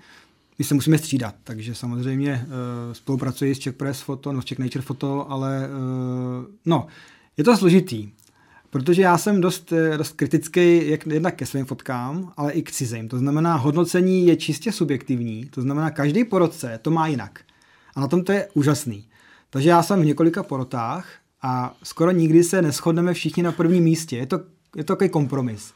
My 0.59 0.65
se 0.65 0.73
musíme 0.73 0.97
střídat, 0.97 1.35
takže 1.43 1.75
samozřejmě 1.75 2.45
uh, 2.45 2.93
spolupracuji 2.93 3.55
s 3.55 3.59
Czech 3.59 3.73
Press 3.73 4.01
Photo, 4.01 4.31
no 4.31 4.41
s 4.41 4.45
Czech 4.45 4.59
Nature 4.59 4.81
Photo, 4.81 5.31
ale 5.31 5.69
uh, 5.69 6.45
no, 6.65 6.87
je 7.37 7.43
to 7.43 7.57
složitý, 7.57 8.11
protože 8.69 9.01
já 9.01 9.17
jsem 9.17 9.41
dost, 9.41 9.71
eh, 9.71 9.97
dost 9.97 10.13
kritický 10.13 10.89
jak 10.89 11.07
jednak 11.07 11.35
ke 11.35 11.45
svým 11.45 11.65
fotkám, 11.65 12.33
ale 12.37 12.51
i 12.51 12.61
k 12.61 12.71
cizím. 12.71 13.09
To 13.09 13.17
znamená, 13.17 13.55
hodnocení 13.55 14.27
je 14.27 14.35
čistě 14.35 14.71
subjektivní, 14.71 15.45
to 15.45 15.61
znamená, 15.61 15.91
každý 15.91 16.23
porodce 16.23 16.79
to 16.81 16.91
má 16.91 17.07
jinak. 17.07 17.39
A 17.95 17.99
na 17.99 18.07
tom 18.07 18.23
to 18.23 18.31
je 18.31 18.47
úžasný. 18.53 19.05
Takže 19.49 19.69
já 19.69 19.83
jsem 19.83 20.01
v 20.01 20.05
několika 20.05 20.43
porotách 20.43 21.07
a 21.41 21.75
skoro 21.83 22.11
nikdy 22.11 22.43
se 22.43 22.61
neschodneme 22.61 23.13
všichni 23.13 23.43
na 23.43 23.51
prvním 23.51 23.83
místě. 23.83 24.17
Je 24.17 24.25
to, 24.25 24.39
je 24.75 24.83
to 24.83 24.93
takový 24.93 25.09
kompromis. 25.09 25.73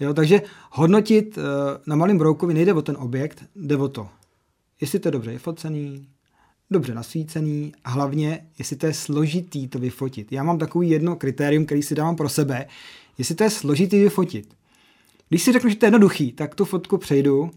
Jo, 0.00 0.14
takže 0.14 0.42
hodnotit 0.70 1.38
uh, 1.38 1.44
na 1.86 1.96
malém 1.96 2.18
broukovi 2.18 2.54
nejde 2.54 2.72
o 2.72 2.82
ten 2.82 2.96
objekt, 2.98 3.44
jde 3.56 3.76
o 3.76 3.88
to, 3.88 4.08
jestli 4.80 4.98
to 4.98 5.08
je 5.08 5.12
dobře 5.12 5.30
vyfocený, 5.30 6.08
dobře 6.70 6.94
nasvícený 6.94 7.72
a 7.84 7.90
hlavně, 7.90 8.46
jestli 8.58 8.76
to 8.76 8.86
je 8.86 8.94
složitý 8.94 9.68
to 9.68 9.78
vyfotit. 9.78 10.32
Já 10.32 10.42
mám 10.42 10.58
takový 10.58 10.90
jedno 10.90 11.16
kritérium, 11.16 11.66
který 11.66 11.82
si 11.82 11.94
dávám 11.94 12.16
pro 12.16 12.28
sebe, 12.28 12.66
jestli 13.18 13.34
to 13.34 13.44
je 13.44 13.50
složitý 13.50 14.02
vyfotit. 14.02 14.54
Když 15.28 15.42
si 15.42 15.52
řeknu, 15.52 15.70
že 15.70 15.76
to 15.76 15.86
je 15.86 15.88
jednoduchý, 15.88 16.32
tak 16.32 16.54
tu 16.54 16.64
fotku 16.64 16.98
přejdu. 16.98 17.50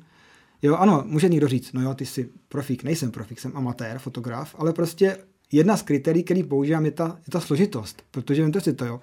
Jo, 0.62 0.76
ano, 0.76 1.04
může 1.06 1.30
někdo 1.30 1.47
říct, 1.47 1.73
no 1.73 1.82
jo, 1.82 1.93
ty 1.93 2.06
jsi 2.06 2.30
profík, 2.50 2.84
nejsem 2.84 3.12
profík, 3.12 3.39
jsem 3.39 3.52
amatér, 3.56 4.00
fotograf, 4.00 4.56
ale 4.58 4.73
prostě 4.73 5.17
jedna 5.52 5.78
z 5.78 5.82
kritérií, 5.82 6.23
který 6.23 6.43
používám, 6.43 6.86
je 6.86 6.91
ta, 6.91 7.19
je 7.28 7.32
ta 7.32 7.39
složitost, 7.39 8.04
protože 8.12 8.41
vím 8.41 8.52
to 8.52 8.62
si 8.62 8.73
to, 8.73 8.86
jo. 8.86 9.00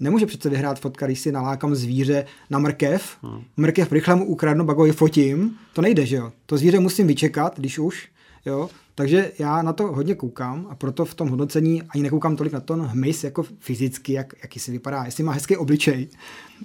Nemůže 0.00 0.26
přece 0.26 0.50
vyhrát 0.50 0.80
fotka, 0.80 1.06
když 1.06 1.20
si 1.20 1.32
nalákám 1.32 1.74
zvíře 1.74 2.26
na 2.50 2.58
mrkev, 2.58 3.16
hmm. 3.22 3.44
mrkev 3.56 3.92
rychle 3.92 4.16
mu 4.16 4.24
ukradnu, 4.24 4.66
ho 4.66 4.92
fotím, 4.92 5.58
to 5.72 5.82
nejde, 5.82 6.06
že 6.06 6.16
jo. 6.16 6.32
To 6.46 6.58
zvíře 6.58 6.80
musím 6.80 7.06
vyčekat, 7.06 7.58
když 7.58 7.78
už, 7.78 8.08
jo. 8.46 8.70
Takže 8.94 9.32
já 9.38 9.62
na 9.62 9.72
to 9.72 9.86
hodně 9.86 10.14
koukám 10.14 10.66
a 10.70 10.74
proto 10.74 11.04
v 11.04 11.14
tom 11.14 11.28
hodnocení 11.28 11.82
ani 11.82 12.02
nekoukám 12.02 12.36
tolik 12.36 12.52
na 12.52 12.60
ten 12.60 12.80
hmyz 12.80 13.24
jako 13.24 13.42
fyzicky, 13.58 14.12
jak, 14.12 14.34
jaký 14.42 14.60
si 14.60 14.72
vypadá, 14.72 15.04
jestli 15.04 15.24
má 15.24 15.32
hezký 15.32 15.56
obličej, 15.56 16.08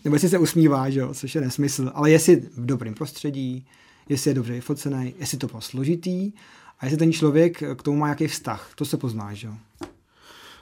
nebo 0.03 0.15
jestli 0.15 0.29
se 0.29 0.37
usmívá, 0.37 0.89
že 0.89 0.99
jo, 0.99 1.13
což 1.13 1.35
je 1.35 1.41
nesmysl, 1.41 1.91
ale 1.93 2.11
jestli 2.11 2.35
v 2.35 2.65
dobrém 2.65 2.93
prostředí, 2.93 3.65
jestli 4.09 4.29
je 4.29 4.35
dobře 4.35 4.53
vyfocený, 4.53 5.13
jestli 5.19 5.37
to 5.37 5.47
bylo 5.47 5.61
složitý 5.61 6.31
a 6.79 6.85
jestli 6.85 6.97
ten 6.97 7.11
člověk 7.11 7.63
k 7.75 7.83
tomu 7.83 7.97
má 7.97 8.07
nějaký 8.07 8.27
vztah, 8.27 8.71
to 8.75 8.85
se 8.85 8.97
pozná, 8.97 9.33
že 9.33 9.47
jo. 9.47 9.53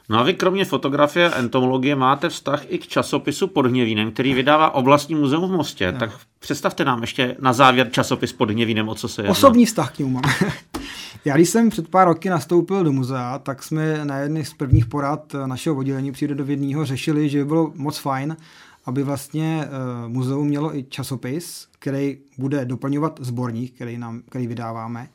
No 0.10 0.20
a 0.20 0.24
vy 0.24 0.34
kromě 0.34 0.66
fotografie 0.66 1.30
a 1.30 1.40
entomologie 1.40 1.96
máte 1.96 2.30
vztah 2.30 2.64
i 2.68 2.78
k 2.78 2.88
časopisu 2.88 3.48
pod 3.48 3.66
Hněvínem, 3.66 4.12
který 4.12 4.34
vydává 4.34 4.72
oblastní 4.72 5.16
muzeum 5.16 5.50
v 5.50 5.52
Mostě. 5.52 5.92
No. 5.92 6.00
Tak 6.00 6.12
představte 6.40 6.86
nám 6.86 7.02
ještě 7.02 7.36
na 7.40 7.54
závěr 7.54 7.90
časopis 7.92 8.34
pod 8.34 8.50
Hněvínem, 8.50 8.90
o 8.90 8.96
co 8.96 9.08
se 9.08 9.22
jedná. 9.22 9.32
Osobní 9.32 9.66
vztah 9.66 9.96
k 9.96 10.00
němu 10.00 10.12
mám. 10.12 10.24
Já 11.26 11.36
když 11.36 11.50
jsem 11.50 11.70
před 11.70 11.88
pár 11.88 12.08
roky 12.08 12.30
nastoupil 12.30 12.84
do 12.84 12.92
muzea, 12.92 13.40
tak 13.40 13.64
jsme 13.64 14.06
na 14.06 14.18
jedných 14.18 14.48
z 14.48 14.54
prvních 14.54 14.86
porad 14.86 15.36
našeho 15.46 15.76
oddělení 15.76 16.12
přírodovědního 16.12 16.86
řešili, 16.86 17.30
že 17.30 17.38
by 17.38 17.46
bylo 17.46 17.72
moc 17.76 17.98
fajn, 17.98 18.38
aby 18.86 19.04
vlastně 19.04 19.66
uh, 19.66 20.12
muzeum 20.12 20.48
mělo 20.48 20.78
i 20.78 20.84
časopis, 20.84 21.68
který 21.80 22.18
bude 22.38 22.66
doplňovat 22.66 23.20
sborník, 23.22 23.76
který, 23.76 23.98
nám, 23.98 24.22
který 24.30 24.48
vydáváme. 24.48 25.10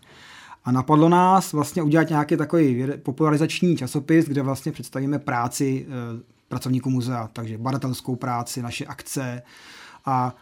A 0.64 0.72
napadlo 0.72 1.08
nás 1.08 1.52
vlastně 1.52 1.82
udělat 1.82 2.08
nějaký 2.08 2.36
takový 2.36 2.86
popularizační 3.02 3.76
časopis, 3.76 4.26
kde 4.26 4.42
vlastně 4.42 4.72
představíme 4.72 5.18
práci 5.18 5.86
uh, 5.88 6.20
pracovníků 6.48 6.90
muzea, 6.90 7.28
takže 7.32 7.58
badatelskou 7.58 8.16
práci, 8.16 8.62
naše 8.62 8.86
akce. 8.86 9.42
A 10.04 10.34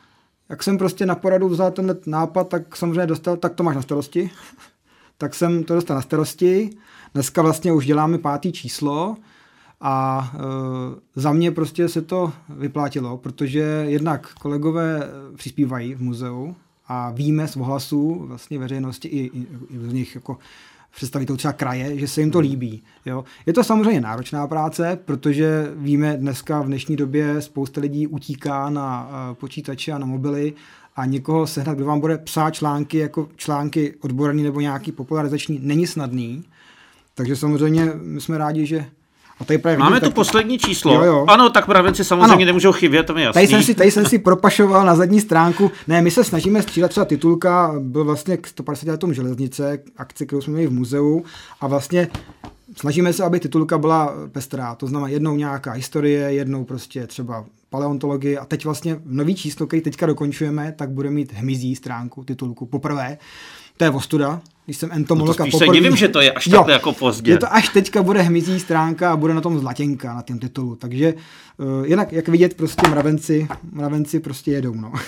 jak 0.48 0.62
jsem 0.62 0.78
prostě 0.78 1.06
na 1.06 1.14
poradu 1.14 1.48
vzal 1.48 1.70
ten 1.70 1.96
nápad, 2.06 2.48
tak 2.48 2.76
samozřejmě 2.76 3.06
dostal, 3.06 3.36
tak 3.36 3.54
to 3.54 3.62
máš 3.62 3.76
na 3.76 3.82
starosti. 3.82 4.30
tak 5.18 5.34
jsem 5.34 5.64
to 5.64 5.74
dostal 5.74 5.96
na 5.96 6.02
starosti. 6.02 6.70
Dneska 7.14 7.42
vlastně 7.42 7.72
už 7.72 7.86
děláme 7.86 8.18
pátý 8.18 8.52
číslo 8.52 9.16
a 9.80 10.32
e, 10.34 10.40
za 11.20 11.32
mě 11.32 11.50
prostě 11.50 11.88
se 11.88 12.02
to 12.02 12.32
vyplatilo, 12.48 13.16
protože 13.16 13.60
jednak 13.88 14.34
kolegové 14.34 15.08
přispívají 15.36 15.94
v 15.94 16.02
muzeu 16.02 16.56
a 16.88 17.10
víme 17.10 17.48
z 17.48 17.56
ohlasů 17.56 18.24
vlastně 18.26 18.58
veřejnosti 18.58 19.08
i, 19.08 19.18
i, 19.38 19.46
i 19.70 19.78
z 19.78 19.92
nich 19.92 20.14
jako 20.14 20.38
představitelů 20.94 21.36
třeba 21.36 21.52
kraje, 21.52 21.98
že 21.98 22.08
se 22.08 22.20
jim 22.20 22.30
to 22.30 22.40
líbí. 22.40 22.82
Jo. 23.06 23.24
Je 23.46 23.52
to 23.52 23.64
samozřejmě 23.64 24.00
náročná 24.00 24.46
práce, 24.46 24.98
protože 25.04 25.72
víme 25.76 26.16
dneska 26.16 26.62
v 26.62 26.66
dnešní 26.66 26.96
době 26.96 27.40
spousta 27.40 27.80
lidí 27.80 28.06
utíká 28.06 28.70
na 28.70 29.08
uh, 29.08 29.34
počítače 29.34 29.92
a 29.92 29.98
na 29.98 30.06
mobily 30.06 30.52
a 30.96 31.06
někoho 31.06 31.46
sehnat, 31.46 31.76
kdo 31.76 31.86
vám 31.86 32.00
bude 32.00 32.18
psát 32.18 32.50
články 32.50 32.98
jako 32.98 33.28
články 33.36 33.94
odborný 34.00 34.42
nebo 34.42 34.60
nějaký 34.60 34.92
popularizační, 34.92 35.60
není 35.62 35.86
snadný. 35.86 36.44
Takže 37.14 37.36
samozřejmě 37.36 37.92
my 38.02 38.20
jsme 38.20 38.38
rádi, 38.38 38.66
že 38.66 38.86
a 39.42 39.44
tady 39.44 39.58
právě 39.58 39.78
Máme 39.78 39.96
vidím, 39.96 40.04
tu 40.04 40.08
tak... 40.10 40.14
poslední 40.14 40.58
číslo. 40.58 40.94
Jo, 40.94 41.02
jo. 41.02 41.24
Ano, 41.28 41.50
tak 41.50 41.66
pravenci 41.66 42.04
samozřejmě 42.04 42.34
ano. 42.34 42.44
nemůžou 42.44 42.72
chybět, 42.72 43.02
to 43.02 43.14
mi 43.14 43.22
jasný. 43.22 43.34
Tady 43.34 43.46
jsem, 43.46 43.62
si, 43.62 43.74
tady 43.74 43.90
jsem 43.90 44.06
si 44.06 44.18
propašoval 44.18 44.86
na 44.86 44.94
zadní 44.94 45.20
stránku. 45.20 45.70
Ne, 45.88 46.02
my 46.02 46.10
se 46.10 46.24
snažíme 46.24 46.62
střílet 46.62 46.88
třeba 46.88 47.06
titulka, 47.06 47.74
byl 47.78 48.04
vlastně 48.04 48.36
k 48.36 48.46
150 48.46 48.90
letům 48.90 49.14
železnice, 49.14 49.78
akci, 49.96 50.26
kterou 50.26 50.40
jsme 50.40 50.52
měli 50.52 50.66
v 50.66 50.72
muzeu 50.72 51.24
a 51.60 51.66
vlastně 51.66 52.08
snažíme 52.76 53.12
se, 53.12 53.24
aby 53.24 53.40
titulka 53.40 53.78
byla 53.78 54.14
pestrá. 54.32 54.74
To 54.74 54.86
znamená 54.86 55.08
jednou 55.08 55.36
nějaká 55.36 55.72
historie, 55.72 56.32
jednou 56.32 56.64
prostě 56.64 57.06
třeba 57.06 57.44
paleontologie 57.70 58.38
a 58.38 58.44
teď 58.44 58.64
vlastně 58.64 59.00
nový 59.04 59.34
číslo, 59.34 59.66
který 59.66 59.82
teďka 59.82 60.06
dokončujeme, 60.06 60.72
tak 60.72 60.90
bude 60.90 61.10
mít 61.10 61.32
hmyzí 61.32 61.76
stránku, 61.76 62.24
titulku 62.24 62.66
poprvé. 62.66 63.18
To 63.76 63.84
je 63.84 63.90
ostuda, 63.90 64.40
když 64.64 64.76
jsem 64.76 64.92
entomolog 64.92 65.38
no 65.38 65.44
to 65.46 65.50
poprvé... 65.50 65.72
se 65.72 65.80
divím, 65.80 65.96
že 65.96 66.08
to 66.08 66.20
je 66.20 66.32
až 66.32 66.44
takhle 66.44 66.72
jako 66.72 66.92
pozdě. 66.92 67.32
Je 67.32 67.38
to 67.38 67.54
až 67.54 67.68
teďka 67.68 68.02
bude 68.02 68.22
hmyzí 68.22 68.60
stránka 68.60 69.12
a 69.12 69.16
bude 69.16 69.34
na 69.34 69.40
tom 69.40 69.58
zlatěnka 69.58 70.14
na 70.14 70.22
tom 70.22 70.38
titulu. 70.38 70.76
Takže 70.76 71.14
jinak, 71.84 72.12
jak 72.12 72.28
vidět, 72.28 72.54
prostě 72.54 72.88
mravenci, 72.88 73.48
mravenci 73.72 74.20
prostě 74.20 74.50
jedou, 74.50 74.74
no. 74.74 74.92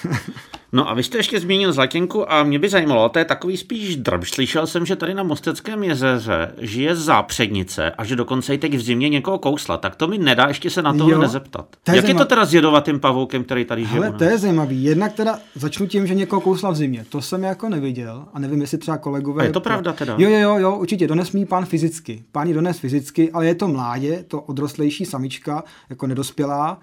No 0.75 0.91
a 0.91 0.95
vy 0.95 1.03
jste 1.03 1.19
ještě 1.19 1.41
zmínil 1.41 1.73
Zlatěnku 1.73 2.33
a 2.33 2.43
mě 2.43 2.59
by 2.59 2.69
zajímalo, 2.69 3.09
to 3.09 3.19
je 3.19 3.25
takový 3.25 3.57
spíš 3.57 3.97
drb. 3.97 4.25
Slyšel 4.25 4.67
jsem, 4.67 4.87
že 4.87 4.97
tady 4.97 5.15
na 5.15 5.23
Mosteckém 5.23 5.85
jezeře 5.85 6.53
žije 6.59 6.97
zápřednice 6.97 7.91
a 7.91 8.05
že 8.05 8.17
dokonce 8.17 8.55
i 8.55 8.59
teď 8.59 8.75
v 8.75 8.83
zimě 8.83 9.09
někoho 9.09 9.39
kousla. 9.39 9.77
Tak 9.77 9.97
to 9.97 10.09
mi 10.09 10.19
nedá 10.19 10.47
ještě 10.49 10.71
se 10.71 10.83
na 10.83 10.95
to 10.95 11.19
nezeptat. 11.19 11.67
To 11.85 11.91
je 11.91 11.97
Jak 11.97 12.05
zajímav... 12.05 12.21
je 12.21 12.25
to 12.25 12.29
teda 12.29 12.45
s 12.45 12.55
jedovatým 12.55 13.01
pavoukem, 13.01 13.45
který 13.45 13.65
tady 13.65 13.87
žije? 13.87 14.01
Ale 14.01 14.13
to 14.13 14.25
je 14.25 14.39
zajímavý. 14.39 14.85
Jednak 14.85 15.13
teda 15.13 15.39
začnu 15.55 15.87
tím, 15.87 16.07
že 16.07 16.15
někoho 16.15 16.41
kousla 16.41 16.71
v 16.71 16.77
zimě. 16.77 17.07
To 17.09 17.23
jsem 17.23 17.43
jako 17.43 17.69
neviděl 17.69 18.25
a 18.33 18.39
nevím, 18.39 18.61
jestli 18.61 18.79
třeba 18.79 18.99
kolegové. 18.99 19.43
A 19.43 19.47
je 19.47 19.53
to 19.53 19.61
pravda 19.61 19.93
teda? 19.93 20.15
Jo, 20.19 20.31
jo, 20.31 20.39
jo, 20.39 20.57
jo 20.59 20.77
určitě. 20.77 21.07
Dones 21.07 21.33
mi 21.33 21.47
pán 21.47 21.67
fyzicky. 21.67 22.25
Pán 22.33 22.53
dones 22.53 22.79
fyzicky, 22.79 23.33
ale 23.33 23.47
je 23.47 23.55
to 23.55 23.69
mládě, 23.69 24.25
to 24.29 24.41
odrostlejší 24.41 25.05
samička, 25.05 25.65
jako 25.91 26.07
nedospělá. 26.45 26.79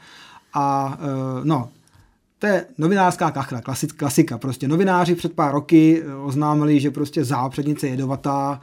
A 0.53 0.97
uh, 0.99 1.45
no, 1.45 1.69
to 2.39 2.47
je 2.47 2.65
novinářská 2.77 3.31
kachra, 3.31 3.61
klasik, 3.61 3.93
klasika. 3.93 4.37
Prostě 4.37 4.67
novináři 4.67 5.15
před 5.15 5.33
pár 5.33 5.53
roky 5.53 6.03
eh, 6.03 6.15
oznámili, 6.15 6.79
že 6.79 6.91
prostě 6.91 7.23
zápřednice 7.23 7.87
jedovatá, 7.87 8.61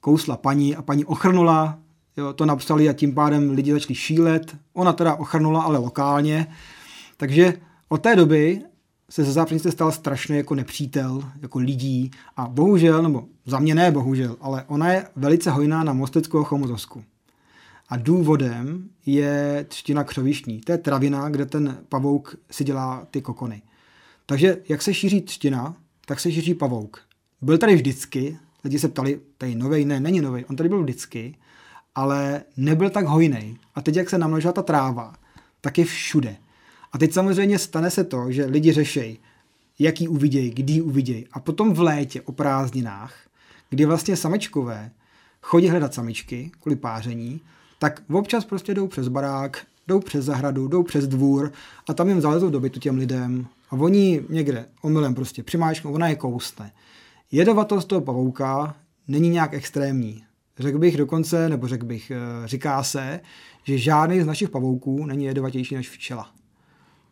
kousla 0.00 0.36
paní 0.36 0.76
a 0.76 0.82
paní 0.82 1.04
ochrnula, 1.04 1.78
jo, 2.16 2.32
to 2.32 2.46
napsali 2.46 2.88
a 2.88 2.92
tím 2.92 3.14
pádem 3.14 3.50
lidi 3.50 3.72
začali 3.72 3.94
šílet. 3.94 4.56
Ona 4.72 4.92
teda 4.92 5.14
ochrnula, 5.14 5.62
ale 5.62 5.78
lokálně. 5.78 6.46
Takže 7.16 7.54
od 7.88 8.02
té 8.02 8.16
doby 8.16 8.62
se 9.10 9.24
ze 9.24 9.32
zápřednice 9.32 9.72
stal 9.72 9.92
strašně 9.92 10.36
jako 10.36 10.54
nepřítel, 10.54 11.22
jako 11.42 11.58
lidí 11.58 12.10
a 12.36 12.48
bohužel, 12.48 13.02
nebo 13.02 13.24
za 13.46 13.58
mě 13.58 13.74
ne 13.74 13.90
bohužel, 13.90 14.36
ale 14.40 14.64
ona 14.66 14.92
je 14.92 15.06
velice 15.16 15.50
hojná 15.50 15.84
na 15.84 15.92
Mosteckou 15.92 16.40
a 16.40 16.44
Chomutovsku. 16.44 17.04
A 17.90 17.96
důvodem 17.96 18.88
je 19.06 19.64
třtina 19.68 20.04
křovištní. 20.04 20.60
To 20.60 20.72
je 20.72 20.78
travina, 20.78 21.28
kde 21.28 21.46
ten 21.46 21.78
pavouk 21.88 22.36
si 22.50 22.64
dělá 22.64 23.06
ty 23.10 23.22
kokony. 23.22 23.62
Takže 24.26 24.56
jak 24.68 24.82
se 24.82 24.94
šíří 24.94 25.20
třtina, 25.20 25.76
tak 26.06 26.20
se 26.20 26.32
šíří 26.32 26.54
pavouk. 26.54 27.00
Byl 27.42 27.58
tady 27.58 27.74
vždycky, 27.74 28.38
lidi 28.64 28.78
se 28.78 28.88
ptali, 28.88 29.20
tady 29.38 29.54
novej, 29.54 29.84
ne, 29.84 30.00
není 30.00 30.20
novej, 30.20 30.44
on 30.50 30.56
tady 30.56 30.68
byl 30.68 30.82
vždycky, 30.82 31.34
ale 31.94 32.42
nebyl 32.56 32.90
tak 32.90 33.06
hojný. 33.06 33.58
A 33.74 33.82
teď, 33.82 33.96
jak 33.96 34.10
se 34.10 34.18
namnožila 34.18 34.52
ta 34.52 34.62
tráva, 34.62 35.14
tak 35.60 35.78
je 35.78 35.84
všude. 35.84 36.36
A 36.92 36.98
teď 36.98 37.12
samozřejmě 37.12 37.58
stane 37.58 37.90
se 37.90 38.04
to, 38.04 38.32
že 38.32 38.44
lidi 38.44 38.72
řešejí, 38.72 39.18
jaký 39.78 40.08
uvidějí, 40.08 40.50
kdy 40.50 40.80
uvidějí. 40.80 41.26
A 41.32 41.40
potom 41.40 41.74
v 41.74 41.80
létě 41.80 42.20
o 42.20 42.32
prázdninách, 42.32 43.14
kdy 43.70 43.84
vlastně 43.84 44.16
samečkové 44.16 44.90
chodí 45.42 45.68
hledat 45.68 45.94
samičky 45.94 46.50
kvůli 46.60 46.76
páření, 46.76 47.40
tak 47.80 48.02
občas 48.12 48.44
prostě 48.44 48.74
jdou 48.74 48.86
přes 48.86 49.08
barák, 49.08 49.66
jdou 49.88 50.00
přes 50.00 50.24
zahradu, 50.24 50.68
jdou 50.68 50.82
přes 50.82 51.08
dvůr 51.08 51.52
a 51.88 51.94
tam 51.94 52.08
jim 52.08 52.20
zalezou 52.20 52.50
do 52.50 52.60
bytu 52.60 52.80
těm 52.80 52.98
lidem 52.98 53.46
a 53.70 53.72
oni 53.72 54.22
někde 54.28 54.66
omylem 54.82 55.14
prostě 55.14 55.42
přimáčknou, 55.42 55.92
ona 55.92 56.08
je 56.08 56.16
kousne. 56.16 56.72
Jedovatost 57.32 57.88
toho 57.88 58.00
pavouka 58.00 58.76
není 59.08 59.28
nějak 59.28 59.54
extrémní. 59.54 60.24
Řekl 60.58 60.78
bych 60.78 60.96
dokonce, 60.96 61.48
nebo 61.48 61.68
řekl 61.68 61.86
bych, 61.86 62.10
eh, 62.10 62.48
říká 62.48 62.82
se, 62.82 63.20
že 63.64 63.78
žádný 63.78 64.20
z 64.20 64.26
našich 64.26 64.50
pavouků 64.50 65.06
není 65.06 65.24
jedovatější 65.24 65.74
než 65.74 65.90
včela. 65.90 66.30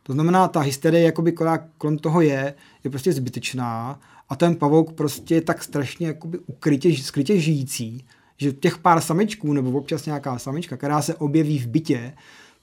To 0.02 0.12
znamená, 0.12 0.48
ta 0.48 0.60
hysterie, 0.60 1.02
jakoby, 1.02 1.32
která 1.32 1.58
kolem 1.78 1.98
toho 1.98 2.20
je, 2.20 2.54
je 2.84 2.90
prostě 2.90 3.12
zbytečná 3.12 4.00
a 4.28 4.36
ten 4.36 4.56
pavouk 4.56 4.92
prostě 4.92 5.34
je 5.34 5.40
tak 5.40 5.64
strašně 5.64 6.06
jakoby 6.06 6.38
ukrytě, 6.38 6.96
skrytě 6.96 7.40
žijící, 7.40 8.04
že 8.38 8.52
těch 8.52 8.78
pár 8.78 9.00
samičků 9.00 9.52
nebo 9.52 9.70
občas 9.70 10.06
nějaká 10.06 10.38
samička, 10.38 10.76
která 10.76 11.02
se 11.02 11.14
objeví 11.14 11.58
v 11.58 11.66
bytě, 11.66 12.12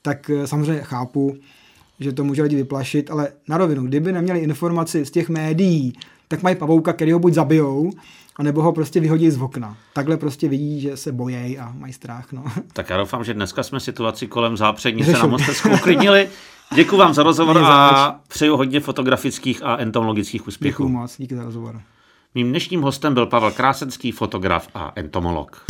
tak 0.02 0.30
eh, 0.30 0.48
samozřejmě 0.48 0.84
chápu, 0.84 1.36
že 2.00 2.12
to 2.12 2.24
může 2.24 2.42
lidi 2.42 2.56
vyplašit, 2.56 3.12
ale 3.12 3.28
na 3.50 3.58
rovinu, 3.58 3.84
kdyby 3.88 4.12
neměli 4.12 4.40
informaci 4.40 5.06
z 5.06 5.12
těch 5.12 5.30
médií, 5.30 5.94
tak 6.28 6.44
mají 6.44 6.56
pavouka, 6.56 6.94
který 6.94 7.12
ho 7.12 7.20
buď 7.20 7.34
zabijou, 7.34 7.92
anebo 8.36 8.62
ho 8.62 8.74
prostě 8.74 9.00
vyhodí 9.00 9.32
z 9.32 9.42
okna. 9.42 9.78
Takhle 9.94 10.18
prostě 10.18 10.48
vidí, 10.48 10.82
že 10.82 10.98
se 10.98 11.12
bojejí 11.12 11.60
a 11.60 11.74
mají 11.78 11.94
strach. 11.94 12.32
No. 12.32 12.44
Tak 12.74 12.90
já 12.90 12.98
doufám, 12.98 13.24
že 13.24 13.34
dneska 13.34 13.64
jsme 13.64 13.80
situaci 13.80 14.28
kolem 14.28 14.58
zápřednice 14.58 15.12
na 15.12 15.26
Mostecku 15.26 15.70
uklidnili. 15.70 16.30
Děkuji 16.76 16.98
vám 16.98 17.14
za 17.14 17.24
rozhovor 17.24 17.58
a 17.58 18.20
přeju 18.28 18.58
hodně 18.58 18.80
fotografických 18.80 19.64
a 19.64 19.78
entomologických 19.78 20.48
úspěchů. 20.48 20.84
Děkuji 20.84 20.90
moc, 20.90 21.18
díky 21.18 21.36
za 21.36 21.44
rozhovor. 21.44 21.82
Mým 22.36 22.50
dnešním 22.50 22.82
hostem 22.82 23.14
byl 23.14 23.26
Pavel 23.26 23.52
Krásenský, 23.52 24.12
fotograf 24.12 24.68
a 24.74 24.92
entomolog. 24.96 25.66